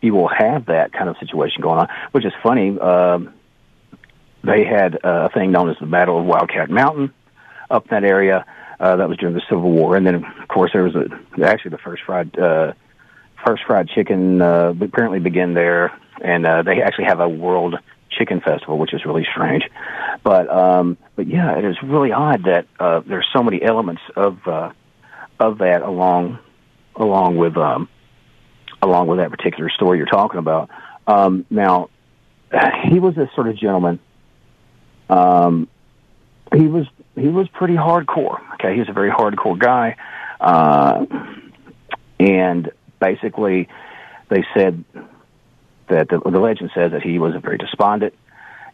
you 0.00 0.14
will 0.14 0.28
have 0.28 0.66
that 0.66 0.92
kind 0.92 1.08
of 1.08 1.16
situation 1.18 1.62
going 1.62 1.80
on, 1.80 1.88
which 2.12 2.24
is 2.24 2.32
funny. 2.42 2.78
Um, 2.78 3.32
they 4.42 4.64
had 4.64 4.98
a 5.02 5.30
thing 5.30 5.50
known 5.52 5.70
as 5.70 5.76
the 5.80 5.86
Battle 5.86 6.18
of 6.18 6.26
Wildcat 6.26 6.70
Mountain 6.70 7.12
up 7.70 7.84
in 7.84 7.90
that 7.90 8.04
area. 8.04 8.44
Uh, 8.78 8.96
that 8.96 9.08
was 9.08 9.16
during 9.18 9.34
the 9.34 9.42
Civil 9.48 9.70
War, 9.70 9.96
and 9.96 10.06
then 10.06 10.16
of 10.16 10.48
course 10.48 10.72
there 10.72 10.82
was 10.82 10.94
a, 10.94 11.06
actually 11.44 11.70
the 11.70 11.78
first 11.78 12.02
fried 12.02 12.36
uh, 12.38 12.72
first 13.46 13.62
fried 13.64 13.88
chicken 13.88 14.42
uh, 14.42 14.74
apparently 14.80 15.20
began 15.20 15.54
there, 15.54 15.96
and 16.20 16.44
uh, 16.44 16.62
they 16.62 16.82
actually 16.82 17.04
have 17.04 17.20
a 17.20 17.28
world 17.28 17.76
chicken 18.10 18.40
festival, 18.40 18.76
which 18.78 18.92
is 18.92 19.04
really 19.06 19.26
strange. 19.30 19.64
But 20.24 20.48
um, 20.48 20.96
but 21.16 21.28
yeah, 21.28 21.58
it 21.58 21.64
is 21.66 21.76
really 21.82 22.10
odd 22.10 22.44
that 22.44 22.66
uh, 22.80 23.00
there's 23.06 23.28
so 23.32 23.42
many 23.42 23.62
elements 23.62 24.00
of 24.16 24.38
uh, 24.48 24.72
of 25.38 25.58
that 25.58 25.82
along 25.82 26.38
along 26.96 27.36
with 27.36 27.58
um, 27.58 27.90
along 28.80 29.06
with 29.06 29.18
that 29.18 29.30
particular 29.30 29.68
story 29.68 29.98
you're 29.98 30.06
talking 30.06 30.38
about. 30.38 30.70
Um, 31.06 31.44
now, 31.50 31.90
he 32.90 32.98
was 32.98 33.18
a 33.18 33.30
sort 33.34 33.48
of 33.48 33.56
gentleman. 33.56 34.00
Um, 35.10 35.68
he 36.54 36.66
was 36.68 36.86
he 37.14 37.28
was 37.28 37.46
pretty 37.48 37.74
hardcore. 37.74 38.40
Okay, 38.54 38.72
he 38.72 38.78
was 38.78 38.88
a 38.88 38.94
very 38.94 39.10
hardcore 39.10 39.58
guy, 39.58 39.96
uh, 40.40 41.04
and 42.18 42.72
basically, 42.98 43.68
they 44.30 44.42
said 44.56 44.84
that 45.88 46.08
the, 46.08 46.18
the 46.18 46.40
legend 46.40 46.70
says 46.74 46.92
that 46.92 47.02
he 47.02 47.18
was 47.18 47.34
a 47.34 47.40
very 47.40 47.58
despondent 47.58 48.14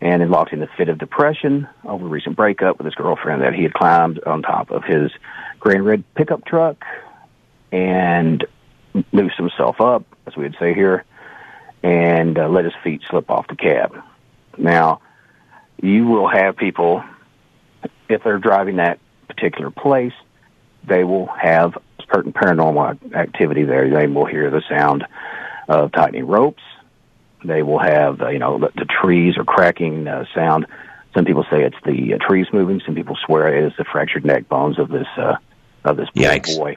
and 0.01 0.31
locked 0.31 0.53
in 0.53 0.63
a 0.63 0.67
fit 0.77 0.89
of 0.89 0.99
depression 0.99 1.69
over 1.85 2.07
a 2.07 2.09
recent 2.09 2.37
breakup 2.37 2.79
with 2.79 2.87
his 2.87 2.95
girlfriend 2.95 3.43
that 3.43 3.55
he 3.55 3.63
had 3.63 3.75
climbed 3.75 4.23
on 4.25 4.43
top 4.43 4.71
of 4.71 4.85
his 4.85 5.11
grand 5.59 5.85
red 5.85 6.03
pickup 6.15 6.45
truck 6.45 6.83
and 7.71 8.47
loosed 9.13 9.37
himself 9.37 9.81
up, 9.81 10.05
as 10.27 10.37
we 10.37 10.45
would 10.45 10.57
say 10.59 10.75
here, 10.75 11.05
and 11.83 12.39
uh, 12.39 12.49
let 12.49 12.65
his 12.65 12.75
feet 12.83 13.03
slip 13.09 13.31
off 13.31 13.47
the 13.49 13.57
cab. 13.57 14.03
Now, 14.57 15.01
you 15.83 16.07
will 16.07 16.29
have 16.29 16.57
people, 16.57 17.05
if 18.09 18.23
they're 18.23 18.39
driving 18.39 18.77
that 18.77 18.99
particular 19.29 19.71
place, 19.71 20.13
they 20.85 21.05
will 21.05 21.27
have 21.27 21.77
certain 22.13 22.33
paranormal 22.33 23.15
activity 23.15 23.65
there. 23.65 23.89
They 23.89 24.07
will 24.07 24.27
hear 24.27 24.51
the 24.51 24.63
sound 24.69 25.07
of 25.69 25.93
tightening 25.93 26.27
ropes. 26.27 26.63
They 27.45 27.63
will 27.63 27.79
have, 27.79 28.21
uh, 28.21 28.29
you 28.29 28.39
know, 28.39 28.59
the, 28.59 28.71
the 28.75 28.87
trees 28.87 29.37
are 29.39 29.45
cracking 29.45 30.07
uh, 30.07 30.25
sound. 30.35 30.67
Some 31.15 31.25
people 31.25 31.45
say 31.51 31.65
it's 31.65 31.77
the 31.85 32.15
uh, 32.15 32.19
trees 32.19 32.47
moving. 32.53 32.81
Some 32.85 32.95
people 32.95 33.17
swear 33.27 33.57
it 33.57 33.65
is 33.67 33.73
the 33.77 33.85
fractured 33.85 34.25
neck 34.25 34.49
bones 34.49 34.79
of 34.79 34.89
this 34.89 35.09
uh, 35.17 35.37
of 35.85 35.97
this 35.97 36.09
Yikes. 36.15 36.57
boy. 36.57 36.77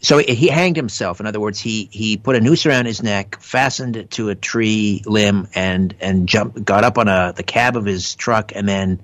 So 0.00 0.18
he 0.18 0.48
hanged 0.48 0.76
himself. 0.76 1.20
In 1.20 1.26
other 1.26 1.38
words, 1.38 1.60
he, 1.60 1.88
he 1.92 2.16
put 2.16 2.34
a 2.34 2.40
noose 2.40 2.66
around 2.66 2.86
his 2.86 3.00
neck, 3.00 3.40
fastened 3.40 3.96
it 3.96 4.10
to 4.12 4.28
a 4.28 4.34
tree 4.34 5.02
limb, 5.06 5.46
and 5.54 5.94
and 6.00 6.28
jumped, 6.28 6.64
got 6.64 6.82
up 6.82 6.98
on 6.98 7.06
a 7.06 7.32
the 7.36 7.44
cab 7.44 7.76
of 7.76 7.84
his 7.84 8.16
truck, 8.16 8.52
and 8.54 8.68
then 8.68 9.00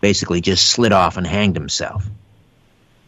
basically 0.00 0.40
just 0.40 0.68
slid 0.68 0.92
off 0.92 1.16
and 1.16 1.26
hanged 1.26 1.56
himself. 1.56 2.06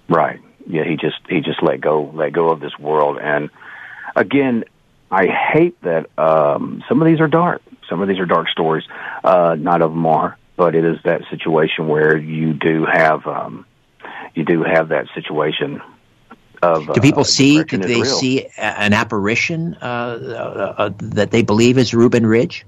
Right. 0.09 0.41
Yeah. 0.67 0.83
He 0.85 0.97
just 0.97 1.19
he 1.29 1.41
just 1.43 1.63
let 1.63 1.81
go 1.81 2.11
let 2.13 2.33
go 2.33 2.51
of 2.51 2.59
this 2.59 2.77
world. 2.79 3.19
And 3.21 3.51
again, 4.17 4.65
I 5.11 5.27
hate 5.27 5.81
that 5.83 6.11
um, 6.19 6.83
some 6.89 7.01
of 7.01 7.07
these 7.07 7.21
are 7.21 7.29
dark. 7.29 7.63
Some 7.89 8.03
of 8.03 8.09
these 8.09 8.19
are 8.19 8.27
dark 8.27 8.49
stories. 8.49 8.85
Uh, 9.23 9.57
not 9.59 9.83
of 9.83 9.93
them 9.93 10.05
are, 10.07 10.37
but 10.57 10.75
it 10.75 10.85
is 10.85 10.99
that 11.05 11.23
situation 11.31 11.87
where 11.87 12.17
you 12.17 12.53
do 12.55 12.85
have 12.85 13.27
um, 13.27 13.65
you 14.35 14.45
do 14.45 14.63
have 14.63 14.89
that 14.89 15.07
situation 15.15 15.81
of, 16.63 16.93
do 16.93 17.01
people 17.01 17.21
uh, 17.21 17.25
see? 17.25 17.63
Did 17.63 17.83
they 17.83 18.03
real. 18.03 18.05
see 18.05 18.47
an 18.57 18.93
apparition 18.93 19.75
uh, 19.81 19.85
uh, 19.85 20.75
uh, 20.79 20.91
that 20.99 21.31
they 21.31 21.43
believe 21.43 21.79
is 21.79 21.95
Reuben 21.95 22.27
Ridge? 22.27 22.67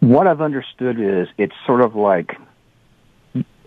What 0.00 0.26
I've 0.26 0.40
understood 0.40 1.00
is 1.00 1.28
it's 1.38 1.54
sort 1.66 1.80
of 1.80 1.94
like 1.94 2.36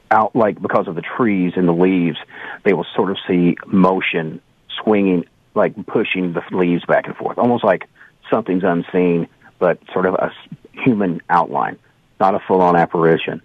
out, 0.10 0.36
like 0.36 0.62
because 0.62 0.88
of 0.88 0.96
the 0.96 1.02
trees 1.02 1.54
and 1.56 1.68
the 1.68 1.74
leaves, 1.74 2.18
they 2.64 2.74
will 2.74 2.86
sort 2.96 3.12
of 3.12 3.18
see 3.28 3.58
motion 3.68 4.42
swinging, 4.82 5.26
like 5.54 5.74
pushing 5.86 6.34
the 6.34 6.42
leaves 6.52 6.86
back 6.86 7.08
and 7.08 7.16
forth, 7.16 7.38
almost 7.38 7.64
like 7.64 7.88
something's 8.30 8.64
unseen, 8.64 9.28
but 9.60 9.80
sort 9.94 10.06
of 10.06 10.16
a 10.16 10.32
human 10.74 11.22
outline, 11.30 11.78
not 12.20 12.36
a 12.36 12.40
full-on 12.40 12.76
apparition. 12.76 13.42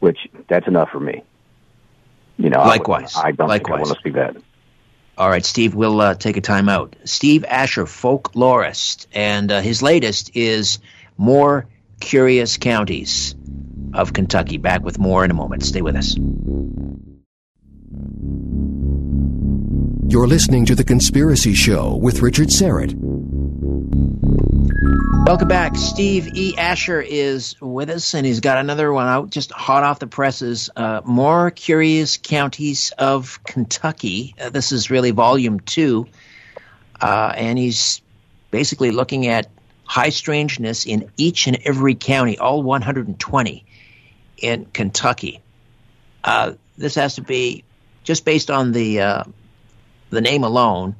Which 0.00 0.28
that's 0.48 0.68
enough 0.68 0.90
for 0.90 1.00
me. 1.00 1.24
You 2.36 2.50
know, 2.50 2.60
likewise. 2.60 3.16
I, 3.16 3.28
I 3.28 3.32
don't 3.32 3.48
likewise. 3.48 3.80
want 3.80 3.96
to 3.96 4.02
see 4.04 4.10
that. 4.10 4.36
All 5.16 5.28
right, 5.28 5.44
Steve, 5.44 5.74
we'll 5.74 6.00
uh, 6.00 6.14
take 6.14 6.36
a 6.36 6.40
time 6.40 6.68
out. 6.68 6.94
Steve 7.04 7.44
Asher, 7.44 7.84
folklorist, 7.84 9.08
and 9.12 9.50
uh, 9.50 9.60
his 9.60 9.82
latest 9.82 10.36
is 10.36 10.78
More 11.16 11.66
Curious 11.98 12.56
Counties 12.58 13.34
of 13.92 14.12
Kentucky. 14.12 14.58
Back 14.58 14.82
with 14.82 15.00
more 15.00 15.24
in 15.24 15.32
a 15.32 15.34
moment. 15.34 15.64
Stay 15.64 15.82
with 15.82 15.96
us. 15.96 16.14
You're 20.10 20.26
listening 20.26 20.64
to 20.64 20.74
The 20.74 20.84
Conspiracy 20.84 21.52
Show 21.52 21.94
with 21.94 22.22
Richard 22.22 22.48
Syrett. 22.48 22.94
Welcome 25.26 25.48
back. 25.48 25.76
Steve 25.76 26.28
E. 26.34 26.56
Asher 26.56 27.02
is 27.02 27.60
with 27.60 27.90
us, 27.90 28.14
and 28.14 28.24
he's 28.24 28.40
got 28.40 28.56
another 28.56 28.90
one 28.90 29.06
out 29.06 29.28
just 29.28 29.52
hot 29.52 29.82
off 29.82 29.98
the 29.98 30.06
presses. 30.06 30.70
Uh, 30.74 31.02
More 31.04 31.50
Curious 31.50 32.16
Counties 32.16 32.90
of 32.96 33.44
Kentucky. 33.44 34.34
Uh, 34.40 34.48
this 34.48 34.72
is 34.72 34.88
really 34.88 35.10
volume 35.10 35.60
two. 35.60 36.06
Uh, 36.98 37.34
and 37.36 37.58
he's 37.58 38.00
basically 38.50 38.92
looking 38.92 39.26
at 39.26 39.50
high 39.84 40.08
strangeness 40.08 40.86
in 40.86 41.10
each 41.18 41.48
and 41.48 41.58
every 41.66 41.94
county, 41.94 42.38
all 42.38 42.62
120 42.62 43.66
in 44.38 44.64
Kentucky. 44.72 45.42
Uh, 46.24 46.52
this 46.78 46.94
has 46.94 47.16
to 47.16 47.20
be 47.20 47.62
just 48.04 48.24
based 48.24 48.50
on 48.50 48.72
the 48.72 49.02
uh, 49.02 49.24
the 50.10 50.20
name 50.20 50.44
alone 50.44 50.94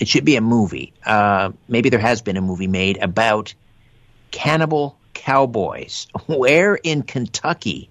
it 0.00 0.06
should 0.08 0.24
be 0.24 0.36
a 0.36 0.40
movie. 0.40 0.92
Uh, 1.04 1.50
maybe 1.66 1.88
there 1.88 1.98
has 1.98 2.22
been 2.22 2.36
a 2.36 2.40
movie 2.40 2.68
made 2.68 2.98
about 2.98 3.54
cannibal 4.30 4.96
cowboys. 5.12 6.06
Where 6.26 6.76
in 6.76 7.02
Kentucky 7.02 7.90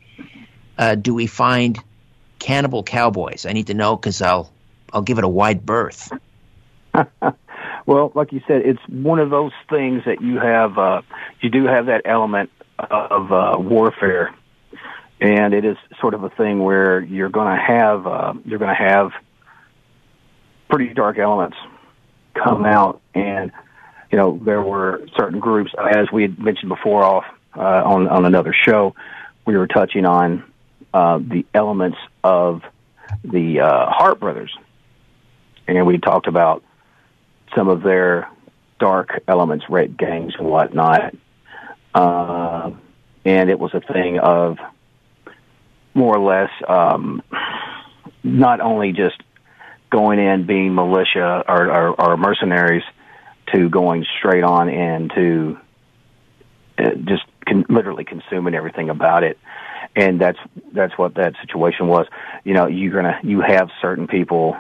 uh, 0.78 0.96
do 0.96 1.14
we 1.14 1.28
find 1.28 1.78
cannibal 2.40 2.84
cowboys? 2.84 3.46
I 3.46 3.54
need 3.54 3.68
to 3.68 3.74
know 3.74 3.96
because 3.96 4.22
I'll 4.22 4.52
I'll 4.94 5.02
give 5.02 5.18
it 5.18 5.26
a 5.26 5.30
wide 5.30 5.66
berth. 5.66 6.12
Well, 7.88 8.12
like 8.16 8.34
you 8.34 8.42
said, 8.46 8.64
it's 8.64 8.82
one 8.90 9.18
of 9.18 9.30
those 9.30 9.54
things 9.70 10.04
that 10.06 10.22
you 10.22 10.40
have. 10.40 10.78
Uh, 10.78 11.02
you 11.40 11.50
do 11.50 11.64
have 11.66 11.86
that 11.86 12.02
element 12.04 12.52
of 12.78 13.32
uh, 13.32 13.56
warfare, 13.58 14.36
and 15.22 15.54
it 15.54 15.64
is 15.64 15.78
sort 16.02 16.14
of 16.14 16.26
a 16.26 16.30
thing 16.30 16.62
where 16.62 17.00
you're 17.00 17.30
going 17.30 17.48
to 17.48 17.64
have 17.64 18.06
uh, 18.06 18.34
you're 18.44 18.60
going 18.60 18.76
to 18.76 18.84
have 18.84 19.14
pretty 20.70 20.94
dark 20.94 21.18
elements 21.18 21.58
come 22.34 22.66
out, 22.66 23.02
and 23.14 23.52
you 24.12 24.18
know 24.18 24.40
there 24.44 24.62
were 24.62 25.08
certain 25.18 25.40
groups, 25.40 25.72
as 25.78 26.12
we 26.12 26.24
had 26.24 26.40
mentioned 26.40 26.70
before, 26.70 27.04
off 27.04 27.26
uh, 27.56 27.84
on 27.84 28.08
on 28.08 28.26
another 28.26 28.54
show, 28.54 28.96
we 29.46 29.58
were 29.58 29.68
touching 29.68 30.06
on 30.06 30.44
uh, 30.94 31.18
the 31.18 31.46
elements 31.54 31.98
of 32.24 32.62
the 33.24 33.62
uh, 33.62 33.92
Harpe 33.92 34.20
brothers, 34.20 34.56
and 35.68 35.86
we 35.86 35.98
talked 35.98 36.28
about 36.28 36.64
some 37.56 37.70
of 37.70 37.82
their 37.82 38.30
dark 38.80 39.24
elements, 39.28 39.66
rape 39.70 39.98
gangs 39.98 40.34
and 40.38 40.48
whatnot. 40.48 41.16
Uh, 41.94 42.72
and 43.26 43.50
it 43.50 43.60
was 43.60 43.74
a 43.74 43.82
thing 43.82 44.20
of 44.20 44.58
more 45.94 46.16
or 46.16 46.20
less 46.20 46.52
um, 46.68 47.24
not 48.24 48.62
only 48.62 48.92
just 48.92 49.22
going 49.90 50.20
in 50.20 50.46
being 50.46 50.74
militia 50.76 51.44
or, 51.48 51.72
or, 51.72 52.02
or 52.02 52.18
mercenaries 52.18 52.84
to 53.54 53.70
going 53.70 54.06
straight 54.18 54.44
on 54.44 54.70
into 54.70 55.58
uh, 56.78 56.92
just 57.06 57.24
con- 57.48 57.66
literally 57.70 58.04
consuming 58.04 58.56
everything 58.56 58.90
about 58.90 59.24
it. 59.24 59.38
And 59.96 60.20
that's 60.20 60.38
that's 60.74 60.98
what 60.98 61.16
that 61.16 61.34
situation 61.42 61.88
was. 61.88 62.06
You 62.44 62.54
know 62.54 62.68
you're 62.68 62.94
gonna 62.94 63.20
you 63.24 63.42
have 63.42 63.70
certain 63.82 64.08
people 64.08 64.56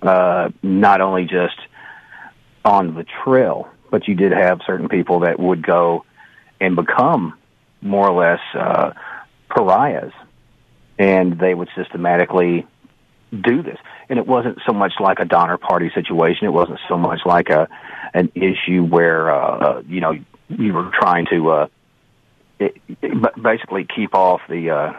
uh 0.00 0.48
not 0.62 1.00
only 1.00 1.24
just 1.24 1.58
on 2.64 2.94
the 2.94 3.04
trail, 3.24 3.68
but 3.90 4.08
you 4.08 4.14
did 4.14 4.32
have 4.32 4.60
certain 4.66 4.88
people 4.88 5.20
that 5.20 5.38
would 5.38 5.64
go 5.64 6.04
and 6.60 6.76
become 6.76 7.34
more 7.80 8.08
or 8.08 8.20
less 8.20 8.40
uh, 8.54 8.92
pariahs, 9.50 10.12
and 10.98 11.38
they 11.38 11.54
would 11.54 11.68
systematically 11.76 12.66
do 13.40 13.62
this. 13.62 13.78
And 14.08 14.18
it 14.18 14.26
wasn't 14.26 14.58
so 14.66 14.72
much 14.72 14.94
like 15.00 15.18
a 15.18 15.24
Donner 15.24 15.56
Party 15.56 15.90
situation. 15.94 16.46
It 16.46 16.52
wasn't 16.52 16.80
so 16.88 16.96
much 16.96 17.20
like 17.24 17.48
a 17.48 17.68
an 18.14 18.30
issue 18.34 18.82
where 18.84 19.30
uh, 19.30 19.58
uh 19.58 19.82
you 19.88 20.00
know 20.00 20.12
you 20.48 20.74
were 20.74 20.90
trying 21.00 21.26
to 21.30 21.50
uh, 21.50 21.68
it, 22.58 22.76
it 23.00 23.42
basically 23.42 23.84
keep 23.84 24.14
off 24.14 24.40
the 24.48 24.70
uh, 24.70 24.92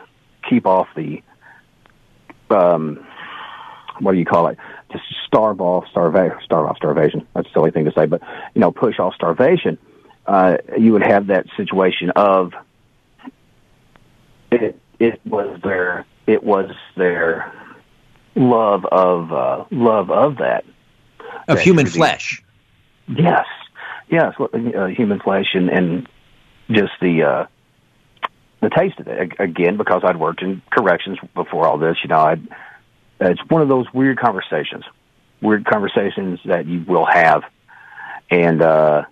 keep 0.50 0.65
off 0.65 0.88
the 0.96 1.22
um, 2.50 3.06
what 4.00 4.13
do 4.13 4.17
you 4.17 4.26
call 4.26 4.48
it? 4.48 4.58
Just 4.91 5.06
starve 5.28 5.62
off 5.62 5.86
starvation, 5.89 6.38
starve 6.43 6.67
off 6.67 6.78
starvation. 6.78 7.28
That's 7.34 7.48
a 7.48 7.52
silly 7.52 7.72
thing 7.72 7.86
to 7.86 7.91
say, 7.93 8.06
but 8.06 8.22
you 8.54 8.62
know, 8.62 8.72
push 8.72 9.00
off 9.00 9.15
starvation. 9.15 9.78
Uh, 10.26 10.58
you 10.78 10.93
would 10.93 11.04
have 11.04 11.28
that 11.28 11.48
situation 11.58 12.12
of 12.12 12.54
it. 14.52 14.80
It 15.00 15.19
was 15.26 15.60
their. 15.63 16.06
It 16.26 16.43
was 16.43 16.72
their 16.96 17.52
love 18.36 18.86
of 18.86 19.32
uh, 19.32 19.65
love 19.72 20.10
of 20.12 20.38
that 20.38 20.65
of 21.48 21.58
that 21.58 21.60
human 21.60 21.86
flesh. 21.86 22.43
Yes, 23.08 23.46
yes, 24.10 24.34
uh, 24.39 24.86
human 24.88 25.19
flesh 25.19 25.48
and 25.54 25.69
and 25.69 26.08
just 26.69 26.93
the 27.02 27.24
uh, 27.24 27.46
the 28.62 28.69
taste 28.69 29.00
of 29.00 29.08
it. 29.08 29.34
Again, 29.39 29.78
because 29.78 30.02
I'd 30.04 30.17
worked 30.17 30.41
in 30.41 30.62
corrections 30.72 31.17
before 31.36 31.67
all 31.67 31.78
this, 31.78 31.98
you 32.04 32.10
know, 32.10 32.19
I'd 32.19 32.48
it's 33.19 33.41
one 33.50 33.62
of 33.62 33.67
those 33.67 33.86
weird 33.93 34.19
conversations, 34.19 34.84
weird 35.41 35.65
conversations 35.65 36.39
that 36.46 36.65
you 36.65 36.84
will 36.88 37.06
have, 37.06 37.43
and 38.30 38.62
uh, 38.62 39.04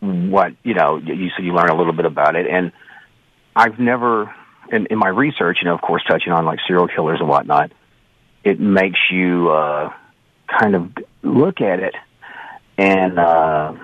what 0.00 0.54
you 0.62 0.74
know, 0.74 0.96
you 0.96 1.30
said 1.36 1.44
you 1.44 1.52
learn 1.54 1.68
a 1.68 1.76
little 1.76 1.92
bit 1.92 2.06
about 2.06 2.36
it, 2.36 2.46
and 2.46 2.72
I've 3.54 3.78
never, 3.78 4.34
in, 4.70 4.86
in 4.86 4.98
my 4.98 5.08
research, 5.08 5.58
you 5.60 5.68
know, 5.68 5.74
of 5.74 5.80
course, 5.80 6.02
touching 6.08 6.32
on 6.32 6.44
like 6.44 6.60
serial 6.66 6.88
killers 6.88 7.18
and 7.20 7.28
whatnot, 7.28 7.72
it 8.48 8.58
makes 8.58 8.98
you 9.10 9.50
uh, 9.50 9.92
kind 10.46 10.74
of 10.74 10.90
look 11.22 11.60
at 11.60 11.80
it 11.80 11.94
and 12.78 13.18
uh, 13.18 13.74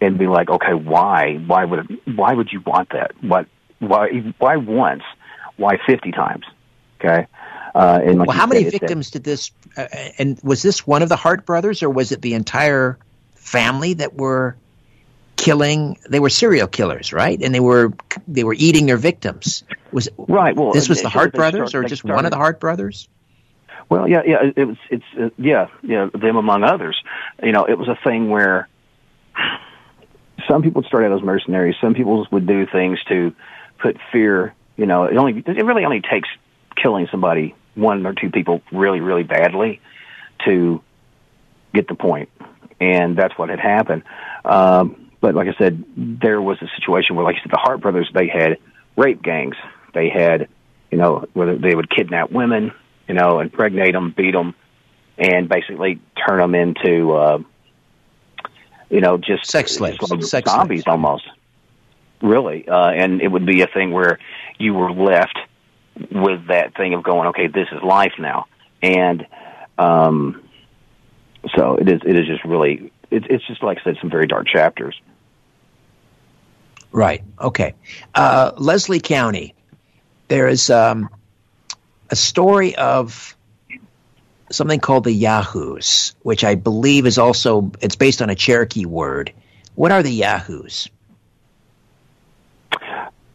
and 0.00 0.18
be 0.18 0.26
like, 0.26 0.48
okay, 0.48 0.74
why? 0.74 1.36
Why 1.46 1.64
would 1.64 1.90
it, 1.90 2.16
why 2.16 2.34
would 2.34 2.52
you 2.52 2.60
want 2.60 2.90
that? 2.90 3.12
What? 3.22 3.46
Why? 3.80 4.10
Why 4.38 4.56
once? 4.56 5.02
Why 5.56 5.78
fifty 5.86 6.12
times? 6.12 6.44
Okay. 7.00 7.26
Uh, 7.74 8.00
and 8.04 8.18
like 8.18 8.28
well, 8.28 8.36
how 8.36 8.46
many 8.46 8.62
victims 8.64 9.10
did 9.10 9.24
this? 9.24 9.50
Uh, 9.76 9.86
and 10.18 10.38
was 10.44 10.62
this 10.62 10.86
one 10.86 11.02
of 11.02 11.08
the 11.08 11.16
Harpe 11.16 11.44
brothers, 11.44 11.82
or 11.82 11.90
was 11.90 12.12
it 12.12 12.22
the 12.22 12.34
entire 12.34 12.98
family 13.34 13.94
that 13.94 14.14
were 14.14 14.56
killing? 15.36 15.98
They 16.08 16.20
were 16.20 16.30
serial 16.30 16.68
killers, 16.68 17.12
right? 17.12 17.40
And 17.42 17.52
they 17.52 17.60
were 17.60 17.92
they 18.28 18.44
were 18.44 18.54
eating 18.54 18.86
their 18.86 18.96
victims. 18.96 19.64
Was 19.90 20.08
right? 20.16 20.54
Well, 20.54 20.72
this 20.72 20.88
was 20.88 21.02
the 21.02 21.08
Harpe 21.08 21.32
brothers, 21.32 21.70
start, 21.70 21.84
or 21.84 21.88
just 21.88 22.02
started, 22.02 22.14
one 22.14 22.24
of 22.26 22.30
the 22.30 22.36
Harpe 22.36 22.60
brothers? 22.60 23.08
Well, 23.88 24.08
yeah, 24.08 24.22
yeah. 24.26 24.50
It 24.56 24.64
was. 24.64 24.76
It's 24.90 25.04
uh, 25.20 25.30
yeah, 25.36 25.68
yeah. 25.82 26.08
Them 26.12 26.36
among 26.36 26.64
others. 26.64 27.00
You 27.42 27.52
know, 27.52 27.64
it 27.64 27.78
was 27.78 27.88
a 27.88 27.98
thing 28.02 28.30
where 28.30 28.68
some 30.48 30.62
people 30.62 30.82
would 30.82 30.88
start 30.88 31.04
out 31.04 31.12
as 31.12 31.22
mercenaries. 31.22 31.76
Some 31.80 31.94
people 31.94 32.26
would 32.30 32.46
do 32.46 32.66
things 32.66 32.98
to 33.08 33.34
put 33.78 33.96
fear. 34.12 34.54
You 34.76 34.86
know, 34.86 35.04
it 35.04 35.16
only 35.16 35.42
it 35.46 35.64
really 35.64 35.84
only 35.84 36.00
takes 36.00 36.28
killing 36.76 37.08
somebody 37.10 37.54
one 37.74 38.06
or 38.06 38.14
two 38.14 38.30
people 38.30 38.62
really, 38.72 39.00
really 39.00 39.22
badly 39.22 39.80
to 40.44 40.82
get 41.72 41.88
the 41.88 41.94
point. 41.94 42.28
And 42.80 43.16
that's 43.16 43.36
what 43.38 43.48
had 43.48 43.60
happened. 43.60 44.02
Um, 44.44 45.10
but 45.20 45.34
like 45.34 45.48
I 45.48 45.54
said, 45.58 45.84
there 45.96 46.40
was 46.40 46.58
a 46.60 46.68
situation 46.78 47.16
where, 47.16 47.24
like 47.24 47.36
I 47.36 47.42
said, 47.42 47.50
the 47.50 47.60
Harpe 47.62 47.80
brothers, 47.80 48.10
they 48.12 48.28
had 48.28 48.58
rape 48.96 49.22
gangs. 49.22 49.56
They 49.94 50.08
had, 50.08 50.48
you 50.90 50.98
know, 50.98 51.26
whether 51.32 51.56
they 51.56 51.74
would 51.74 51.88
kidnap 51.88 52.30
women, 52.30 52.72
you 53.08 53.14
know, 53.14 53.40
impregnate 53.40 53.92
them, 53.92 54.14
beat 54.16 54.32
them, 54.32 54.54
and 55.18 55.48
basically 55.48 56.00
turn 56.26 56.38
them 56.38 56.54
into, 56.54 57.12
uh, 57.12 57.38
you 58.90 59.00
know, 59.00 59.16
just 59.16 59.46
sex 59.46 59.72
slaves, 59.72 59.98
just 59.98 60.10
like 60.10 60.22
sex 60.24 60.50
zombies 60.50 60.82
slaves. 60.82 60.86
almost. 60.88 61.28
Really, 62.22 62.66
uh, 62.66 62.88
and 62.88 63.20
it 63.20 63.28
would 63.28 63.44
be 63.44 63.60
a 63.62 63.66
thing 63.66 63.90
where 63.90 64.18
you 64.58 64.72
were 64.72 64.92
left 64.92 65.36
with 66.10 66.46
that 66.48 66.74
thing 66.76 66.94
of 66.94 67.02
going, 67.02 67.28
okay, 67.28 67.48
this 67.48 67.68
is 67.70 67.82
life 67.82 68.14
now, 68.18 68.46
and 68.80 69.26
um, 69.78 70.42
so 71.56 71.76
it 71.76 71.88
is. 71.88 72.00
It 72.04 72.16
is 72.16 72.26
just 72.26 72.44
really. 72.44 72.92
It's 73.10 73.26
it's 73.28 73.46
just 73.46 73.62
like 73.62 73.78
I 73.80 73.84
said, 73.84 73.96
some 74.00 74.10
very 74.10 74.26
dark 74.26 74.46
chapters. 74.46 74.98
Right. 76.92 77.22
Okay. 77.40 77.74
Uh, 78.14 78.52
Leslie 78.56 79.00
County. 79.00 79.54
There 80.28 80.48
is 80.48 80.70
um, 80.70 81.10
a 82.10 82.16
story 82.16 82.76
of 82.76 83.36
something 84.50 84.80
called 84.80 85.04
the 85.04 85.12
Yahoos, 85.12 86.14
which 86.22 86.44
I 86.44 86.54
believe 86.54 87.06
is 87.06 87.18
also 87.18 87.72
it's 87.80 87.96
based 87.96 88.22
on 88.22 88.30
a 88.30 88.34
Cherokee 88.34 88.86
word. 88.86 89.32
What 89.74 89.90
are 89.90 90.02
the 90.02 90.12
Yahoos? 90.12 90.88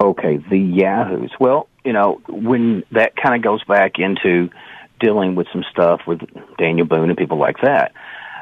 Okay, 0.02 0.38
the 0.38 0.58
Yahoos. 0.58 1.32
Well, 1.40 1.68
you 1.84 1.94
know, 1.94 2.22
when 2.30 2.84
that 2.92 3.16
kind 3.16 3.36
of 3.36 3.42
goes 3.42 3.64
back 3.66 4.00
into 4.00 4.50
dealing 5.00 5.36
with 5.36 5.48
some 5.52 5.64
stuff 5.72 6.02
with 6.06 6.22
Daniel 6.58 6.86
Boone 6.86 7.10
and 7.10 7.18
people 7.18 7.38
like 7.38 7.62
that. 7.62 7.94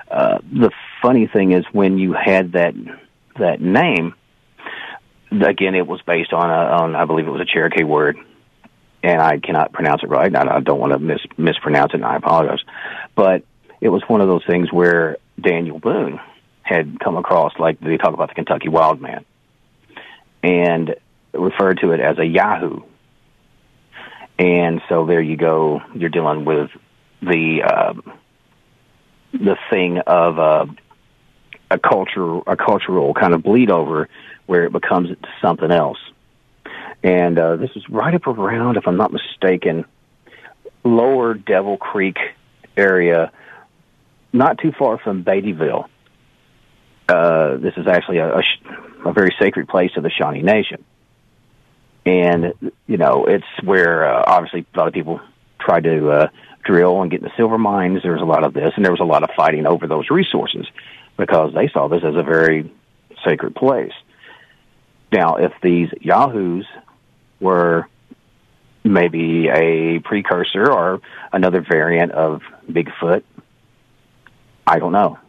Uh, 0.09 0.39
the 0.51 0.71
funny 1.01 1.27
thing 1.27 1.51
is 1.51 1.65
when 1.71 1.97
you 1.97 2.13
had 2.13 2.53
that 2.53 2.73
that 3.39 3.61
name, 3.61 4.15
again, 5.31 5.75
it 5.75 5.85
was 5.85 6.01
based 6.01 6.33
on 6.33 6.49
a, 6.49 6.81
on 6.81 6.95
I 6.95 7.05
believe 7.05 7.27
it 7.27 7.31
was 7.31 7.41
a 7.41 7.45
Cherokee 7.45 7.83
word, 7.83 8.17
and 9.03 9.21
I 9.21 9.39
cannot 9.39 9.73
pronounce 9.73 10.03
it 10.03 10.09
right. 10.09 10.33
I, 10.33 10.57
I 10.57 10.59
don't 10.59 10.79
want 10.79 10.93
to 10.93 10.99
mis, 10.99 11.21
mispronounce 11.37 11.93
it, 11.93 11.97
and 11.97 12.05
I 12.05 12.15
apologize. 12.15 12.63
But 13.15 13.43
it 13.81 13.89
was 13.89 14.03
one 14.07 14.21
of 14.21 14.27
those 14.27 14.45
things 14.45 14.71
where 14.71 15.17
Daniel 15.39 15.79
Boone 15.79 16.19
had 16.63 16.99
come 16.99 17.17
across, 17.17 17.53
like 17.59 17.79
they 17.79 17.97
talk 17.97 18.13
about 18.13 18.29
the 18.29 18.35
Kentucky 18.35 18.69
Wild 18.69 19.01
Man, 19.01 19.23
and 20.43 20.95
referred 21.33 21.79
to 21.81 21.91
it 21.91 21.99
as 21.99 22.17
a 22.17 22.25
Yahoo 22.25 22.81
and 24.39 24.81
so 24.87 25.05
there 25.05 25.21
you 25.21 25.35
go. 25.35 25.81
You're 25.95 26.09
dealing 26.09 26.45
with 26.45 26.69
the 27.21 27.63
uh, 27.63 27.93
the 29.33 29.57
thing 29.69 29.99
of 29.99 30.39
uh, 30.39 30.65
a 31.71 31.79
culture, 31.79 32.39
a 32.45 32.55
cultural 32.55 33.13
kind 33.13 33.33
of 33.33 33.43
bleed 33.43 33.71
over, 33.71 34.09
where 34.45 34.65
it 34.65 34.71
becomes 34.71 35.09
something 35.41 35.71
else. 35.71 35.97
And 37.03 37.37
uh, 37.37 37.55
this 37.57 37.69
is 37.75 37.87
right 37.89 38.13
up 38.13 38.27
around, 38.27 38.77
if 38.77 38.87
I'm 38.87 38.97
not 38.97 39.11
mistaken, 39.11 39.85
Lower 40.83 41.33
Devil 41.33 41.77
Creek 41.77 42.17
area, 42.75 43.31
not 44.33 44.57
too 44.57 44.71
far 44.77 44.97
from 44.97 45.23
Beattyville. 45.23 45.87
Uh, 47.07 47.57
this 47.57 47.73
is 47.77 47.87
actually 47.87 48.17
a, 48.17 48.37
a, 48.37 48.41
a 49.05 49.13
very 49.13 49.33
sacred 49.39 49.67
place 49.67 49.91
of 49.95 50.03
the 50.03 50.09
Shawnee 50.09 50.41
Nation 50.41 50.83
and 52.05 52.53
you 52.87 52.95
know 52.95 53.25
it's 53.25 53.45
where 53.63 54.09
uh, 54.09 54.23
obviously 54.25 54.65
a 54.73 54.77
lot 54.77 54.87
of 54.87 54.93
people 54.93 55.19
try 55.59 55.81
to 55.81 56.09
uh, 56.09 56.27
drill 56.63 57.01
and 57.01 57.09
get 57.09 57.21
the 57.21 57.31
silver 57.37 57.57
mines, 57.57 58.03
there 58.03 58.13
was 58.13 58.21
a 58.21 58.25
lot 58.25 58.43
of 58.43 58.53
this, 58.53 58.71
and 58.75 58.85
there 58.85 58.91
was 58.91 59.01
a 59.01 59.05
lot 59.05 59.23
of 59.23 59.29
fighting 59.35 59.65
over 59.65 59.87
those 59.87 60.09
resources 60.09 60.67
because 61.17 61.53
they 61.53 61.69
saw 61.69 61.87
this 61.87 62.03
as 62.03 62.15
a 62.15 62.23
very 62.23 62.71
sacred 63.25 63.55
place. 63.55 63.93
Now, 65.11 65.35
if 65.35 65.53
these 65.63 65.89
yahoos 66.01 66.65
were 67.39 67.87
maybe 68.83 69.47
a 69.49 69.99
precursor 69.99 70.71
or 70.71 71.01
another 71.31 71.61
variant 71.61 72.11
of 72.11 72.41
Bigfoot, 72.69 73.23
I 74.65 74.79
don't 74.79 74.91
know. 74.91 75.19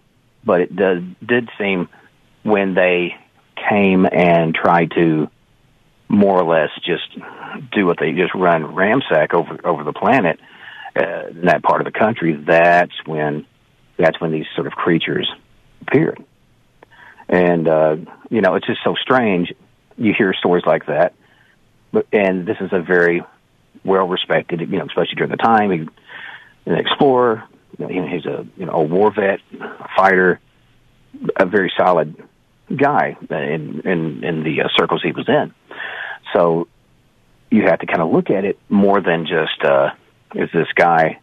But 0.44 0.60
it 0.62 0.76
did, 0.76 1.16
did 1.26 1.50
seem 1.58 1.88
when 2.42 2.74
they 2.74 3.16
came 3.68 4.06
and 4.10 4.54
tried 4.54 4.92
to 4.92 5.28
more 6.08 6.40
or 6.40 6.44
less 6.44 6.70
just 6.84 7.18
do 7.72 7.86
what 7.86 7.98
they 7.98 8.12
just 8.12 8.34
run 8.34 8.64
ramsack 8.64 9.34
over 9.34 9.58
over 9.66 9.84
the 9.84 9.92
planet 9.92 10.40
uh, 10.96 11.28
in 11.28 11.42
that 11.42 11.62
part 11.62 11.80
of 11.80 11.92
the 11.92 11.96
country. 11.98 12.32
That's 12.34 12.94
when 13.04 13.46
that's 13.98 14.20
when 14.20 14.32
these 14.32 14.46
sort 14.54 14.66
of 14.66 14.72
creatures 14.72 15.30
appeared, 15.82 16.24
and 17.28 17.68
uh, 17.68 17.96
you 18.30 18.40
know 18.40 18.54
it's 18.54 18.66
just 18.66 18.80
so 18.82 18.94
strange. 18.94 19.52
You 19.96 20.14
hear 20.16 20.32
stories 20.32 20.64
like 20.64 20.86
that, 20.86 21.14
and 22.12 22.46
this 22.46 22.56
is 22.60 22.70
a 22.72 22.80
very 22.80 23.22
well 23.84 24.06
respected, 24.06 24.60
you 24.60 24.66
know, 24.66 24.86
especially 24.86 25.14
during 25.16 25.30
the 25.30 25.36
time. 25.36 25.70
He, 25.70 25.88
an 26.66 26.78
explorer, 26.78 27.44
you 27.78 27.86
know, 27.86 28.08
he's 28.08 28.26
a 28.26 28.46
you 28.56 28.66
know 28.66 28.72
a 28.72 28.82
war 28.82 29.12
vet, 29.12 29.40
a 29.60 29.88
fighter, 29.96 30.40
a 31.36 31.46
very 31.46 31.72
solid 31.76 32.16
guy 32.74 33.16
in 33.30 33.80
in 33.84 34.24
in 34.24 34.42
the 34.42 34.62
uh, 34.62 34.68
circles 34.76 35.02
he 35.02 35.12
was 35.12 35.28
in. 35.28 35.54
So 36.34 36.68
you 37.50 37.62
have 37.62 37.78
to 37.78 37.86
kind 37.86 38.02
of 38.02 38.10
look 38.12 38.30
at 38.30 38.44
it 38.44 38.58
more 38.68 39.00
than 39.00 39.26
just 39.26 39.64
uh, 39.64 39.90
is 40.34 40.50
this 40.52 40.68
guy 40.74 41.20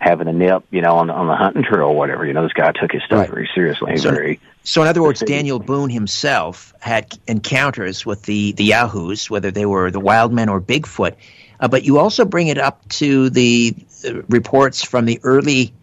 having 0.00 0.28
a 0.28 0.32
nip, 0.32 0.64
you 0.70 0.80
know, 0.80 0.96
on 0.96 1.08
the, 1.08 1.12
on 1.12 1.26
the 1.26 1.36
hunting 1.36 1.62
trail 1.62 1.88
or 1.88 1.96
whatever. 1.96 2.26
You 2.26 2.32
know, 2.32 2.42
this 2.42 2.52
guy 2.52 2.72
took 2.72 2.92
his 2.92 3.02
stuff 3.02 3.18
right. 3.18 3.30
very 3.30 3.50
seriously. 3.54 3.96
So, 3.98 4.10
very, 4.10 4.40
so 4.64 4.82
in 4.82 4.88
other 4.88 5.02
words, 5.02 5.20
Daniel 5.20 5.58
Boone 5.58 5.90
himself 5.90 6.74
had 6.80 7.16
encounters 7.26 8.06
with 8.06 8.22
the 8.22 8.52
the 8.52 8.64
Yahoos, 8.64 9.30
whether 9.30 9.50
they 9.50 9.66
were 9.66 9.90
the 9.90 10.00
wild 10.00 10.32
men 10.32 10.48
or 10.48 10.60
Bigfoot. 10.60 11.14
Uh, 11.60 11.68
but 11.68 11.84
you 11.84 11.98
also 11.98 12.24
bring 12.24 12.48
it 12.48 12.58
up 12.58 12.88
to 12.88 13.28
the 13.30 13.76
uh, 14.08 14.22
reports 14.28 14.82
from 14.82 15.04
the 15.04 15.20
early 15.22 15.74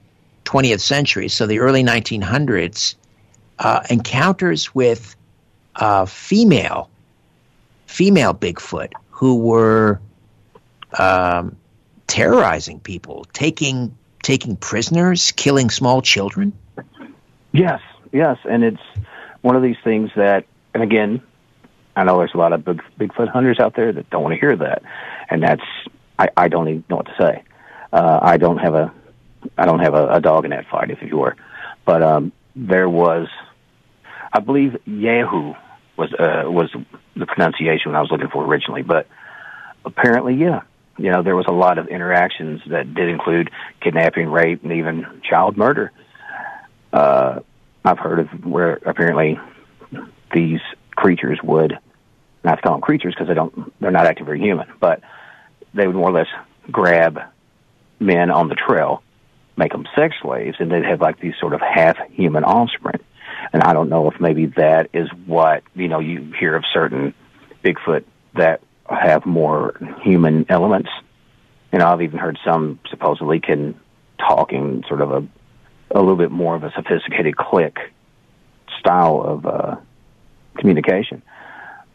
20th 0.45 0.79
century, 0.79 1.27
so 1.27 1.45
the 1.45 1.59
early 1.59 1.83
1900s, 1.83 2.95
uh, 3.59 3.81
encounters 3.89 4.73
with 4.73 5.15
uh, 5.75 6.05
female 6.05 6.89
female 7.85 8.33
Bigfoot 8.33 8.91
who 9.09 9.37
were 9.37 9.99
um, 10.97 11.55
terrorizing 12.07 12.79
people, 12.79 13.25
taking 13.33 13.97
taking 14.27 14.57
prisoners, 14.57 15.31
killing 15.31 15.69
small 15.69 16.01
children. 16.01 16.51
Yes, 17.53 17.79
yes, 18.11 18.37
and 18.43 18.61
it's 18.61 18.81
one 19.41 19.55
of 19.55 19.63
these 19.63 19.77
things 19.85 20.11
that, 20.17 20.43
and 20.73 20.83
again, 20.83 21.21
I 21.95 22.03
know 22.03 22.17
there's 22.17 22.33
a 22.33 22.37
lot 22.37 22.51
of 22.51 22.65
big, 22.65 22.81
Bigfoot 22.99 23.29
hunters 23.29 23.57
out 23.57 23.73
there 23.73 23.93
that 23.93 24.09
don't 24.09 24.21
want 24.21 24.33
to 24.33 24.39
hear 24.39 24.53
that, 24.57 24.83
and 25.29 25.41
that's 25.41 25.63
I, 26.19 26.27
I 26.35 26.49
don't 26.49 26.67
even 26.67 26.83
know 26.89 26.97
what 26.97 27.05
to 27.05 27.15
say. 27.17 27.43
Uh, 27.93 28.19
I 28.21 28.35
don't 28.35 28.57
have 28.57 28.75
a 28.75 28.93
I 29.57 29.65
don't 29.65 29.79
have 29.79 29.93
a, 29.93 30.15
a 30.15 30.19
dog 30.19 30.43
in 30.43 30.51
that 30.51 30.67
fight, 30.67 30.91
if 30.91 31.01
you 31.01 31.17
were, 31.17 31.37
but 31.85 32.03
um, 32.03 32.33
there 32.53 32.89
was, 32.89 33.29
I 34.33 34.41
believe 34.41 34.75
Yahoo 34.85 35.53
was 35.95 36.13
uh, 36.13 36.51
was 36.51 36.75
the 37.15 37.25
pronunciation 37.25 37.95
I 37.95 38.01
was 38.01 38.11
looking 38.11 38.27
for 38.27 38.43
originally, 38.43 38.81
but 38.81 39.07
apparently, 39.85 40.35
yeah, 40.35 40.63
you 40.97 41.11
know, 41.11 41.23
there 41.23 41.35
was 41.35 41.45
a 41.47 41.53
lot 41.53 41.77
of 41.77 41.87
interactions 41.87 42.61
that 42.67 42.93
did 42.93 43.09
include 43.09 43.49
kidnapping, 43.81 44.29
rape, 44.29 44.63
and 44.63 44.73
even 44.73 45.21
child 45.23 45.57
murder. 45.57 45.91
Uh, 46.91 47.39
I've 47.85 47.99
heard 47.99 48.19
of 48.19 48.45
where 48.45 48.73
apparently 48.85 49.39
these 50.33 50.59
creatures 50.95 51.39
would 51.43 51.77
not 52.43 52.61
call 52.61 52.73
them 52.73 52.81
creatures 52.81 53.13
because 53.13 53.27
they 53.27 53.33
don't 53.33 53.73
they're 53.79 53.91
not 53.91 54.07
acting 54.07 54.25
very 54.25 54.39
human, 54.39 54.67
but 54.79 55.01
they 55.73 55.85
would 55.85 55.95
more 55.95 56.09
or 56.09 56.13
less 56.13 56.27
grab 56.71 57.19
men 57.99 58.31
on 58.31 58.49
the 58.49 58.55
trail, 58.55 59.03
make 59.55 59.71
them 59.71 59.85
sex 59.95 60.15
slaves, 60.21 60.57
and 60.59 60.71
they'd 60.71 60.85
have 60.85 61.01
like 61.01 61.19
these 61.19 61.33
sort 61.39 61.53
of 61.53 61.61
half 61.61 61.97
human 62.11 62.43
offspring. 62.43 62.99
And 63.53 63.63
I 63.63 63.73
don't 63.73 63.89
know 63.89 64.09
if 64.09 64.19
maybe 64.19 64.47
that 64.57 64.89
is 64.93 65.09
what, 65.25 65.63
you 65.75 65.87
know, 65.87 65.99
you 65.99 66.33
hear 66.39 66.55
of 66.55 66.63
certain 66.73 67.13
Bigfoot 67.63 68.03
that 68.35 68.61
have 68.89 69.25
more 69.25 69.73
human 70.07 70.45
elements. 70.49 70.89
You 71.71 71.79
know, 71.79 71.87
I've 71.87 72.01
even 72.01 72.17
heard 72.17 72.39
some 72.45 72.79
supposedly 72.89 73.39
can 73.39 73.75
talk 74.17 74.53
in 74.53 74.83
sort 74.87 75.01
of 75.01 75.11
a, 75.11 75.27
a 75.91 75.99
little 75.99 76.15
bit 76.15 76.31
more 76.31 76.55
of 76.55 76.63
a 76.63 76.71
sophisticated 76.71 77.35
click 77.35 77.77
style 78.79 79.21
of, 79.21 79.45
uh, 79.45 79.75
communication. 80.57 81.21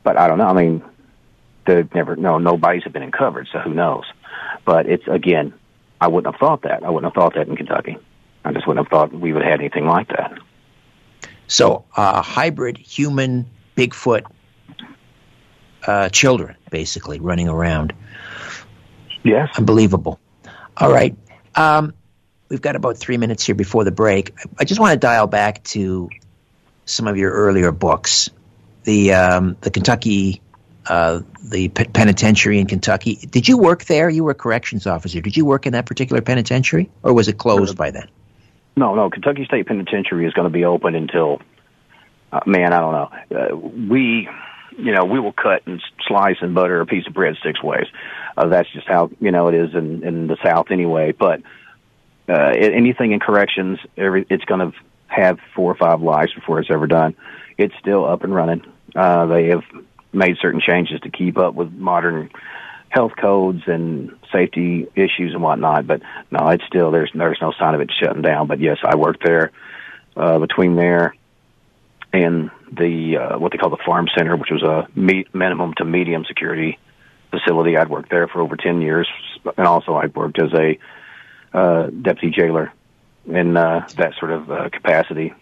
But 0.03 0.17
I 0.19 0.29
don't 0.29 0.39
know. 0.39 0.47
I 0.47 0.53
mean, 0.53 0.83
they've 1.67 1.93
never, 1.95 2.17
no, 2.17 2.39
nobody's 2.39 2.85
have 2.85 2.93
been 2.93 3.03
uncovered, 3.03 3.49
so 3.53 3.59
who 3.59 3.75
knows? 3.75 4.05
But 4.65 4.87
it's, 4.87 5.07
again, 5.09 5.55
I 6.01 6.09
wouldn't 6.09 6.33
have 6.33 6.41
thought 6.41 6.63
that. 6.63 6.83
I 6.83 6.91
wouldn't 6.91 7.13
have 7.13 7.21
thought 7.21 7.35
that 7.35 7.49
in 7.49 7.57
Kentucky. 7.57 7.97
I 8.45 8.53
just 8.53 8.67
wouldn't 8.67 8.87
have 8.87 8.91
thought 8.91 9.13
we 9.13 9.33
would 9.33 9.43
have 9.43 9.51
had 9.51 9.61
anything 9.61 9.87
like 9.87 10.09
that. 10.09 10.39
So, 11.47 11.85
uh, 11.97 12.23
hybrid 12.23 12.79
human 12.79 13.47
Bigfoot 13.77 14.25
uh, 15.87 16.09
children, 16.09 16.57
basically 16.71 17.21
running 17.21 17.49
around. 17.49 17.93
Yes, 19.23 19.51
unbelievable. 19.57 20.19
All 20.77 20.91
right, 20.91 21.17
um, 21.55 21.95
we've 22.49 22.63
got 22.63 22.77
about 22.77 22.97
three 22.97 23.19
minutes 23.19 23.45
here 23.45 23.55
before 23.55 23.85
the 23.85 23.93
break. 23.93 24.35
I 24.59 24.65
just 24.65 24.81
want 24.81 24.93
to 24.93 24.99
dial 24.99 25.27
back 25.27 25.63
to 25.65 26.09
some 26.85 27.07
of 27.07 27.17
your 27.17 27.33
earlier 27.33 27.73
books, 27.73 28.31
the 28.85 29.15
um, 29.15 29.57
the 29.61 29.71
Kentucky. 29.71 30.41
Uh, 30.85 31.21
the 31.41 31.69
penitentiary 31.69 32.59
in 32.59 32.67
Kentucky. 32.67 33.15
Did 33.15 33.47
you 33.47 33.57
work 33.57 33.85
there? 33.85 34.11
You 34.11 34.25
were 34.25 34.33
a 34.33 34.35
corrections 34.35 34.85
officer. 34.85 35.21
Did 35.21 35.37
you 35.37 35.45
work 35.45 35.65
in 35.65 35.75
that 35.75 35.87
particular 35.87 36.21
penitentiary, 36.23 36.91
or 37.05 37.13
was 37.15 37.29
it 37.29 37.39
closed 37.39 37.77
by 37.77 37.93
then? 37.93 38.09
No, 38.77 38.95
no. 38.95 39.11
Kentucky 39.11 39.45
State 39.45 39.67
Penitentiary 39.67 40.27
is 40.27 40.33
going 40.33 40.47
to 40.47 40.51
be 40.51 40.65
open 40.65 40.95
until, 40.95 41.41
uh, 42.33 42.41
man, 42.47 42.73
I 42.73 42.81
don't 42.81 42.93
know. 42.93 43.39
Uh, 43.39 43.57
we, 43.57 44.29
you 44.79 44.93
know, 44.93 45.05
we 45.05 45.21
will 45.21 45.33
cut 45.33 45.67
and 45.67 45.83
slice 46.07 46.37
and 46.41 46.55
butter 46.55 46.81
a 46.81 46.87
piece 46.87 47.07
of 47.07 47.15
bread 47.15 47.37
six 47.43 47.63
ways. 47.63 47.87
Uh, 48.37 48.49
that's 48.49 48.71
just 48.73 48.87
how 48.87 49.11
you 49.21 49.31
know 49.31 49.49
it 49.49 49.55
is 49.55 49.75
in 49.75 50.05
in 50.05 50.27
the 50.27 50.37
South 50.45 50.71
anyway. 50.71 51.13
But 51.13 51.43
uh, 52.29 52.53
anything 52.57 53.13
in 53.13 53.21
corrections, 53.21 53.79
every 53.97 54.27
it's 54.31 54.45
going 54.45 54.73
to 54.73 54.79
have 55.07 55.39
four 55.55 55.71
or 55.71 55.75
five 55.75 56.01
lives 56.01 56.33
before 56.35 56.61
it's 56.61 56.71
ever 56.71 56.87
done. 56.87 57.15
It's 57.59 57.75
still 57.81 58.05
up 58.05 58.25
and 58.25 58.35
running. 58.35 58.63
Uh, 58.95 59.27
they 59.27 59.49
have 59.49 59.65
made 60.13 60.37
certain 60.41 60.61
changes 60.61 61.01
to 61.01 61.11
keep 61.11 61.39
up 61.39 61.55
with 61.55 61.73
modern 61.73 62.31
health 62.89 63.13
codes 63.19 63.63
and 63.67 64.17
safety 64.33 64.87
issues 64.95 65.33
and 65.33 65.43
whatnot. 65.43 65.87
But 65.87 66.03
no, 66.31 66.49
it's 66.49 66.65
still 66.67 66.91
there's 66.91 67.11
there's 67.15 67.39
no 67.41 67.53
sign 67.59 67.75
of 67.75 67.81
it 67.81 67.91
shutting 68.03 68.23
down. 68.23 68.47
But 68.47 68.61
yes, 68.61 68.79
I 68.85 68.97
worked 68.97 69.25
there 69.25 69.51
uh, 70.17 70.39
between 70.39 70.77
there 70.77 71.15
and 72.13 72.51
the 72.77 73.17
uh, 73.17 73.39
what 73.39 73.53
they 73.53 73.59
call 73.59 73.71
the 73.71 73.83
farm 73.85 74.09
center, 74.17 74.37
which 74.37 74.51
was 74.51 74.63
a 74.63 74.89
me- 74.99 75.27
minimum 75.33 75.75
to 75.75 75.85
medium 75.85 76.25
security 76.25 76.79
facility. 77.31 77.77
I'd 77.77 77.91
worked 77.91 78.11
there 78.11 78.29
for 78.29 78.41
over 78.41 78.57
ten 78.57 78.81
years, 78.81 79.09
and 79.57 79.67
also 79.67 79.97
I'd 79.97 80.15
worked 80.15 80.41
as 80.41 80.53
a 80.53 80.79
uh, 81.53 81.87
deputy 81.89 82.31
jailer 82.31 82.73
in 83.27 83.57
uh, 83.57 83.87
that 83.97 84.15
sort 84.19 84.33
of 84.33 84.51
uh, 84.51 84.69
capacity 84.71 85.35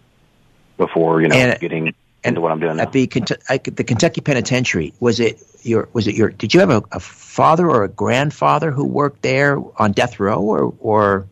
before 0.77 1.23
you 1.23 1.29
know 1.29 1.37
and, 1.37 1.61
getting 1.61 1.95
into 2.25 2.41
what 2.41 2.53
I'm 2.53 2.61
doing 2.61 2.77
now. 2.77 2.83
At 2.83 2.93
the 2.93 3.07
the 3.07 3.85
Kentucky 3.85 4.21
Penitentiary, 4.21 4.93
was 5.01 5.21
it 5.21 5.41
your 5.63 5.89
was 5.93 6.07
it 6.07 6.15
your? 6.15 6.31
Did 6.31 6.55
you 6.55 6.61
have 6.61 6.71
a, 6.71 6.83
a 6.93 7.01
father 7.01 7.69
or 7.69 7.85
a 7.85 7.89
grandfather 7.89 8.71
who 8.71 8.85
worked 8.85 9.23
there 9.23 9.59
on 9.77 9.93
death 9.93 10.21
row, 10.21 10.41
or 10.41 10.75
or? 10.81 11.27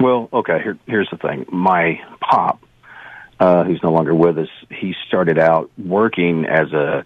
Well, 0.00 0.28
okay. 0.32 0.60
Here, 0.62 0.78
here's 0.86 1.08
the 1.10 1.16
thing. 1.16 1.46
My 1.48 2.00
pop, 2.20 2.60
uh, 3.42 3.64
who's 3.64 3.82
no 3.82 3.90
longer 3.90 4.14
with 4.14 4.38
us, 4.38 4.48
he 4.70 4.94
started 5.08 5.36
out 5.36 5.68
working 5.76 6.44
as 6.44 6.72
a 6.72 7.04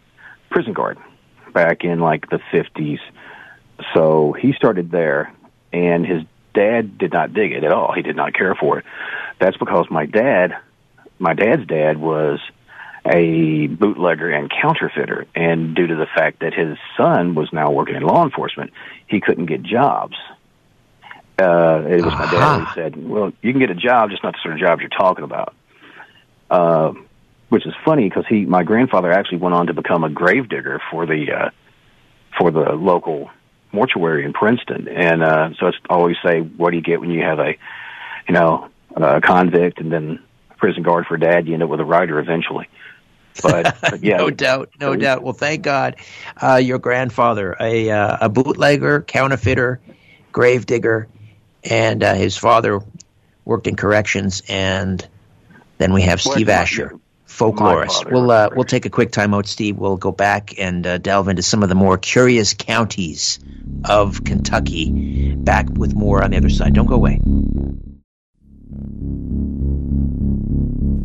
prison 0.50 0.74
guard 0.74 0.98
back 1.54 1.82
in 1.82 1.98
like 1.98 2.28
the 2.28 2.40
50s. 2.52 2.98
So 3.94 4.32
he 4.38 4.52
started 4.52 4.90
there, 4.90 5.32
and 5.72 6.04
his 6.04 6.24
dad 6.52 6.98
did 6.98 7.14
not 7.14 7.32
dig 7.32 7.52
it 7.52 7.64
at 7.64 7.72
all. 7.72 7.94
He 7.94 8.02
did 8.02 8.16
not 8.16 8.34
care 8.34 8.54
for 8.54 8.78
it. 8.78 8.84
That's 9.40 9.56
because 9.56 9.86
my 9.90 10.04
dad 10.04 10.52
my 11.18 11.32
dad's 11.32 11.66
dad 11.66 11.96
was 11.96 12.38
a 13.06 13.68
bootlegger 13.68 14.30
and 14.30 14.50
counterfeiter, 14.50 15.24
and 15.34 15.74
due 15.74 15.86
to 15.86 15.96
the 15.96 16.06
fact 16.14 16.40
that 16.40 16.52
his 16.52 16.76
son 16.98 17.34
was 17.34 17.50
now 17.50 17.70
working 17.70 17.94
in 17.94 18.02
law 18.02 18.22
enforcement, 18.22 18.72
he 19.06 19.22
couldn't 19.22 19.46
get 19.46 19.62
jobs. 19.62 20.16
Uh, 21.38 21.84
it 21.88 22.04
was 22.04 22.12
uh-huh. 22.12 22.26
my 22.26 22.30
dad 22.30 22.60
who 22.60 22.74
said, 22.74 23.08
"Well, 23.08 23.32
you 23.40 23.52
can 23.52 23.60
get 23.60 23.70
a 23.70 23.74
job, 23.74 24.10
just 24.10 24.22
not 24.22 24.34
the 24.34 24.40
sort 24.42 24.52
of 24.52 24.60
jobs 24.60 24.82
you're 24.82 24.90
talking 24.90 25.24
about." 25.24 25.54
Uh, 26.50 26.92
which 27.48 27.66
is 27.66 27.74
funny 27.84 28.08
because 28.08 28.26
he, 28.28 28.44
my 28.44 28.62
grandfather, 28.64 29.12
actually 29.12 29.38
went 29.38 29.54
on 29.54 29.68
to 29.68 29.74
become 29.74 30.04
a 30.04 30.10
grave 30.10 30.48
digger 30.48 30.80
for 30.90 31.06
the 31.06 31.32
uh, 31.32 31.50
for 32.38 32.50
the 32.50 32.72
local 32.72 33.30
mortuary 33.72 34.24
in 34.24 34.32
Princeton, 34.32 34.88
and 34.88 35.22
uh, 35.22 35.50
so 35.58 35.66
it's 35.68 35.78
always 35.88 36.16
say, 36.24 36.40
"What 36.40 36.70
do 36.70 36.76
you 36.76 36.82
get 36.82 37.00
when 37.00 37.10
you 37.10 37.22
have 37.22 37.38
a, 37.38 37.56
you 38.26 38.34
know, 38.34 38.68
a 38.96 39.20
convict 39.20 39.80
and 39.80 39.92
then 39.92 40.20
a 40.50 40.54
prison 40.54 40.82
guard 40.82 41.06
for 41.06 41.16
dad? 41.16 41.46
You 41.46 41.54
end 41.54 41.62
up 41.62 41.68
with 41.68 41.80
a 41.80 41.84
writer 41.84 42.18
eventually." 42.18 42.68
But, 43.42 43.76
but 43.80 44.02
yeah, 44.02 44.16
no 44.16 44.30
doubt, 44.30 44.70
no 44.80 44.92
so, 44.92 44.96
doubt. 44.96 45.22
Well, 45.22 45.34
thank 45.34 45.62
God, 45.62 45.96
uh, 46.42 46.56
your 46.56 46.78
grandfather, 46.78 47.56
a 47.60 47.90
uh, 47.90 48.16
a 48.22 48.28
bootlegger, 48.28 49.02
counterfeiter, 49.02 49.80
grave 50.32 50.66
digger, 50.66 51.06
and 51.62 52.02
uh, 52.02 52.14
his 52.14 52.36
father 52.36 52.80
worked 53.44 53.68
in 53.68 53.76
corrections, 53.76 54.42
and 54.48 55.06
then 55.78 55.92
we 55.92 56.02
have 56.02 56.20
Steve 56.20 56.48
Asher 56.48 56.98
folklorist. 57.26 58.10
We'll 58.10 58.30
uh, 58.30 58.50
we'll 58.54 58.64
take 58.64 58.86
a 58.86 58.90
quick 58.90 59.12
time 59.12 59.34
out, 59.34 59.46
Steve. 59.46 59.76
We'll 59.76 59.96
go 59.96 60.12
back 60.12 60.58
and 60.58 60.86
uh, 60.86 60.98
delve 60.98 61.28
into 61.28 61.42
some 61.42 61.62
of 61.62 61.68
the 61.68 61.74
more 61.74 61.98
curious 61.98 62.54
counties 62.54 63.38
of 63.84 64.24
Kentucky. 64.24 65.34
Back 65.36 65.68
with 65.70 65.94
more 65.94 66.22
on 66.22 66.30
the 66.30 66.38
other 66.38 66.50
side. 66.50 66.74
Don't 66.74 66.86
go 66.86 66.94
away. 66.94 67.20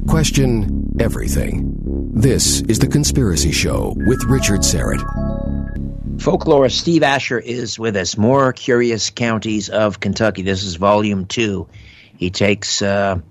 Question 0.08 0.98
everything. 1.00 1.78
This 2.14 2.62
is 2.62 2.80
the 2.80 2.88
Conspiracy 2.88 3.52
Show 3.52 3.94
with 3.96 4.24
Richard 4.26 4.62
Syrett. 4.62 5.02
Folklorist 6.18 6.74
Steve 6.74 7.04
Asher 7.04 7.40
is 7.40 7.80
with 7.80 7.96
us. 7.96 8.18
More 8.18 8.54
curious 8.54 9.10
counties 9.10 9.70
of 9.70 10.00
Kentucky. 10.00 10.44
This 10.44 10.64
is 10.64 10.76
volume 10.76 11.26
two. 11.26 11.68
He 12.18 12.30
takes 12.30 12.82
uh, 12.82 13.22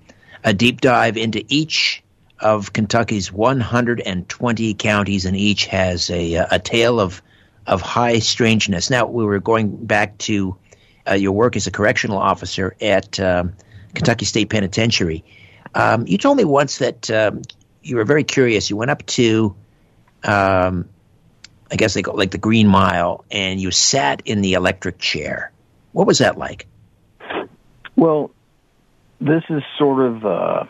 a 0.44 0.52
deep 0.52 0.80
dive 0.80 1.16
into 1.16 1.44
each 1.48 2.02
of 2.38 2.72
Kentucky's 2.72 3.32
120 3.32 4.74
counties, 4.74 5.26
and 5.26 5.36
each 5.36 5.66
has 5.66 6.10
a, 6.10 6.34
a 6.34 6.58
tale 6.58 7.00
of 7.00 7.22
of 7.66 7.82
high 7.82 8.18
strangeness. 8.18 8.90
Now, 8.90 9.06
we 9.06 9.24
were 9.24 9.38
going 9.38 9.84
back 9.84 10.18
to 10.18 10.56
uh, 11.08 11.14
your 11.14 11.32
work 11.32 11.56
as 11.56 11.66
a 11.66 11.70
correctional 11.70 12.18
officer 12.18 12.74
at 12.80 13.20
um, 13.20 13.52
Kentucky 13.94 14.24
State 14.24 14.50
Penitentiary. 14.50 15.24
Um, 15.74 16.06
you 16.06 16.18
told 16.18 16.36
me 16.36 16.44
once 16.44 16.78
that 16.78 17.10
um, 17.10 17.42
you 17.82 17.96
were 17.96 18.04
very 18.04 18.24
curious. 18.24 18.70
You 18.70 18.76
went 18.76 18.90
up 18.90 19.06
to, 19.06 19.54
um, 20.24 20.88
I 21.70 21.76
guess 21.76 21.94
they 21.94 22.02
call 22.02 22.16
like 22.16 22.30
the 22.32 22.38
Green 22.38 22.66
Mile, 22.66 23.24
and 23.30 23.60
you 23.60 23.70
sat 23.70 24.22
in 24.24 24.40
the 24.40 24.54
electric 24.54 24.98
chair. 24.98 25.52
What 25.92 26.06
was 26.06 26.18
that 26.18 26.38
like? 26.38 26.66
Well, 27.94 28.30
this 29.20 29.44
is 29.50 29.62
sort 29.78 30.04
of. 30.04 30.24
Uh 30.24 30.64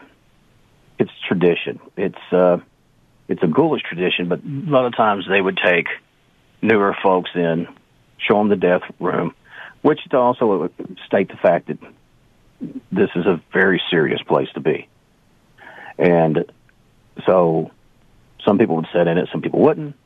it's 1.01 1.11
tradition. 1.27 1.81
It's 1.97 2.33
uh, 2.33 2.59
it's 3.27 3.43
a 3.43 3.47
ghoulish 3.47 3.83
tradition, 3.83 4.29
but 4.29 4.41
a 4.41 4.71
lot 4.71 4.85
of 4.85 4.95
times 4.95 5.25
they 5.29 5.41
would 5.41 5.59
take 5.65 5.87
newer 6.61 6.95
folks 7.03 7.31
in, 7.35 7.67
show 8.19 8.39
them 8.39 8.49
the 8.49 8.57
death 8.57 8.83
room, 9.01 9.35
which 9.81 10.01
to 10.11 10.19
also 10.19 10.71
state 11.07 11.29
the 11.29 11.37
fact 11.37 11.69
that 11.69 11.79
this 12.93 13.09
is 13.17 13.25
a 13.25 13.41
very 13.53 13.81
serious 13.91 14.21
place 14.23 14.49
to 14.55 14.61
be. 14.61 14.89
And 15.99 16.45
so 17.27 17.71
some 18.45 18.59
people 18.59 18.77
would 18.77 18.89
sit 18.93 19.07
in 19.07 19.17
it, 19.17 19.31
some 19.33 19.41
people 19.41 19.61
wouldn't. 19.61 19.97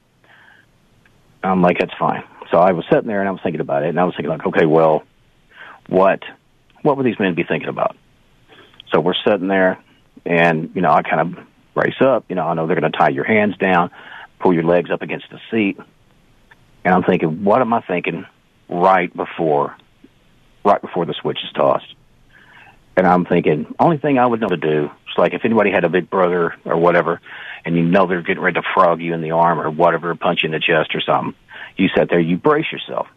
I'm 1.42 1.60
like, 1.60 1.78
that's 1.78 1.92
fine. 1.98 2.22
So 2.52 2.58
I 2.58 2.70
was 2.72 2.84
sitting 2.90 3.08
there 3.08 3.18
and 3.18 3.28
I 3.28 3.32
was 3.32 3.40
thinking 3.42 3.60
about 3.60 3.82
it, 3.82 3.88
and 3.88 3.98
I 3.98 4.04
was 4.04 4.14
thinking 4.14 4.30
like, 4.30 4.46
okay, 4.46 4.64
well, 4.64 5.02
what 5.88 6.22
what 6.82 6.96
would 6.96 7.04
these 7.04 7.18
men 7.18 7.34
be 7.34 7.42
thinking 7.42 7.68
about? 7.68 7.96
So 8.94 9.00
we're 9.00 9.14
sitting 9.26 9.48
there, 9.48 9.82
and, 10.24 10.70
you 10.74 10.80
know, 10.80 10.92
I 10.92 11.02
kind 11.02 11.20
of 11.20 11.44
brace 11.74 12.00
up. 12.00 12.26
You 12.28 12.36
know, 12.36 12.46
I 12.46 12.54
know 12.54 12.68
they're 12.68 12.78
going 12.78 12.90
to 12.90 12.96
tie 12.96 13.08
your 13.08 13.24
hands 13.24 13.56
down, 13.56 13.90
pull 14.38 14.54
your 14.54 14.62
legs 14.62 14.88
up 14.90 15.02
against 15.02 15.26
the 15.30 15.40
seat. 15.50 15.78
And 16.84 16.94
I'm 16.94 17.02
thinking, 17.02 17.42
what 17.42 17.60
am 17.60 17.72
I 17.74 17.80
thinking 17.80 18.24
right 18.68 19.14
before, 19.14 19.76
right 20.64 20.80
before 20.80 21.06
the 21.06 21.14
switch 21.14 21.38
is 21.42 21.50
tossed? 21.52 21.92
And 22.96 23.04
I'm 23.04 23.24
thinking, 23.24 23.74
only 23.80 23.98
thing 23.98 24.20
I 24.20 24.26
would 24.26 24.40
know 24.40 24.46
to 24.46 24.56
do 24.56 24.84
is 24.84 25.18
like 25.18 25.34
if 25.34 25.44
anybody 25.44 25.72
had 25.72 25.82
a 25.82 25.88
big 25.88 26.08
brother 26.08 26.54
or 26.64 26.76
whatever, 26.76 27.20
and 27.64 27.74
you 27.74 27.82
know 27.82 28.06
they're 28.06 28.22
getting 28.22 28.42
ready 28.42 28.60
to 28.60 28.66
frog 28.74 29.00
you 29.00 29.12
in 29.12 29.22
the 29.22 29.32
arm 29.32 29.60
or 29.60 29.70
whatever, 29.70 30.14
punch 30.14 30.44
you 30.44 30.46
in 30.48 30.52
the 30.52 30.60
chest 30.60 30.94
or 30.94 31.00
something, 31.00 31.34
you 31.76 31.88
sit 31.96 32.10
there, 32.10 32.20
you 32.20 32.36
brace 32.36 32.70
yourself. 32.70 33.08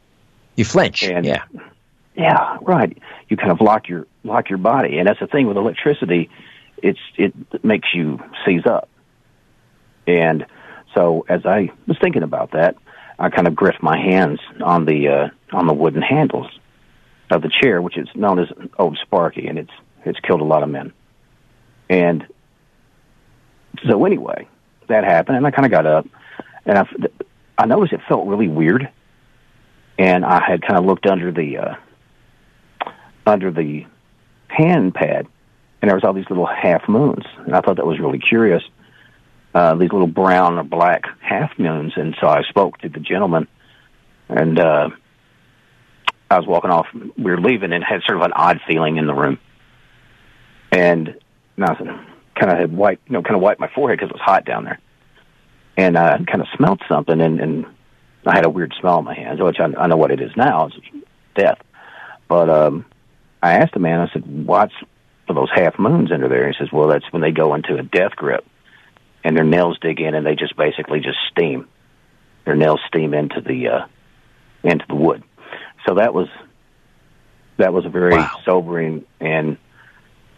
You 0.56 0.66
flinch. 0.66 1.04
And, 1.04 1.24
yeah. 1.24 1.44
Yeah, 2.18 2.58
right. 2.62 2.98
You 3.30 3.38
kind 3.38 3.52
of 3.52 3.62
lock 3.62 3.88
your 3.88 4.08
lock 4.24 4.50
your 4.50 4.58
body, 4.58 4.98
and 4.98 5.08
that's 5.08 5.20
the 5.20 5.28
thing 5.28 5.48
with 5.48 5.56
electricity 5.56 6.30
it's 6.82 7.00
it 7.16 7.34
makes 7.64 7.90
you 7.94 8.20
seize 8.46 8.66
up. 8.66 8.90
And 10.06 10.46
so 10.94 11.26
as 11.28 11.46
I 11.46 11.72
was 11.88 11.98
thinking 12.00 12.24
about 12.24 12.52
that, 12.52 12.76
I 13.20 13.30
kind 13.30 13.48
of 13.48 13.56
gripped 13.56 13.82
my 13.82 13.98
hands 13.98 14.40
on 14.64 14.86
the 14.86 15.08
uh, 15.08 15.30
on 15.52 15.68
the 15.68 15.74
wooden 15.74 16.02
handles 16.02 16.48
of 17.30 17.42
the 17.42 17.50
chair, 17.50 17.82
which 17.82 17.98
is 17.98 18.08
known 18.16 18.40
as 18.40 18.48
Old 18.78 18.98
Sparky, 19.02 19.48
and 19.48 19.58
it's 19.58 19.72
it's 20.06 20.20
killed 20.20 20.42
a 20.42 20.46
lot 20.46 20.64
of 20.64 20.70
men. 20.70 20.94
And 21.90 22.26
so 23.88 24.06
anyway, 24.06 24.48
that 24.88 25.04
happened, 25.04 25.38
and 25.38 25.48
I 25.48 25.52
kind 25.52 25.66
of 25.66 25.72
got 25.72 25.86
up, 25.86 26.08
and 26.66 26.78
I 26.78 26.88
I 27.58 27.66
noticed 27.66 27.94
it 27.94 28.02
felt 28.08 28.28
really 28.28 28.48
weird, 28.48 28.90
and 29.98 30.24
I 30.24 30.44
had 30.46 30.62
kind 30.62 30.78
of 30.78 30.86
looked 30.86 31.08
under 31.08 31.32
the 31.32 31.58
uh, 31.58 31.76
under 33.28 33.52
the 33.52 33.86
hand 34.48 34.96
pad, 34.96 35.28
and 35.82 35.90
there 35.90 35.96
was 35.96 36.04
all 36.04 36.14
these 36.14 36.30
little 36.30 36.46
half 36.46 36.88
moons, 36.88 37.26
and 37.46 37.56
I 37.56 37.62
thought 37.62 37.76
that 37.78 37.86
was 37.86 38.00
really 38.00 38.20
curious. 38.20 38.64
Uh, 39.54 39.76
these 39.76 39.92
little 39.92 40.08
brown 40.08 40.58
or 40.58 40.64
black 40.64 41.06
half 41.20 41.58
moons, 41.58 41.94
and 41.96 42.16
so 42.20 42.28
I 42.28 42.44
spoke 42.44 42.78
to 42.80 42.90
the 42.90 43.00
gentleman, 43.00 43.48
and 44.30 44.60
uh, 44.60 44.90
I 46.30 46.38
was 46.38 46.48
walking 46.48 46.72
off. 46.72 46.88
We 46.94 47.32
were 47.32 47.40
leaving, 47.40 47.74
and 47.74 47.84
had 47.84 48.02
sort 48.04 48.20
of 48.20 48.26
an 48.26 48.34
odd 48.34 48.60
feeling 48.68 48.98
in 48.98 49.08
the 49.08 49.14
room, 49.14 49.40
and, 50.72 51.16
and 51.56 51.66
I 51.66 51.76
kind 51.76 52.52
of 52.52 52.58
had 52.58 52.76
wiped, 52.76 53.10
you 53.10 53.14
know, 53.14 53.24
kind 53.24 53.36
of 53.36 53.42
wiped 53.42 53.60
my 53.60 53.70
forehead 53.74 54.00
because 54.00 54.12
it 54.12 54.14
was 54.14 54.22
hot 54.22 54.46
down 54.46 54.66
there, 54.66 54.80
and 55.76 55.98
I 55.98 56.18
kind 56.24 56.42
of 56.42 56.48
smelled 56.56 56.82
something, 56.88 57.20
and, 57.20 57.40
and 57.40 57.66
I 58.26 58.36
had 58.36 58.46
a 58.46 58.50
weird 58.50 58.74
smell 58.80 59.00
in 59.00 59.06
my 59.06 59.16
hands, 59.16 59.42
which 59.42 59.60
I, 59.60 59.66
I 59.78 59.88
know 59.88 59.98
what 59.98 60.12
it 60.12 60.22
is 60.22 60.32
now. 60.36 60.68
It's 60.68 60.76
death, 61.36 61.60
but 62.28 62.50
um, 62.50 62.86
I 63.48 63.54
asked 63.56 63.74
the 63.74 63.80
man. 63.80 64.02
I 64.02 64.12
said, 64.12 64.24
"What's 64.46 64.74
for 65.28 65.34
those 65.34 65.50
half 65.54 65.78
moons 65.78 66.12
under 66.12 66.30
there. 66.30 66.48
He 66.48 66.56
says, 66.58 66.72
well, 66.72 66.88
that's 66.88 67.06
when 67.12 67.22
they 67.22 67.32
go 67.32 67.54
into 67.54 67.78
a 67.78 67.84
death 67.84 68.16
grip 68.16 68.46
and 69.24 69.36
their 69.36 69.44
nails 69.44 69.78
dig 69.82 70.00
in 70.00 70.16
and 70.16 70.26
they 70.26 70.36
just 70.36 70.56
basically 70.56 71.02
just 71.02 71.18
steam. 71.30 71.68
Their 72.46 72.56
nails 72.56 72.80
steam 72.88 73.14
into 73.14 73.42
the, 73.42 73.68
uh, 73.68 73.86
into 74.64 74.86
the 74.88 74.96
wood. 74.96 75.24
So 75.86 75.96
that 75.96 76.14
was, 76.14 76.30
that 77.58 77.74
was 77.74 77.86
a 77.86 77.90
very 77.90 78.16
wow. 78.16 78.40
sobering 78.46 79.06
and, 79.20 79.58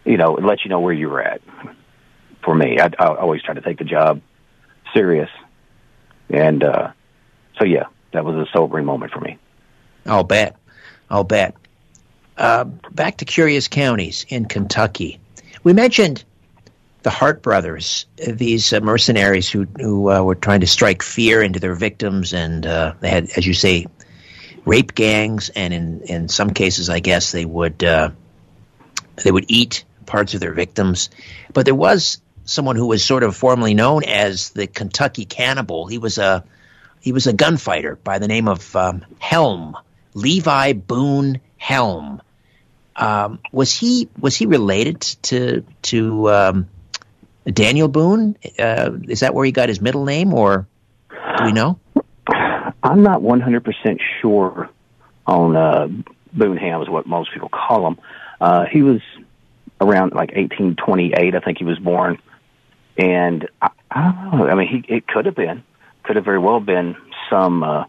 you 0.04 0.16
know, 0.16 0.36
it 0.36 0.44
lets 0.44 0.64
you 0.64 0.70
know 0.70 0.80
where 0.80 0.92
you 0.92 1.08
were 1.08 1.22
at. 1.22 1.40
For 2.44 2.54
me, 2.54 2.80
I, 2.80 2.90
I 2.98 3.14
always 3.14 3.42
try 3.42 3.54
to 3.54 3.60
take 3.60 3.78
the 3.78 3.84
job 3.84 4.20
serious. 4.92 5.30
And, 6.28 6.64
uh, 6.64 6.90
so 7.58 7.64
yeah, 7.64 7.84
that 8.12 8.24
was 8.24 8.34
a 8.34 8.50
sobering 8.52 8.86
moment 8.86 9.12
for 9.12 9.20
me. 9.20 9.38
I'll 10.04 10.24
bet. 10.24 10.56
I'll 11.08 11.24
bet. 11.24 11.54
Uh, 12.40 12.64
back 12.64 13.18
to 13.18 13.26
curious 13.26 13.68
counties 13.68 14.24
in 14.30 14.46
Kentucky. 14.46 15.20
We 15.62 15.74
mentioned 15.74 16.24
the 17.02 17.10
Harpe 17.10 17.42
brothers, 17.42 18.06
these 18.16 18.72
uh, 18.72 18.80
mercenaries 18.80 19.46
who 19.50 19.66
who 19.78 20.10
uh, 20.10 20.22
were 20.22 20.36
trying 20.36 20.60
to 20.60 20.66
strike 20.66 21.02
fear 21.02 21.42
into 21.42 21.60
their 21.60 21.74
victims, 21.74 22.32
and 22.32 22.64
uh, 22.64 22.94
they 23.00 23.10
had, 23.10 23.28
as 23.36 23.46
you 23.46 23.52
say, 23.52 23.88
rape 24.64 24.94
gangs, 24.94 25.50
and 25.50 25.74
in 25.74 26.00
in 26.04 26.28
some 26.28 26.48
cases, 26.48 26.88
I 26.88 27.00
guess 27.00 27.30
they 27.30 27.44
would 27.44 27.84
uh, 27.84 28.08
they 29.22 29.30
would 29.30 29.44
eat 29.48 29.84
parts 30.06 30.32
of 30.32 30.40
their 30.40 30.54
victims. 30.54 31.10
But 31.52 31.66
there 31.66 31.74
was 31.74 32.22
someone 32.46 32.76
who 32.76 32.86
was 32.86 33.04
sort 33.04 33.22
of 33.22 33.36
formally 33.36 33.74
known 33.74 34.02
as 34.04 34.48
the 34.48 34.66
Kentucky 34.66 35.26
Cannibal. 35.26 35.88
He 35.88 35.98
was 35.98 36.16
a 36.16 36.42
he 37.02 37.12
was 37.12 37.26
a 37.26 37.34
gunfighter 37.34 37.96
by 37.96 38.18
the 38.18 38.28
name 38.28 38.48
of 38.48 38.74
um, 38.74 39.04
Helm 39.18 39.76
Levi 40.14 40.72
Boone 40.72 41.40
Helm. 41.58 42.22
Um, 43.00 43.38
was 43.50 43.72
he 43.72 44.08
was 44.18 44.36
he 44.36 44.44
related 44.44 45.00
to 45.00 45.64
to 45.82 46.30
um, 46.30 46.68
Daniel 47.46 47.88
Boone? 47.88 48.36
Uh, 48.58 48.90
is 49.08 49.20
that 49.20 49.34
where 49.34 49.44
he 49.44 49.52
got 49.52 49.70
his 49.70 49.80
middle 49.80 50.04
name, 50.04 50.34
or 50.34 50.68
do 51.10 51.44
we 51.44 51.52
know? 51.52 51.80
I'm 52.82 53.02
not 53.02 53.22
100 53.22 53.64
percent 53.64 54.00
sure 54.20 54.68
on 55.26 55.56
uh, 55.56 55.88
Boone 56.34 56.58
Helm 56.58 56.82
is 56.82 56.90
what 56.90 57.06
most 57.06 57.32
people 57.32 57.48
call 57.48 57.86
him. 57.86 57.98
Uh, 58.38 58.66
he 58.70 58.82
was 58.82 59.00
around 59.80 60.12
like 60.12 60.32
1828, 60.32 61.34
I 61.34 61.40
think 61.40 61.56
he 61.56 61.64
was 61.64 61.78
born, 61.78 62.18
and 62.98 63.48
I, 63.62 63.70
I 63.90 64.12
don't 64.12 64.38
know. 64.38 64.46
I 64.46 64.54
mean, 64.54 64.68
he 64.68 64.94
it 64.94 65.06
could 65.06 65.24
have 65.24 65.34
been, 65.34 65.62
could 66.02 66.16
have 66.16 66.24
very 66.26 66.38
well 66.38 66.60
been 66.60 66.96
some 67.30 67.62
uh, 67.62 67.84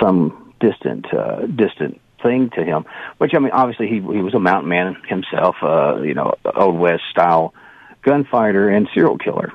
some 0.00 0.54
distant 0.60 1.12
uh, 1.12 1.44
distant 1.46 2.00
thing 2.22 2.50
to 2.50 2.64
him. 2.64 2.84
Which 3.18 3.32
I 3.34 3.38
mean, 3.38 3.52
obviously 3.52 3.88
he 3.88 3.94
he 3.96 4.22
was 4.22 4.34
a 4.34 4.38
mountain 4.40 4.68
man 4.68 4.96
himself, 5.08 5.56
uh, 5.62 6.02
you 6.02 6.14
know, 6.14 6.34
old 6.44 6.78
west 6.78 7.02
style 7.10 7.54
gunfighter 8.02 8.68
and 8.68 8.88
serial 8.94 9.18
killer, 9.18 9.52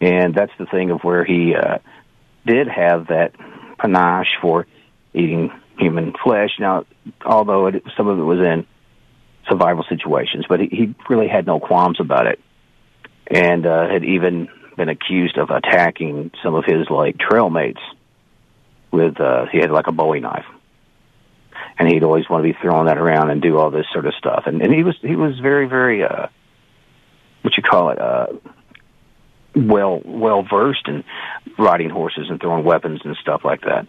and 0.00 0.34
that's 0.34 0.52
the 0.58 0.66
thing 0.66 0.90
of 0.90 1.02
where 1.02 1.24
he 1.24 1.54
uh, 1.54 1.78
did 2.46 2.68
have 2.68 3.08
that 3.08 3.32
panache 3.78 4.36
for 4.40 4.66
eating 5.14 5.50
human 5.78 6.12
flesh. 6.22 6.50
Now, 6.58 6.84
although 7.24 7.66
it, 7.66 7.82
some 7.96 8.08
of 8.08 8.18
it 8.18 8.22
was 8.22 8.40
in 8.40 8.66
survival 9.48 9.84
situations, 9.88 10.44
but 10.48 10.60
he, 10.60 10.66
he 10.66 10.94
really 11.08 11.28
had 11.28 11.46
no 11.46 11.60
qualms 11.60 12.00
about 12.00 12.26
it, 12.26 12.40
and 13.26 13.66
uh, 13.66 13.88
had 13.88 14.04
even 14.04 14.48
been 14.76 14.88
accused 14.88 15.36
of 15.38 15.50
attacking 15.50 16.30
some 16.42 16.54
of 16.54 16.64
his 16.64 16.88
like 16.88 17.18
trail 17.18 17.50
mates 17.50 17.80
with 18.90 19.20
uh, 19.20 19.46
he 19.52 19.58
had 19.58 19.70
like 19.70 19.86
a 19.86 19.92
Bowie 19.92 20.20
knife, 20.20 20.46
and 21.78 21.88
he'd 21.88 22.02
always 22.02 22.28
want 22.28 22.44
to 22.44 22.52
be 22.52 22.58
throwing 22.60 22.86
that 22.86 22.98
around 22.98 23.30
and 23.30 23.40
do 23.40 23.58
all 23.58 23.70
this 23.70 23.86
sort 23.92 24.06
of 24.06 24.14
stuff, 24.14 24.44
and 24.46 24.62
and 24.62 24.72
he 24.72 24.82
was 24.82 24.96
he 25.00 25.16
was 25.16 25.38
very 25.38 25.66
very 25.66 26.02
uh, 26.04 26.26
what 27.42 27.56
you 27.56 27.62
call 27.62 27.90
it 27.90 28.00
uh, 28.00 28.26
well 29.54 30.00
well 30.04 30.42
versed 30.42 30.88
in 30.88 31.04
riding 31.58 31.90
horses 31.90 32.26
and 32.30 32.40
throwing 32.40 32.64
weapons 32.64 33.00
and 33.04 33.16
stuff 33.16 33.44
like 33.44 33.62
that 33.62 33.86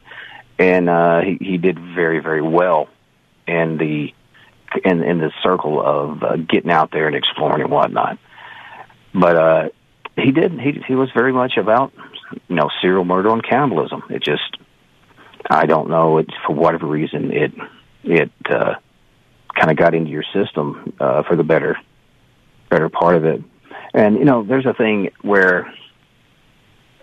and 0.60 0.90
uh, 0.90 1.22
he 1.22 1.38
he 1.40 1.58
did 1.58 1.80
very 1.80 2.20
very 2.20 2.42
well 2.42 2.90
in 3.48 3.78
the 3.78 4.14
in 4.84 5.02
in 5.02 5.18
the 5.18 5.32
circle 5.42 5.82
of 5.82 6.22
uh, 6.22 6.36
getting 6.36 6.70
out 6.70 6.92
there 6.92 7.08
and 7.08 7.16
exploring 7.16 7.62
and 7.62 7.72
whatnot. 7.72 8.20
But 9.14 9.36
uh, 9.36 9.70
he 10.18 10.32
did 10.32 10.60
he 10.60 10.84
he 10.86 10.96
was 10.96 11.10
very 11.16 11.32
much 11.32 11.58
about 11.58 11.94
you 12.50 12.56
know 12.56 12.70
serial 12.82 13.06
murder 13.06 13.30
and 13.30 13.44
cannibalism. 13.44 14.04
It 14.10 14.22
just 14.22 14.58
I 15.50 15.66
don't 15.66 15.90
know 15.90 16.18
it 16.18 16.30
for 16.46 16.54
whatever 16.54 16.86
reason 16.86 17.32
it 17.32 17.54
it 18.04 18.32
uh, 18.50 18.76
kind 19.56 19.72
of 19.72 19.78
got 19.78 19.94
into 19.94 20.10
your 20.10 20.24
system 20.34 20.94
uh, 21.00 21.24
for 21.24 21.36
the 21.36 21.44
better 21.44 21.78
better 22.70 22.90
part 22.90 23.16
of 23.16 23.26
it. 23.26 23.42
And 23.94 24.18
you 24.18 24.26
know 24.26 24.44
there's 24.44 24.66
a 24.66 24.74
thing 24.74 25.12
where 25.22 25.74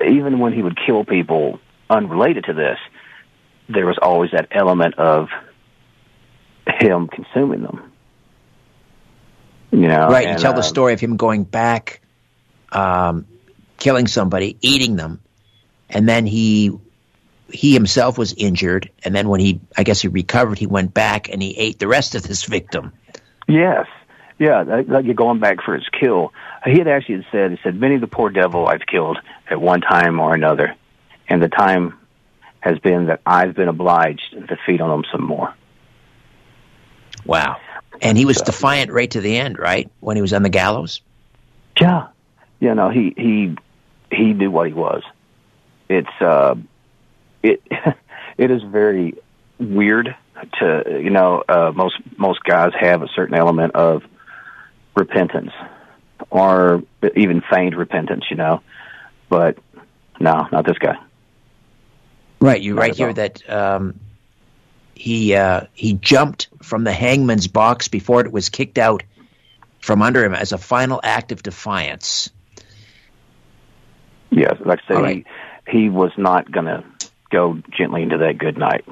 even 0.05 0.39
when 0.39 0.53
he 0.53 0.63
would 0.63 0.79
kill 0.87 1.05
people 1.05 1.59
unrelated 1.89 2.45
to 2.45 2.53
this, 2.53 2.79
there 3.69 3.87
was 3.87 3.99
always 4.01 4.31
that 4.33 4.49
element 4.51 4.95
of 4.99 5.29
him 6.67 7.09
consuming 7.09 7.63
them. 7.63 7.93
You 9.71 9.89
know, 9.89 10.09
right? 10.09 10.27
And, 10.27 10.39
you 10.39 10.43
tell 10.43 10.53
the 10.53 10.61
uh, 10.61 10.63
story 10.63 10.93
of 10.95 11.01
him 11.01 11.17
going 11.17 11.45
back, 11.45 12.01
um, 12.73 13.27
killing 13.79 14.07
somebody, 14.07 14.57
eating 14.61 14.97
them, 14.97 15.21
and 15.91 16.09
then 16.09 16.27
he 16.27 16.79
he 17.51 17.73
himself 17.73 18.19
was 18.19 18.33
injured, 18.33 18.91
and 19.05 19.15
then 19.15 19.29
when 19.29 19.41
he, 19.41 19.61
I 19.77 19.83
guess, 19.85 20.01
he 20.01 20.09
recovered, 20.09 20.59
he 20.59 20.67
went 20.67 20.93
back 20.93 21.29
and 21.29 21.43
he 21.43 21.57
ate 21.57 21.79
the 21.79 21.89
rest 21.89 22.15
of 22.15 22.23
this 22.23 22.45
victim. 22.45 22.93
Yes, 23.49 23.87
yeah, 24.39 24.63
like 24.63 25.05
you're 25.05 25.15
going 25.15 25.39
back 25.39 25.63
for 25.63 25.75
his 25.75 25.89
kill. 25.89 26.33
He 26.65 26.79
had 26.79 26.89
actually 26.89 27.25
said, 27.31 27.53
he 27.53 27.59
said, 27.63 27.79
many 27.79 27.95
of 27.95 28.01
the 28.01 28.07
poor 28.09 28.31
devil 28.31 28.67
I've 28.67 28.87
killed 28.87 29.19
at 29.49 29.61
one 29.61 29.81
time 29.81 30.21
or 30.21 30.35
another, 30.35 30.75
and 31.29 31.43
the 31.43 31.49
time 31.49 31.99
has 32.61 32.79
been 32.81 33.07
that 33.07 33.21
I've 33.25 33.55
been 33.55 33.69
obliged 33.69 34.33
to 34.33 34.59
feed 34.67 34.81
on 34.81 34.91
them 34.91 35.05
some 35.13 35.25
more. 35.25 35.55
Wow. 37.25 37.59
And 38.03 38.19
he 38.19 38.25
was 38.25 38.39
so, 38.39 38.45
defiant 38.45 38.91
right 38.91 39.11
to 39.13 39.21
the 39.21 39.37
end, 39.37 39.59
right? 39.59 39.91
When 40.01 40.17
he 40.17 40.23
was 40.23 40.33
on 40.33 40.43
the 40.43 40.49
gallows? 40.49 41.01
Yeah. 41.81 42.09
you 42.61 42.75
know 42.75 42.91
he 42.91 43.15
he 43.17 43.57
he 44.11 44.33
knew 44.33 44.51
what 44.51 44.67
he 44.67 44.73
was. 44.73 45.03
It's 45.89 46.09
uh 46.21 46.57
it 47.47 47.63
it 48.39 48.51
is 48.51 48.63
very 48.63 49.15
weird 49.59 50.15
to 50.61 51.01
you 51.03 51.11
know, 51.11 51.43
uh 51.49 51.73
most 51.75 51.97
most 52.17 52.43
guys 52.45 52.73
have 52.79 53.03
a 53.03 53.09
certain 53.09 53.37
element 53.37 53.75
of 53.75 54.03
repentance 54.95 55.53
or 56.31 56.83
even 57.15 57.43
feigned 57.51 57.77
repentance, 57.77 58.25
you 58.31 58.37
know. 58.37 58.63
But 59.29 59.59
no, 60.21 60.47
not 60.51 60.67
this 60.67 60.79
guy. 60.79 60.99
Right, 62.41 62.61
you 62.61 62.75
write 62.75 62.97
here 62.97 63.13
that 63.13 63.49
um, 63.49 63.99
he 64.95 65.35
uh, 65.35 65.63
he 65.73 65.95
jumped 65.95 66.49
from 66.63 66.85
the 66.85 66.93
hangman's 66.93 67.49
box 67.49 67.89
before 67.89 68.21
it 68.21 68.31
was 68.31 68.51
kicked 68.51 68.79
out 68.79 69.03
from 69.81 70.03
under 70.03 70.25
him 70.25 70.35
as 70.35 70.53
a 70.53 70.59
final 70.59 71.01
act 71.03 71.33
of 71.33 71.43
defiance. 71.43 72.31
Yes, 74.31 74.57
like 74.65 74.81
I 74.85 74.95
say, 74.95 75.01
right. 75.01 75.27
he, 75.67 75.83
he 75.83 75.89
was 75.89 76.11
not 76.19 76.51
going 76.51 76.67
to 76.67 76.85
go 77.31 77.59
gently 77.77 78.03
into 78.03 78.19
that 78.19 78.39
good 78.39 78.59
night. 78.59 78.85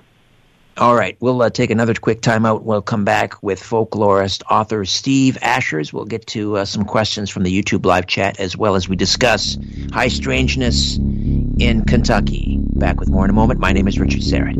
All 0.76 0.96
right, 0.96 1.16
we'll 1.20 1.40
uh, 1.40 1.50
take 1.50 1.70
another 1.70 1.94
quick 1.94 2.20
timeout. 2.20 2.62
We'll 2.62 2.82
come 2.82 3.04
back 3.04 3.40
with 3.44 3.62
folklorist 3.62 4.42
author 4.50 4.84
Steve 4.84 5.38
Ashers. 5.40 5.92
We'll 5.92 6.04
get 6.04 6.26
to 6.28 6.56
uh, 6.56 6.64
some 6.64 6.84
questions 6.84 7.30
from 7.30 7.44
the 7.44 7.62
YouTube 7.62 7.86
live 7.86 8.08
chat 8.08 8.40
as 8.40 8.56
well 8.56 8.74
as 8.74 8.88
we 8.88 8.96
discuss 8.96 9.56
high 9.92 10.08
strangeness 10.08 10.96
in 10.96 11.84
Kentucky. 11.86 12.58
Back 12.60 12.98
with 12.98 13.08
more 13.08 13.24
in 13.24 13.30
a 13.30 13.34
moment. 13.34 13.60
My 13.60 13.72
name 13.72 13.86
is 13.86 14.00
Richard 14.00 14.22
Syrett. 14.22 14.56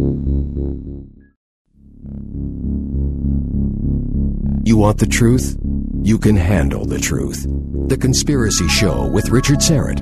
You 4.66 4.76
want 4.76 4.98
the 4.98 5.06
truth? 5.06 5.58
You 6.02 6.18
can 6.18 6.36
handle 6.36 6.86
the 6.86 7.00
truth. 7.00 7.44
The 7.86 7.98
Conspiracy 7.98 8.66
Show 8.66 9.06
with 9.08 9.28
Richard 9.28 9.58
Syrett. 9.58 10.00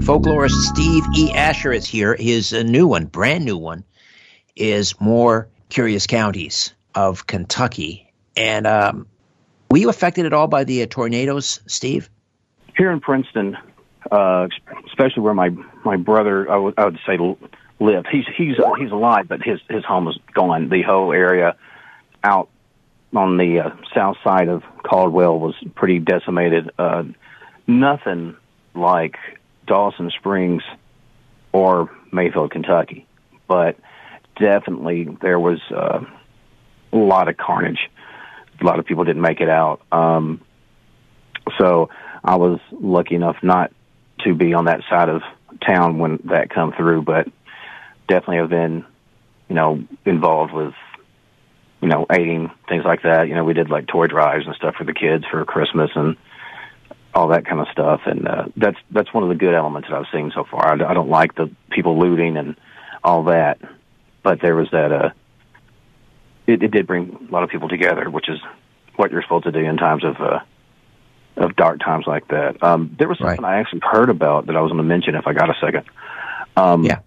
Folklorist 0.00 0.62
Steve 0.62 1.04
E. 1.14 1.30
Asher 1.34 1.72
is 1.72 1.86
here. 1.86 2.16
His 2.18 2.54
uh, 2.54 2.62
new 2.62 2.86
one, 2.86 3.04
brand 3.04 3.44
new 3.44 3.58
one, 3.58 3.84
is 4.56 4.98
More 4.98 5.46
Curious 5.68 6.06
Counties 6.06 6.72
of 6.94 7.26
Kentucky. 7.26 8.10
And 8.34 8.66
um, 8.66 9.06
were 9.70 9.76
you 9.76 9.90
affected 9.90 10.24
at 10.24 10.32
all 10.32 10.46
by 10.46 10.64
the 10.64 10.82
uh, 10.82 10.86
tornadoes, 10.86 11.60
Steve? 11.66 12.08
Here 12.78 12.90
in 12.90 12.98
Princeton, 12.98 13.58
uh, 14.10 14.48
especially 14.86 15.22
where 15.22 15.34
my 15.34 15.50
my 15.84 15.96
brother, 15.96 16.50
I 16.50 16.56
would, 16.56 16.98
say, 17.06 17.18
lived. 17.78 18.06
He's 18.10 18.24
he's 18.38 18.56
he's 18.78 18.90
alive, 18.90 19.28
but 19.28 19.42
his 19.42 19.60
his 19.68 19.84
home 19.84 20.08
is 20.08 20.16
gone. 20.32 20.70
The 20.70 20.80
whole 20.80 21.12
area 21.12 21.56
out 22.24 22.48
on 23.14 23.36
the 23.36 23.60
uh, 23.60 23.70
south 23.94 24.16
side 24.24 24.48
of 24.48 24.62
Caldwell 24.88 25.38
was 25.38 25.54
pretty 25.74 25.98
decimated. 25.98 26.70
Uh, 26.78 27.04
nothing 27.66 28.36
like 28.74 29.16
Dawson 29.66 30.10
Springs 30.10 30.62
or 31.52 31.90
Mayfield, 32.10 32.52
Kentucky, 32.52 33.06
but 33.46 33.76
definitely 34.36 35.04
there 35.20 35.38
was 35.38 35.60
uh, 35.70 36.00
a 36.92 36.96
lot 36.96 37.28
of 37.28 37.36
carnage. 37.36 37.90
A 38.60 38.64
lot 38.64 38.78
of 38.78 38.86
people 38.86 39.04
didn't 39.04 39.22
make 39.22 39.40
it 39.40 39.48
out. 39.50 39.82
Um, 39.92 40.40
so 41.58 41.90
I 42.24 42.36
was 42.36 42.58
lucky 42.72 43.14
enough 43.14 43.36
not 43.42 43.72
to 44.20 44.34
be 44.34 44.54
on 44.54 44.64
that 44.66 44.80
side 44.88 45.08
of 45.08 45.22
town 45.66 45.98
when 45.98 46.18
that 46.24 46.50
come 46.50 46.72
through, 46.72 47.02
but 47.02 47.28
definitely 48.08 48.38
have 48.38 48.50
been, 48.50 48.84
you 49.48 49.54
know, 49.54 49.84
involved 50.04 50.52
with, 50.52 50.74
you 51.80 51.88
know, 51.88 52.06
aiding 52.10 52.50
things 52.68 52.84
like 52.84 53.02
that. 53.02 53.28
You 53.28 53.34
know, 53.34 53.44
we 53.44 53.54
did 53.54 53.70
like 53.70 53.86
toy 53.86 54.06
drives 54.06 54.46
and 54.46 54.54
stuff 54.56 54.74
for 54.76 54.84
the 54.84 54.94
kids 54.94 55.24
for 55.30 55.44
Christmas 55.44 55.90
and 55.94 56.16
all 57.14 57.28
that 57.28 57.46
kind 57.46 57.60
of 57.60 57.68
stuff. 57.72 58.02
And 58.06 58.26
uh, 58.26 58.46
that's 58.56 58.78
that's 58.90 59.12
one 59.12 59.22
of 59.22 59.28
the 59.28 59.34
good 59.34 59.54
elements 59.54 59.88
that 59.88 59.96
I've 59.96 60.12
seen 60.12 60.32
so 60.34 60.44
far. 60.44 60.68
I, 60.68 60.90
I 60.90 60.94
don't 60.94 61.10
like 61.10 61.34
the 61.34 61.50
people 61.70 61.98
looting 61.98 62.36
and 62.36 62.56
all 63.02 63.24
that, 63.24 63.58
but 64.22 64.40
there 64.40 64.56
was 64.56 64.68
that. 64.72 64.92
Uh, 64.92 65.10
it, 66.46 66.62
it 66.62 66.70
did 66.70 66.86
bring 66.86 67.28
a 67.28 67.32
lot 67.32 67.42
of 67.42 67.50
people 67.50 67.68
together, 67.68 68.08
which 68.08 68.28
is 68.28 68.38
what 68.96 69.12
you're 69.12 69.22
supposed 69.22 69.44
to 69.44 69.52
do 69.52 69.60
in 69.60 69.76
times 69.76 70.02
of 70.02 70.16
uh, 70.20 70.40
of 71.36 71.54
dark 71.54 71.78
times 71.78 72.04
like 72.06 72.26
that. 72.28 72.60
Um, 72.62 72.96
there 72.98 73.08
was 73.08 73.18
something 73.18 73.42
right. 73.42 73.56
I 73.56 73.60
actually 73.60 73.82
heard 73.84 74.10
about 74.10 74.46
that 74.46 74.56
I 74.56 74.60
was 74.60 74.70
going 74.70 74.82
to 74.82 74.88
mention 74.88 75.14
if 75.14 75.26
I 75.26 75.32
got 75.32 75.50
a 75.50 75.54
second. 75.60 75.84
Um, 76.56 76.84
yeah, 76.84 77.00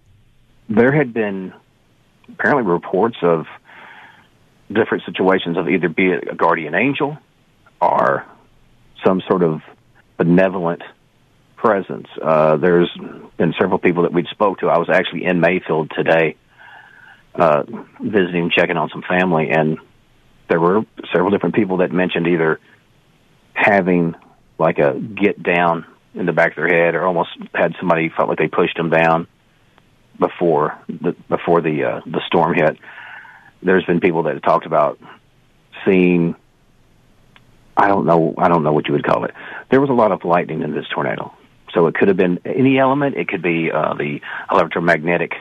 there 0.68 0.92
had 0.92 1.12
been 1.12 1.52
apparently 2.28 2.64
reports 2.64 3.18
of 3.22 3.46
different 4.72 5.04
situations 5.04 5.56
of 5.56 5.68
either 5.68 5.88
be 5.88 6.12
a 6.12 6.34
guardian 6.34 6.74
angel 6.74 7.18
or 7.80 8.26
some 9.04 9.22
sort 9.28 9.42
of 9.42 9.60
benevolent 10.16 10.82
presence. 11.56 12.08
Uh, 12.20 12.56
there's 12.56 12.90
been 13.36 13.54
several 13.60 13.78
people 13.78 14.02
that 14.02 14.12
we'd 14.12 14.26
spoke 14.28 14.58
to. 14.60 14.68
I 14.68 14.78
was 14.78 14.88
actually 14.90 15.24
in 15.24 15.40
Mayfield 15.40 15.92
today, 15.94 16.36
uh, 17.34 17.62
visiting, 18.00 18.50
checking 18.50 18.76
on 18.76 18.90
some 18.90 19.02
family, 19.02 19.50
and 19.50 19.78
there 20.48 20.60
were 20.60 20.82
several 21.12 21.30
different 21.30 21.54
people 21.54 21.78
that 21.78 21.92
mentioned 21.92 22.26
either 22.26 22.60
having 23.54 24.14
like 24.58 24.78
a 24.78 24.98
get 24.98 25.42
down 25.42 25.86
in 26.14 26.26
the 26.26 26.32
back 26.32 26.50
of 26.52 26.56
their 26.56 26.68
head, 26.68 26.94
or 26.94 27.06
almost 27.06 27.30
had 27.54 27.74
somebody 27.78 28.10
felt 28.14 28.28
like 28.28 28.38
they 28.38 28.48
pushed 28.48 28.76
them 28.76 28.90
down 28.90 29.26
before 30.18 30.78
the 30.88 31.16
before 31.28 31.60
the 31.60 31.84
uh, 31.84 32.00
the 32.06 32.20
storm 32.26 32.54
hit. 32.54 32.76
There's 33.62 33.84
been 33.84 34.00
people 34.00 34.24
that 34.24 34.34
have 34.34 34.42
talked 34.42 34.66
about 34.66 34.98
seeing. 35.84 36.34
I 37.76 37.88
don't 37.88 38.06
know. 38.06 38.34
I 38.36 38.48
don't 38.48 38.62
know 38.64 38.72
what 38.72 38.86
you 38.86 38.92
would 38.92 39.04
call 39.04 39.24
it. 39.24 39.32
There 39.70 39.80
was 39.80 39.90
a 39.90 39.94
lot 39.94 40.12
of 40.12 40.24
lightning 40.24 40.62
in 40.62 40.72
this 40.72 40.86
tornado, 40.88 41.32
so 41.72 41.86
it 41.86 41.94
could 41.94 42.08
have 42.08 42.16
been 42.16 42.40
any 42.44 42.78
element. 42.78 43.16
It 43.16 43.28
could 43.28 43.42
be 43.42 43.70
uh, 43.70 43.94
the 43.94 44.20
electromagnetic 44.50 45.32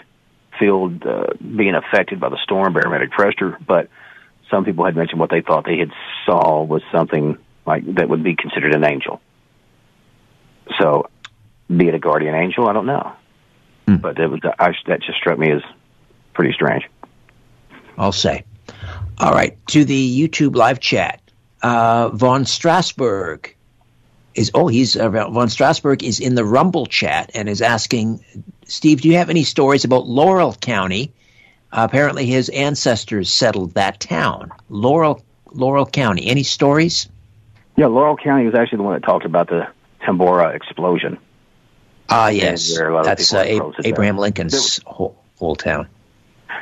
field 0.59 1.05
uh, 1.05 1.27
being 1.39 1.75
affected 1.75 2.19
by 2.19 2.29
the 2.29 2.37
storm, 2.43 2.73
barometric 2.73 3.11
pressure. 3.11 3.57
But 3.65 3.89
some 4.49 4.65
people 4.65 4.85
had 4.85 4.95
mentioned 4.95 5.19
what 5.19 5.29
they 5.29 5.41
thought 5.41 5.65
they 5.65 5.79
had 5.79 5.91
saw 6.25 6.63
was 6.63 6.83
something 6.91 7.37
like 7.65 7.95
that 7.95 8.09
would 8.09 8.23
be 8.23 8.35
considered 8.35 8.75
an 8.75 8.83
angel. 8.83 9.21
So, 10.79 11.09
be 11.75 11.87
it 11.87 11.95
a 11.95 11.99
guardian 11.99 12.35
angel, 12.35 12.67
I 12.67 12.73
don't 12.73 12.85
know, 12.85 13.13
mm. 13.87 14.01
but 14.01 14.19
it 14.19 14.27
was 14.27 14.39
I, 14.59 14.73
that 14.87 15.01
just 15.01 15.17
struck 15.17 15.37
me 15.37 15.51
as 15.51 15.61
pretty 16.33 16.53
strange. 16.53 16.83
I'll 17.97 18.11
say. 18.11 18.43
All 19.17 19.31
right, 19.31 19.57
to 19.67 19.85
the 19.85 20.27
YouTube 20.27 20.55
live 20.55 20.79
chat. 20.79 21.21
Uh, 21.61 22.09
von 22.09 22.45
Strasberg 22.45 23.53
is 24.33 24.49
oh 24.53 24.67
he's 24.67 24.95
uh, 24.95 25.09
von 25.09 25.47
Strasberg 25.47 26.01
is 26.01 26.19
in 26.19 26.33
the 26.35 26.45
Rumble 26.45 26.87
chat 26.87 27.31
and 27.35 27.47
is 27.47 27.61
asking 27.61 28.23
Steve, 28.65 29.01
do 29.01 29.09
you 29.09 29.17
have 29.17 29.29
any 29.29 29.43
stories 29.43 29.83
about 29.83 30.07
Laurel 30.07 30.53
County? 30.53 31.11
Uh, 31.71 31.85
apparently, 31.89 32.25
his 32.25 32.47
ancestors 32.49 33.31
settled 33.31 33.73
that 33.73 33.99
town, 33.99 34.51
Laurel 34.69 35.23
Laurel 35.51 35.85
County. 35.85 36.27
Any 36.27 36.43
stories? 36.43 37.09
Yeah, 37.75 37.87
Laurel 37.87 38.15
County 38.17 38.45
was 38.45 38.55
actually 38.55 38.77
the 38.77 38.83
one 38.83 38.93
that 38.93 39.03
talked 39.05 39.25
about 39.25 39.49
the 39.49 39.67
Tambora 40.01 40.55
explosion. 40.55 41.17
Ah, 42.09 42.29
yes, 42.29 42.77
that's 43.03 43.33
uh, 43.33 43.71
Abraham 43.83 44.17
Lincoln's 44.17 44.81
whole, 44.85 45.21
whole 45.37 45.55
town. 45.55 45.87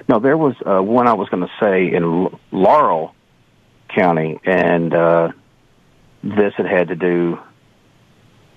No, 0.08 0.20
there 0.20 0.38
was 0.38 0.56
uh, 0.66 0.82
one 0.82 1.08
I 1.08 1.14
was 1.14 1.30
going 1.30 1.44
to 1.44 1.52
say 1.60 1.94
in 1.94 2.28
Laurel 2.52 3.14
County, 3.90 4.40
and 4.46 4.94
uh, 4.94 5.32
this 6.24 6.54
had 6.56 6.66
had 6.66 6.88
to 6.90 6.96
do. 6.96 7.40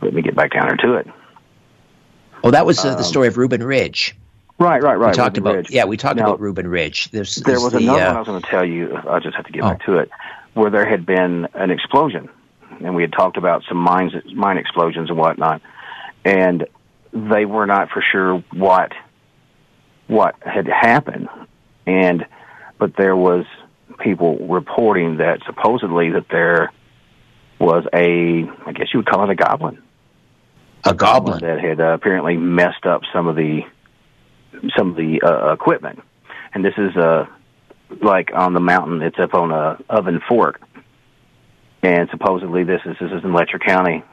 Let 0.01 0.15
me 0.15 0.23
get 0.23 0.35
back 0.35 0.53
down 0.53 0.67
here 0.67 0.77
to 0.77 0.95
it. 0.95 1.07
Oh, 2.45 2.51
that 2.51 2.67
was 2.67 2.79
uh, 2.85 2.91
the 2.91 2.99
um, 2.99 3.05
story 3.05 3.29
of 3.29 3.37
Reuben 3.37 3.63
Ridge. 3.63 4.17
Right, 4.59 4.83
right, 4.83 4.97
right. 4.97 5.11
We 5.11 5.17
talked 5.17 5.37
Reuben 5.37 5.51
about 5.51 5.57
Ridge. 5.57 5.71
yeah, 5.71 5.85
we 5.85 5.97
talked 5.97 6.17
now, 6.17 6.25
about 6.25 6.41
Reuben 6.41 6.69
Ridge. 6.69 7.11
There's, 7.11 7.37
there 7.37 7.61
was 7.61 7.73
the, 7.73 7.79
another 7.79 8.01
uh, 8.01 8.07
one 8.07 8.17
I 8.17 8.19
was 8.19 8.29
going 8.29 8.43
to 8.43 8.49
tell 8.49 8.65
you. 8.65 8.97
I 8.97 9.19
just 9.21 9.37
have 9.37 9.47
to 9.47 9.53
get 9.53 9.63
oh. 9.63 9.71
back 9.71 9.85
to 9.87 9.99
it, 9.99 10.11
where 10.55 10.71
there 10.71 10.87
had 10.87 11.07
been 11.07 11.49
an 11.55 11.71
explosion, 11.71 12.29
and 12.81 12.95
we 12.95 13.03
had 13.03 13.13
talked 13.13 13.37
about 13.37 13.63
some 13.69 13.79
mines, 13.79 14.13
mine 14.35 14.59
explosions 14.59 15.09
and 15.09 15.19
whatnot, 15.19 15.63
and 16.25 16.67
they 17.13 17.45
were 17.45 17.67
not 17.67 17.91
for 17.91 18.03
sure 18.03 18.43
what 18.53 18.93
what 20.13 20.37
had 20.43 20.67
happened, 20.67 21.29
and 21.87 22.27
but 22.79 22.97
there 22.97 23.17
was 23.17 23.45
people 23.99 24.37
reporting 24.47 25.17
that 25.19 25.41
supposedly 25.47 26.11
that 26.11 26.27
there 26.31 26.73
was 27.59 27.85
a, 27.95 28.45
I 28.67 28.73
guess 28.73 28.89
you 28.93 28.99
would 28.99 29.07
call 29.07 29.25
it 29.25 29.31
a 29.31 29.35
goblin, 29.35 29.83
a 30.85 30.95
goblin 30.95 31.41
that 31.41 31.61
had 31.61 31.81
uh, 31.81 31.95
apparently 31.95 32.37
messed 32.37 32.85
up 32.85 33.03
some 33.13 33.27
of 33.27 33.37
the 33.37 33.63
some 34.77 34.91
of 34.91 34.97
the 34.97 35.23
uh, 35.23 35.53
equipment, 35.53 36.01
and 36.53 36.65
this 36.65 36.75
is 36.77 36.95
uh 36.97 37.27
like 38.03 38.31
on 38.35 38.53
the 38.53 38.61
mountain. 38.61 39.01
It's 39.03 39.19
up 39.19 39.35
on 39.35 39.51
a 39.51 39.79
Oven 39.89 40.21
Fork, 40.29 40.61
and 41.83 42.09
supposedly 42.11 42.65
this 42.65 42.83
is 42.85 42.97
this 43.01 43.11
is 43.11 43.25
in 43.25 43.33
Letcher 43.33 43.59
County. 43.59 44.05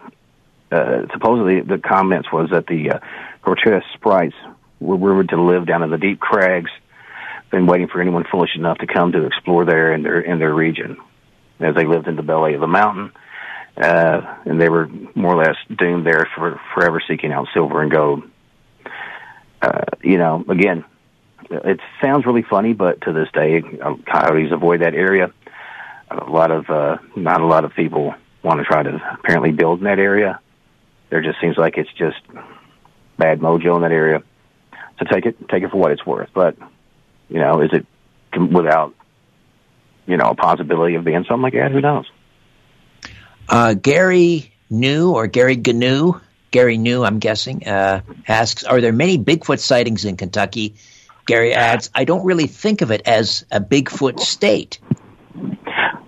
Uh, 0.71 1.07
supposedly 1.11 1.61
the 1.61 1.79
comments 1.79 2.31
was 2.31 2.51
that 2.51 2.67
the 2.67 2.91
uh, 2.91 2.99
grotesque 3.41 3.87
sprites 3.95 4.35
were 4.79 4.97
rumored 4.97 5.29
to 5.29 5.41
live 5.41 5.65
down 5.65 5.83
in 5.83 5.89
the 5.89 5.97
deep 5.97 6.19
crags, 6.19 6.71
been 7.51 7.65
waiting 7.65 7.87
for 7.87 8.01
anyone 8.01 8.25
foolish 8.29 8.55
enough 8.55 8.77
to 8.79 8.87
come 8.87 9.11
to 9.11 9.25
explore 9.25 9.65
there 9.65 9.93
in 9.93 10.03
their 10.03 10.19
in 10.19 10.39
their 10.39 10.53
region. 10.53 10.97
As 11.59 11.75
they 11.75 11.85
lived 11.85 12.07
in 12.07 12.15
the 12.15 12.23
belly 12.23 12.53
of 12.53 12.61
the 12.61 12.67
mountain, 12.67 13.11
uh, 13.75 14.21
and 14.45 14.61
they 14.61 14.69
were 14.69 14.87
more 15.15 15.33
or 15.33 15.43
less 15.43 15.57
doomed 15.75 16.05
there 16.05 16.27
for 16.35 16.59
forever 16.73 17.01
seeking 17.05 17.33
out 17.33 17.47
silver 17.53 17.81
and 17.81 17.91
gold. 17.91 18.23
Uh, 19.61 19.83
you 20.01 20.17
know, 20.17 20.45
again, 20.47 20.85
it 21.49 21.79
sounds 22.01 22.25
really 22.25 22.43
funny, 22.43 22.73
but 22.73 23.01
to 23.01 23.11
this 23.11 23.27
day, 23.33 23.61
uh, 23.81 23.95
coyotes 24.05 24.51
avoid 24.51 24.81
that 24.81 24.93
area. 24.93 25.33
A 26.11 26.29
lot 26.29 26.51
of 26.51 26.69
uh, 26.69 26.97
not 27.15 27.41
a 27.41 27.45
lot 27.45 27.65
of 27.65 27.73
people 27.75 28.13
want 28.43 28.59
to 28.59 28.63
try 28.63 28.83
to 28.83 29.17
apparently 29.19 29.51
build 29.51 29.79
in 29.79 29.85
that 29.85 29.99
area. 29.99 30.39
There 31.09 31.21
just 31.21 31.41
seems 31.41 31.57
like 31.57 31.77
it's 31.77 31.91
just 31.93 32.17
bad 33.17 33.41
mojo 33.41 33.75
in 33.75 33.81
that 33.81 33.91
area. 33.91 34.23
So 34.99 35.05
take 35.05 35.25
it 35.25 35.49
take 35.49 35.63
it 35.63 35.71
for 35.71 35.77
what 35.77 35.91
it's 35.91 36.05
worth. 36.05 36.29
But 36.33 36.57
you 37.29 37.39
know, 37.39 37.61
is 37.61 37.71
it 37.73 37.85
without 38.37 38.93
you 40.05 40.17
know 40.17 40.29
a 40.31 40.35
possibility 40.35 40.95
of 40.95 41.03
being 41.03 41.23
something 41.23 41.41
like 41.41 41.53
that? 41.53 41.71
Who 41.71 41.81
knows? 41.81 42.09
Uh, 43.47 43.73
Gary 43.73 44.53
New 44.69 45.11
or 45.11 45.27
Gary 45.27 45.55
Gnu, 45.55 46.19
Gary 46.51 46.77
New, 46.77 47.03
I'm 47.03 47.19
guessing, 47.19 47.67
uh, 47.67 48.01
asks, 48.27 48.63
"Are 48.63 48.81
there 48.81 48.93
many 48.93 49.17
Bigfoot 49.17 49.59
sightings 49.59 50.05
in 50.05 50.17
Kentucky?" 50.17 50.75
Gary 51.25 51.53
adds, 51.53 51.89
"I 51.95 52.03
don't 52.03 52.25
really 52.25 52.47
think 52.47 52.81
of 52.81 52.91
it 52.91 53.07
as 53.07 53.45
a 53.51 53.59
Bigfoot 53.59 54.19
state." 54.19 54.79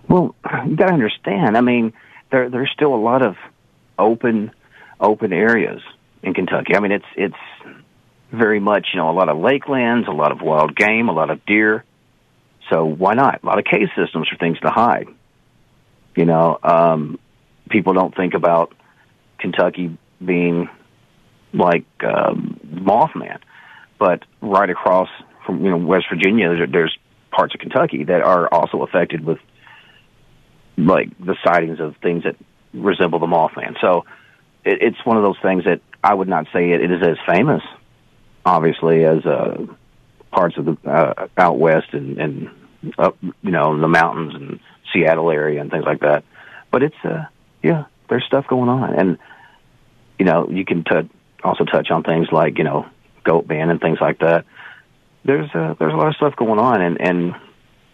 Well, 0.08 0.36
you 0.68 0.76
got 0.76 0.88
to 0.88 0.94
understand. 0.94 1.56
I 1.56 1.62
mean, 1.62 1.94
there 2.32 2.50
there's 2.50 2.70
still 2.74 2.94
a 2.94 2.98
lot 2.98 3.22
of 3.22 3.38
open 3.98 4.52
open 5.00 5.32
areas 5.32 5.82
in 6.22 6.34
Kentucky. 6.34 6.76
I 6.76 6.80
mean, 6.80 6.92
it's 6.92 7.06
it's 7.16 7.36
very 8.32 8.60
much, 8.60 8.88
you 8.94 9.00
know, 9.00 9.10
a 9.10 9.14
lot 9.14 9.30
of 9.30 9.38
lakelands, 9.38 10.08
a 10.08 10.12
lot 10.12 10.32
of 10.32 10.42
wild 10.42 10.76
game, 10.76 11.10
a 11.10 11.14
lot 11.14 11.30
of 11.30 11.46
deer. 11.46 11.84
So 12.70 12.86
why 12.86 13.14
not? 13.14 13.44
A 13.44 13.46
lot 13.46 13.60
of 13.60 13.66
cave 13.66 13.90
systems 13.96 14.28
for 14.30 14.38
things 14.38 14.60
to 14.60 14.70
hide. 14.70 15.08
You 16.16 16.26
know, 16.26 16.58
um, 16.64 17.20
people 17.70 17.94
don't 17.94 18.16
think 18.16 18.34
about 18.34 18.74
Kentucky 19.40 19.98
being 20.24 20.70
like 21.54 21.86
um, 22.04 22.60
Mothman, 22.66 23.40
but 24.00 24.24
right 24.42 24.70
across 24.70 25.10
from 25.46 25.64
you 25.66 25.72
know 25.72 25.78
West 25.78 26.06
Virginia, 26.10 26.50
there's, 26.50 26.72
there's 26.72 26.98
parts 27.32 27.54
of 27.54 27.60
Kentucky 27.60 28.06
that 28.06 28.22
are 28.22 28.48
also 28.54 28.84
affected 28.84 29.26
with 29.26 29.40
like 30.78 31.10
the 31.20 31.36
sightings 31.44 31.80
of 31.80 31.96
things 31.98 32.24
that 32.24 32.36
resemble 32.74 33.20
the 33.20 33.28
Mothman. 33.28 33.76
So 33.82 34.06
it, 34.64 34.82
it's 34.82 35.06
one 35.06 35.18
of 35.18 35.24
those 35.24 35.38
things 35.42 35.66
that 35.66 35.82
I 36.04 36.14
would 36.14 36.28
not 36.28 36.46
say 36.54 36.72
it, 36.72 36.82
it 36.82 36.92
is 36.92 37.02
as 37.02 37.18
famous 37.28 37.64
obviously 38.46 39.06
as 39.06 39.26
uh, 39.26 39.66
parts 40.32 40.58
of 40.58 40.66
the 40.66 40.78
uh, 40.90 41.28
out 41.38 41.60
west 41.60 41.94
and, 41.94 42.20
and 42.20 42.50
up, 42.98 43.18
you 43.22 43.52
know, 43.52 43.80
the 43.80 43.88
mountains 43.88 44.34
and 44.36 44.60
Seattle 44.94 45.32
area 45.32 45.62
and 45.62 45.72
things 45.72 45.86
like 45.86 46.02
that. 46.02 46.24
But 46.72 46.84
it's 46.84 46.96
uh, 47.04 47.26
yeah, 47.62 47.86
there's 48.10 48.26
stuff 48.26 48.48
going 48.48 48.70
on, 48.70 48.94
and 48.94 49.18
you 50.18 50.26
know, 50.26 50.50
you 50.50 50.66
can 50.66 50.84
t- 50.84 51.10
also 51.44 51.66
touch 51.66 51.92
on 51.92 52.04
things 52.04 52.28
like 52.32 52.58
you 52.58 52.64
know, 52.64 52.86
goat 53.24 53.48
band 53.48 53.72
and 53.72 53.80
things 53.80 54.00
like 54.02 54.20
that. 54.20 54.46
There's 55.24 55.50
uh, 55.54 55.76
there's 55.80 55.94
a 55.94 55.98
lot 55.98 56.08
of 56.08 56.16
stuff 56.16 56.36
going 56.36 56.60
on, 56.60 56.82
and 56.82 57.00
and 57.02 57.36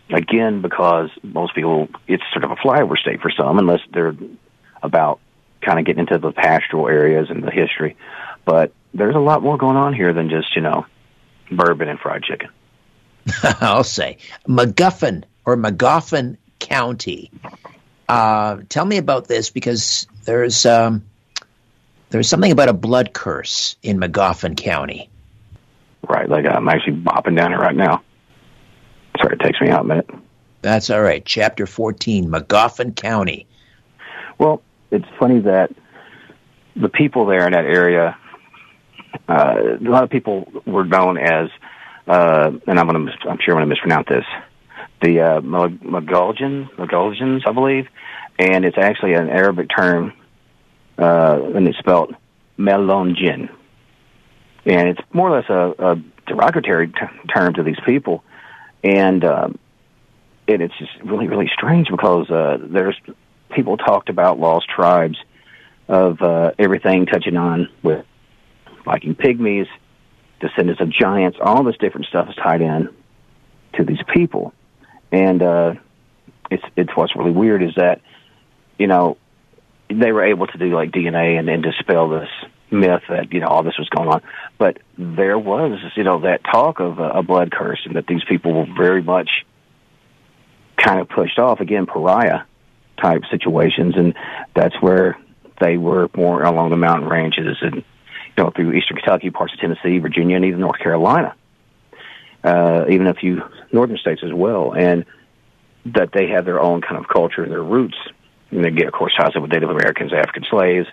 again, 0.09 0.61
because 0.61 1.09
most 1.23 1.55
people, 1.55 1.89
it's 2.07 2.23
sort 2.31 2.45
of 2.45 2.51
a 2.51 2.55
flyover 2.55 2.97
state 2.97 3.21
for 3.21 3.31
some, 3.31 3.57
unless 3.59 3.81
they're 3.91 4.15
about 4.81 5.19
kind 5.61 5.79
of 5.79 5.85
getting 5.85 6.01
into 6.01 6.17
the 6.17 6.31
pastoral 6.31 6.87
areas 6.87 7.29
and 7.29 7.43
the 7.43 7.51
history. 7.51 7.97
But 8.45 8.71
there's 8.97 9.15
a 9.15 9.19
lot 9.19 9.43
more 9.43 9.57
going 9.57 9.77
on 9.77 9.93
here 9.93 10.11
than 10.11 10.29
just 10.29 10.55
you 10.55 10.61
know 10.61 10.85
bourbon 11.51 11.87
and 11.87 11.99
fried 11.99 12.23
chicken. 12.23 12.49
I'll 13.61 13.83
say 13.83 14.17
McGuffin 14.47 15.23
or 15.45 15.55
Magoffin 15.55 16.37
County. 16.59 17.31
Uh, 18.09 18.57
tell 18.69 18.85
me 18.85 18.97
about 18.97 19.27
this 19.27 19.49
because 19.49 20.07
there's 20.25 20.65
um, 20.65 21.03
there's 22.09 22.27
something 22.27 22.51
about 22.51 22.69
a 22.69 22.73
blood 22.73 23.13
curse 23.13 23.75
in 23.83 23.99
Magoffin 23.99 24.57
County. 24.57 25.09
Right, 26.07 26.29
like 26.29 26.45
I'm 26.45 26.67
actually 26.69 26.97
bopping 26.97 27.37
down 27.37 27.53
it 27.53 27.57
right 27.57 27.75
now. 27.75 28.01
Sorry, 29.19 29.35
it 29.35 29.43
takes 29.43 29.59
me 29.59 29.69
out 29.69 29.81
a 29.81 29.87
minute. 29.87 30.09
That's 30.61 30.89
all 30.89 31.01
right. 31.01 31.23
Chapter 31.23 31.65
14, 31.65 32.29
Magoffin 32.29 32.95
County. 32.95 33.45
Well, 34.37 34.61
it's 34.91 35.07
funny 35.19 35.41
that 35.41 35.71
the 36.75 36.89
people 36.89 37.25
there 37.25 37.45
in 37.45 37.53
that 37.53 37.65
area 37.65 38.17
uh, 39.28 39.78
a 39.80 39.89
lot 39.89 40.03
of 40.03 40.10
people 40.10 40.51
were 40.66 40.86
known 40.86 41.18
as, 41.18 41.49
uh, 42.08 42.51
and 42.68 42.80
I'm 42.80 42.88
going 42.88 43.05
to, 43.05 43.30
I'm 43.30 43.39
sure 43.39 43.53
I'm 43.53 43.58
going 43.58 43.62
to 43.62 43.66
mispronounce 43.68 44.08
this, 44.08 44.26
the 45.01 45.22
uh, 45.22 45.41
Magulgans, 45.41 47.47
I 47.47 47.51
believe, 47.51 47.88
and 48.39 48.66
it's 48.66 48.78
actually 48.78 49.14
an 49.14 49.30
Arabic 49.30 49.68
term, 49.76 50.14
uh, 50.97 51.39
and 51.55 51.68
it's 51.68 51.78
spelled 51.78 52.16
Melungeon, 52.58 53.49
and 54.66 54.89
it's 54.89 55.01
more 55.14 55.30
or 55.30 55.38
less 55.38 55.49
a, 55.49 55.74
a 55.80 55.95
derogatory 56.26 56.88
t- 56.88 56.93
term 57.34 57.53
to 57.55 57.64
these 57.64 57.80
people, 57.86 58.24
and 58.84 59.24
uh, 59.24 59.49
and 60.47 60.62
it's 60.62 60.78
just 60.78 60.91
really 61.03 61.28
really 61.28 61.49
strange 61.53 61.88
because 61.89 62.30
uh, 62.30 62.58
there's 62.62 62.99
people 63.51 63.78
talked 63.78 64.10
about 64.10 64.39
lost 64.39 64.68
tribes 64.70 65.18
of 65.88 66.22
uh, 66.22 66.51
everything 66.60 67.05
touching 67.05 67.38
on 67.38 67.70
with 67.84 68.05
Viking 68.88 69.15
pygmies, 69.15 69.67
descendants 70.39 70.81
of 70.81 70.89
giants, 70.89 71.38
all 71.41 71.63
this 71.63 71.75
different 71.77 72.07
stuff 72.07 72.29
is 72.29 72.35
tied 72.35 72.61
in 72.61 72.88
to 73.73 73.83
these 73.83 73.99
people. 74.13 74.53
And 75.11 75.43
uh, 75.43 75.73
it's 76.49 76.63
it's 76.77 76.95
what's 76.95 77.15
really 77.15 77.31
weird 77.31 77.61
is 77.61 77.75
that 77.75 78.01
you 78.77 78.88
know 78.88 79.17
they 79.89 80.11
were 80.13 80.23
able 80.23 80.47
to 80.47 80.57
do 80.57 80.73
like 80.73 80.91
DNA 80.91 81.38
and 81.38 81.47
then 81.47 81.61
dispel 81.61 82.09
this 82.09 82.29
myth 82.71 83.03
that 83.09 83.33
you 83.33 83.41
know 83.41 83.47
all 83.47 83.63
this 83.63 83.77
was 83.77 83.89
going 83.89 84.07
on, 84.07 84.21
but 84.57 84.77
there 84.97 85.38
was 85.38 85.79
you 85.97 86.03
know 86.03 86.21
that 86.21 86.43
talk 86.45 86.79
of 86.79 86.99
a, 86.99 87.09
a 87.09 87.23
blood 87.23 87.51
curse 87.51 87.81
and 87.85 87.97
that 87.97 88.07
these 88.07 88.23
people 88.29 88.53
were 88.53 88.73
very 88.77 89.01
much 89.01 89.29
kind 90.77 91.01
of 91.01 91.09
pushed 91.09 91.39
off. 91.39 91.59
Again 91.59 91.88
pariah 91.88 92.41
type 93.01 93.23
situations, 93.29 93.95
and 93.97 94.13
that's 94.55 94.75
where 94.81 95.17
they 95.59 95.75
were 95.75 96.09
more 96.15 96.43
along 96.43 96.69
the 96.69 96.77
mountain 96.77 97.09
ranges 97.09 97.57
and 97.61 97.83
you 98.38 98.43
know, 98.43 98.51
through 98.51 98.73
eastern 98.73 98.97
Kentucky, 98.97 99.31
parts 99.31 99.53
of 99.53 99.59
Tennessee, 99.59 99.97
Virginia, 99.97 100.35
and 100.35 100.45
even 100.45 100.59
North 100.59 100.79
Carolina. 100.79 101.35
uh, 102.43 102.85
even 102.89 103.07
a 103.07 103.13
few 103.13 103.41
northern 103.71 103.97
states 103.97 104.21
as 104.23 104.33
well, 104.33 104.73
and 104.73 105.05
that 105.85 106.11
they 106.13 106.27
have 106.27 106.45
their 106.45 106.59
own 106.61 106.81
kind 106.81 106.97
of 106.97 107.07
culture 107.07 107.43
and 107.43 107.51
their 107.51 107.63
roots. 107.63 107.97
And 108.51 108.63
they 108.63 108.71
get, 108.71 108.88
of 108.88 108.93
course, 108.93 109.13
ties 109.17 109.35
up 109.35 109.41
with 109.41 109.51
Native 109.51 109.69
Americans, 109.69 110.13
African 110.13 110.45
slaves, 110.49 110.88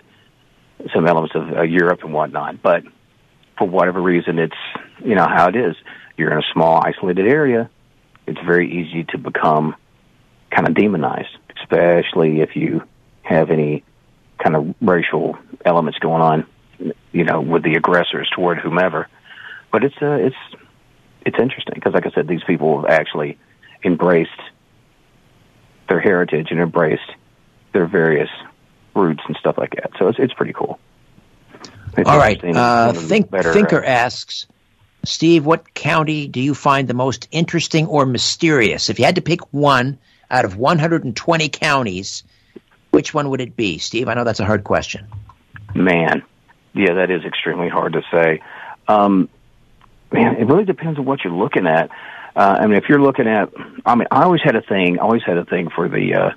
some 0.93 1.07
elements 1.07 1.35
of 1.35 1.53
uh, 1.57 1.61
Europe 1.61 2.03
and 2.03 2.13
whatnot. 2.13 2.61
But 2.61 2.83
for 3.57 3.67
whatever 3.67 4.01
reason, 4.01 4.39
it's 4.39 4.57
you 5.03 5.15
know 5.15 5.27
how 5.27 5.47
it 5.47 5.55
is. 5.55 5.75
You're 6.17 6.31
in 6.31 6.39
a 6.39 6.53
small, 6.53 6.81
isolated 6.85 7.27
area. 7.27 7.69
It's 8.27 8.39
very 8.41 8.71
easy 8.71 9.03
to 9.09 9.17
become 9.17 9.75
kind 10.49 10.67
of 10.67 10.73
demonized, 10.73 11.37
especially 11.61 12.41
if 12.41 12.55
you 12.55 12.83
have 13.21 13.51
any 13.51 13.83
kind 14.43 14.55
of 14.55 14.75
racial 14.81 15.37
elements 15.63 15.99
going 15.99 16.21
on, 16.21 16.45
you 17.11 17.23
know, 17.23 17.41
with 17.41 17.63
the 17.63 17.75
aggressors 17.75 18.29
toward 18.33 18.59
whomever. 18.59 19.07
But 19.71 19.83
it's 19.83 19.95
uh, 20.01 20.17
it's 20.21 20.35
it's 21.25 21.37
interesting 21.39 21.73
because, 21.75 21.93
like 21.93 22.05
I 22.05 22.11
said, 22.11 22.27
these 22.27 22.43
people 22.43 22.81
have 22.81 22.89
actually 22.89 23.37
embraced 23.83 24.31
their 25.87 25.99
heritage 25.99 26.47
and 26.51 26.59
embraced 26.59 27.11
their 27.73 27.85
various 27.85 28.29
roots 28.95 29.21
and 29.27 29.35
stuff 29.37 29.57
like 29.57 29.75
that. 29.75 29.91
So 29.99 30.07
it's 30.07 30.19
it's 30.19 30.33
pretty 30.33 30.53
cool. 30.53 30.79
It's 31.97 32.09
All 32.09 32.17
right, 32.17 32.43
uh, 32.43 32.91
Think, 32.91 33.31
better, 33.31 33.53
Thinker 33.53 33.81
uh, 33.81 33.87
asks, 33.87 34.47
Steve, 35.05 35.45
what 35.45 35.73
county 35.73 36.27
do 36.27 36.41
you 36.41 36.53
find 36.53 36.87
the 36.87 36.93
most 36.93 37.29
interesting 37.31 37.87
or 37.87 38.05
mysterious? 38.05 38.89
If 38.89 38.99
you 38.99 39.05
had 39.05 39.15
to 39.15 39.21
pick 39.21 39.53
one 39.53 39.97
out 40.29 40.43
of 40.43 40.57
120 40.57 41.49
counties, 41.49 42.23
which 42.91 43.13
one 43.13 43.29
would 43.29 43.39
it 43.39 43.55
be, 43.55 43.77
Steve? 43.77 44.09
I 44.09 44.13
know 44.13 44.25
that's 44.25 44.41
a 44.41 44.45
hard 44.45 44.65
question. 44.65 45.07
Man, 45.73 46.23
yeah, 46.75 46.95
that 46.95 47.09
is 47.09 47.23
extremely 47.23 47.69
hard 47.69 47.93
to 47.93 48.01
say. 48.11 48.41
Um, 48.87 49.29
man, 50.11 50.35
it 50.35 50.45
really 50.45 50.65
depends 50.65 50.99
on 50.99 51.05
what 51.05 51.23
you're 51.23 51.33
looking 51.33 51.67
at. 51.67 51.89
Uh, 52.35 52.57
I 52.59 52.67
mean, 52.67 52.75
if 52.75 52.89
you're 52.89 53.01
looking 53.01 53.27
at, 53.27 53.49
I 53.85 53.95
mean, 53.95 54.07
I 54.11 54.23
always 54.23 54.41
had 54.43 54.55
a 54.55 54.61
thing, 54.61 54.99
always 54.99 55.23
had 55.23 55.37
a 55.37 55.45
thing 55.45 55.69
for 55.69 55.87
the, 55.87 56.13
uh, 56.13 56.29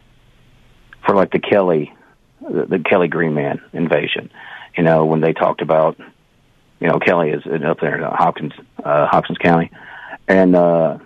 for 1.05 1.17
like 1.17 1.33
the 1.33 1.41
Kelly, 1.41 1.93
the, 2.41 2.67
the 2.67 2.79
Kelly 2.79 3.09
Green 3.09 3.35
Man 3.35 3.61
invasion. 3.73 4.31
You 4.77 4.85
know, 4.85 5.07
when 5.07 5.21
they 5.21 5.33
talked 5.33 5.61
about, 5.61 5.99
you 6.79 6.87
know, 6.87 7.01
Kelly 7.01 7.31
is 7.31 7.43
up 7.47 7.81
there 7.81 7.97
in 7.97 8.03
Hopkins, 8.03 8.53
uh, 8.83 9.09
Hopkins 9.09 9.39
County, 9.39 9.73
and 10.29 10.55
uh, 10.55 10.99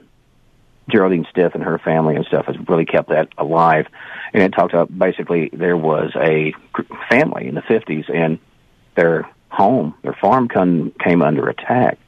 Geraldine 0.91 1.27
Stith 1.31 1.55
and 1.55 1.65
her 1.65 1.79
family 1.79 2.17
and 2.17 2.27
stuff 2.27 2.45
has 2.47 2.57
really 2.69 2.85
kept 2.85 3.09
that 3.09 3.29
alive. 3.39 3.87
And 4.35 4.43
it 4.43 4.51
talked 4.51 4.75
about 4.75 4.97
basically 4.97 5.49
there 5.55 5.77
was 5.77 6.11
a 6.17 6.53
family 7.09 7.49
in 7.49 7.55
the 7.55 7.63
50s 7.63 8.15
and 8.15 8.39
their 8.95 9.29
home, 9.49 9.95
their 10.03 10.17
farm 10.21 10.49
come, 10.49 10.93
came 11.03 11.23
under 11.23 11.49
attack 11.49 11.99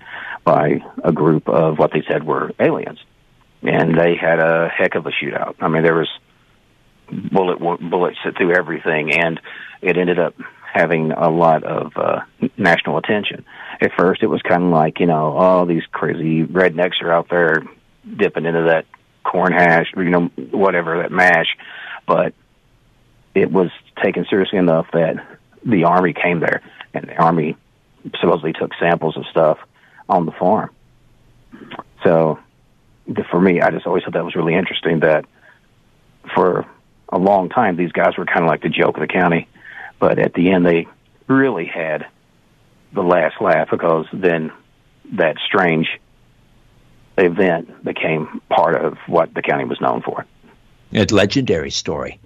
by 0.45 0.83
a 1.03 1.13
group 1.13 1.49
of 1.49 1.79
what 1.79 1.93
they 1.93 2.03
said 2.09 2.25
were 2.25 2.53
aliens. 2.59 2.99
And 3.63 3.99
they 3.99 4.17
had 4.17 4.41
a 4.41 4.69
heck 4.69 4.95
of 4.95 5.07
a 5.07 5.11
shootout. 5.11 5.57
I 5.61 5.69
mean, 5.69 5.83
there 5.83 5.95
was 5.95 6.09
bullet 7.11 7.59
bullets 7.59 8.19
through 8.37 8.55
everything, 8.55 9.13
and 9.13 9.41
it 9.81 9.97
ended 9.97 10.19
up 10.19 10.35
having 10.73 11.13
a 11.13 11.31
lot 11.31 11.65
of 11.65 11.93
uh, 11.97 12.21
national 12.57 12.99
attention. 12.99 13.45
At 13.81 13.93
first, 13.97 14.23
it 14.23 14.27
was 14.27 14.43
kind 14.43 14.65
of 14.65 14.71
like 14.71 15.01
you 15.01 15.07
know, 15.07 15.33
all 15.33 15.67
these 15.67 15.85
crazy 15.93 16.45
rednecks 16.45 17.01
are 17.01 17.13
out 17.13 17.29
there 17.31 17.63
dipping 18.17 18.45
into 18.45 18.65
that 18.65 18.87
corn 19.25 19.53
hash, 19.53 19.87
you 19.97 20.11
know, 20.11 20.27
whatever 20.51 21.03
that 21.03 21.11
mash, 21.11 21.57
but 22.07 22.35
it 23.35 23.51
was 23.51 23.71
taken 24.03 24.27
seriously 24.29 24.59
enough 24.59 24.87
that 24.93 25.17
the 25.65 25.85
army 25.85 26.13
came 26.13 26.41
there, 26.41 26.63
and 26.95 27.09
the 27.09 27.17
army 27.17 27.57
supposedly 28.21 28.53
took 28.53 28.73
samples 28.79 29.17
of 29.17 29.27
stuff 29.27 29.59
on 30.09 30.27
the 30.27 30.33
farm. 30.33 30.71
So, 32.03 32.39
for 33.31 33.41
me, 33.41 33.61
I 33.61 33.71
just 33.71 33.87
always 33.87 34.05
thought 34.05 34.15
that 34.15 34.25
was 34.25 34.35
really 34.35 34.55
interesting. 34.55 35.01
That 35.01 35.27
for 36.35 36.67
a 37.09 37.19
long 37.19 37.49
time, 37.49 37.77
these 37.77 37.93
guys 37.93 38.17
were 38.17 38.25
kind 38.25 38.41
of 38.41 38.47
like 38.47 38.63
the 38.63 38.69
joke 38.69 38.97
of 38.97 39.01
the 39.01 39.07
county, 39.07 39.49
but 39.99 40.19
at 40.19 40.35
the 40.35 40.51
end, 40.51 40.67
they 40.67 40.87
really 41.27 41.67
had 41.67 42.07
the 42.93 43.03
last 43.03 43.41
laugh 43.41 43.69
because 43.71 44.07
then 44.13 44.53
that 45.13 45.37
strange 45.45 45.89
event 47.19 47.85
became 47.85 48.41
part 48.49 48.75
of 48.83 48.99
what 49.07 49.33
the 49.35 49.43
county 49.43 49.65
was 49.65 49.81
known 49.81 50.03
for. 50.03 50.27
It's 50.93 51.13
a 51.13 51.15
legendary 51.15 51.71
story. 51.71 52.21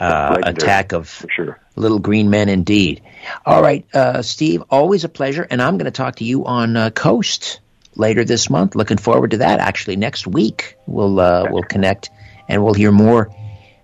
Uh, 0.00 0.38
attack 0.44 0.92
of 0.92 1.26
sure. 1.28 1.60
little 1.76 1.98
green 1.98 2.30
men, 2.30 2.48
indeed. 2.48 3.02
All 3.44 3.60
right, 3.60 3.84
uh, 3.94 4.22
Steve, 4.22 4.62
always 4.70 5.04
a 5.04 5.10
pleasure. 5.10 5.46
And 5.48 5.60
I'm 5.60 5.76
going 5.76 5.84
to 5.84 5.90
talk 5.90 6.16
to 6.16 6.24
you 6.24 6.46
on 6.46 6.74
uh, 6.74 6.88
Coast 6.88 7.60
later 7.94 8.24
this 8.24 8.48
month. 8.48 8.74
Looking 8.74 8.96
forward 8.96 9.32
to 9.32 9.36
that. 9.38 9.60
Actually, 9.60 9.96
next 9.96 10.26
week 10.26 10.76
we'll 10.86 11.20
uh, 11.20 11.48
we'll 11.50 11.62
connect 11.62 12.10
and 12.48 12.64
we'll 12.64 12.72
hear 12.72 12.90
more 12.90 13.30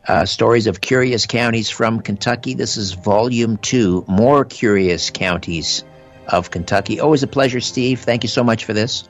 uh, 0.09 0.25
stories 0.25 0.67
of 0.67 0.81
curious 0.81 1.27
counties 1.27 1.69
from 1.69 2.01
Kentucky. 2.01 2.55
This 2.55 2.79
is 2.79 2.93
Volume 2.93 3.59
Two. 3.59 4.05
More 4.09 4.47
curious 4.47 5.11
counties 5.11 5.85
of 6.27 6.51
Kentucky. 6.51 6.99
Always 7.01 7.25
a 7.25 7.29
pleasure, 7.29 7.61
Steve. 7.61 8.01
Thank 8.01 8.25
you 8.25 8.29
so 8.29 8.43
much 8.43 8.65
for 8.65 8.73
this. 8.73 9.07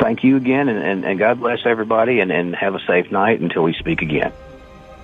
Thank 0.00 0.24
you 0.24 0.36
again, 0.36 0.68
and, 0.68 0.78
and, 0.78 1.04
and 1.04 1.18
God 1.18 1.40
bless 1.40 1.60
everybody, 1.64 2.20
and, 2.20 2.30
and 2.30 2.54
have 2.54 2.74
a 2.74 2.80
safe 2.86 3.10
night 3.10 3.40
until 3.40 3.62
we 3.62 3.74
speak 3.74 4.02
again. 4.02 4.32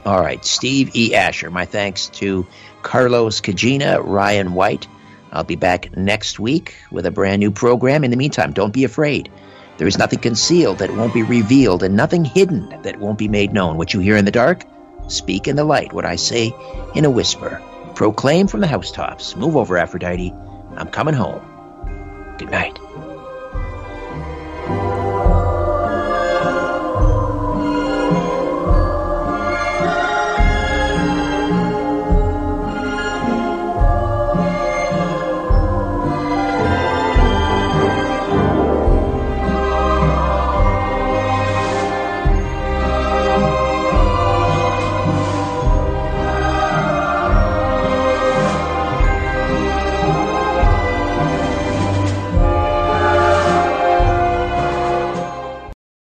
All 0.05 0.21
right, 0.21 0.45
Steve 0.45 0.97
E. 0.97 1.15
Asher. 1.15 1.51
My 1.51 1.65
thanks 1.65 2.09
to 2.09 2.47
Carlos 2.83 3.41
Cagina, 3.41 4.01
Ryan 4.01 4.55
White. 4.55 4.89
I'll 5.31 5.45
be 5.45 5.57
back 5.57 5.97
next 5.97 6.41
week 6.41 6.75
with 6.91 7.07
a 7.07 7.11
brand 7.11 7.41
new 7.41 7.51
program. 7.53 8.05
In 8.05 8.11
the 8.11 8.17
meantime, 8.17 8.53
don't 8.53 8.73
be 8.73 8.85
afraid. 8.85 9.31
There 9.79 9.87
is 9.87 9.99
nothing 9.99 10.19
concealed 10.19 10.79
that 10.79 10.95
won't 10.95 11.15
be 11.15 11.23
revealed, 11.23 11.83
and 11.83 11.97
nothing 11.97 12.25
hidden 12.25 12.83
that 12.83 12.99
won't 12.99 13.19
be 13.19 13.29
made 13.29 13.53
known. 13.53 13.79
What 13.79 13.95
you 13.95 14.01
hear 14.01 14.17
in 14.17 14.25
the 14.25 14.31
dark, 14.31 14.65
speak 15.09 15.49
in 15.49 15.57
the 15.57 15.65
light. 15.65 15.93
What 15.93 16.05
I 16.05 16.17
say 16.17 16.53
in 16.95 17.05
a 17.05 17.11
whisper, 17.11 17.63
proclaim 17.95 18.49
from 18.49 18.61
the 18.61 18.67
housetops. 18.67 19.37
Move 19.37 19.57
over, 19.57 19.79
Aphrodite. 19.79 20.35
I'm 20.77 20.89
coming 20.89 21.15
home. 21.15 21.41
Good 22.39 22.51
night. 22.51 22.79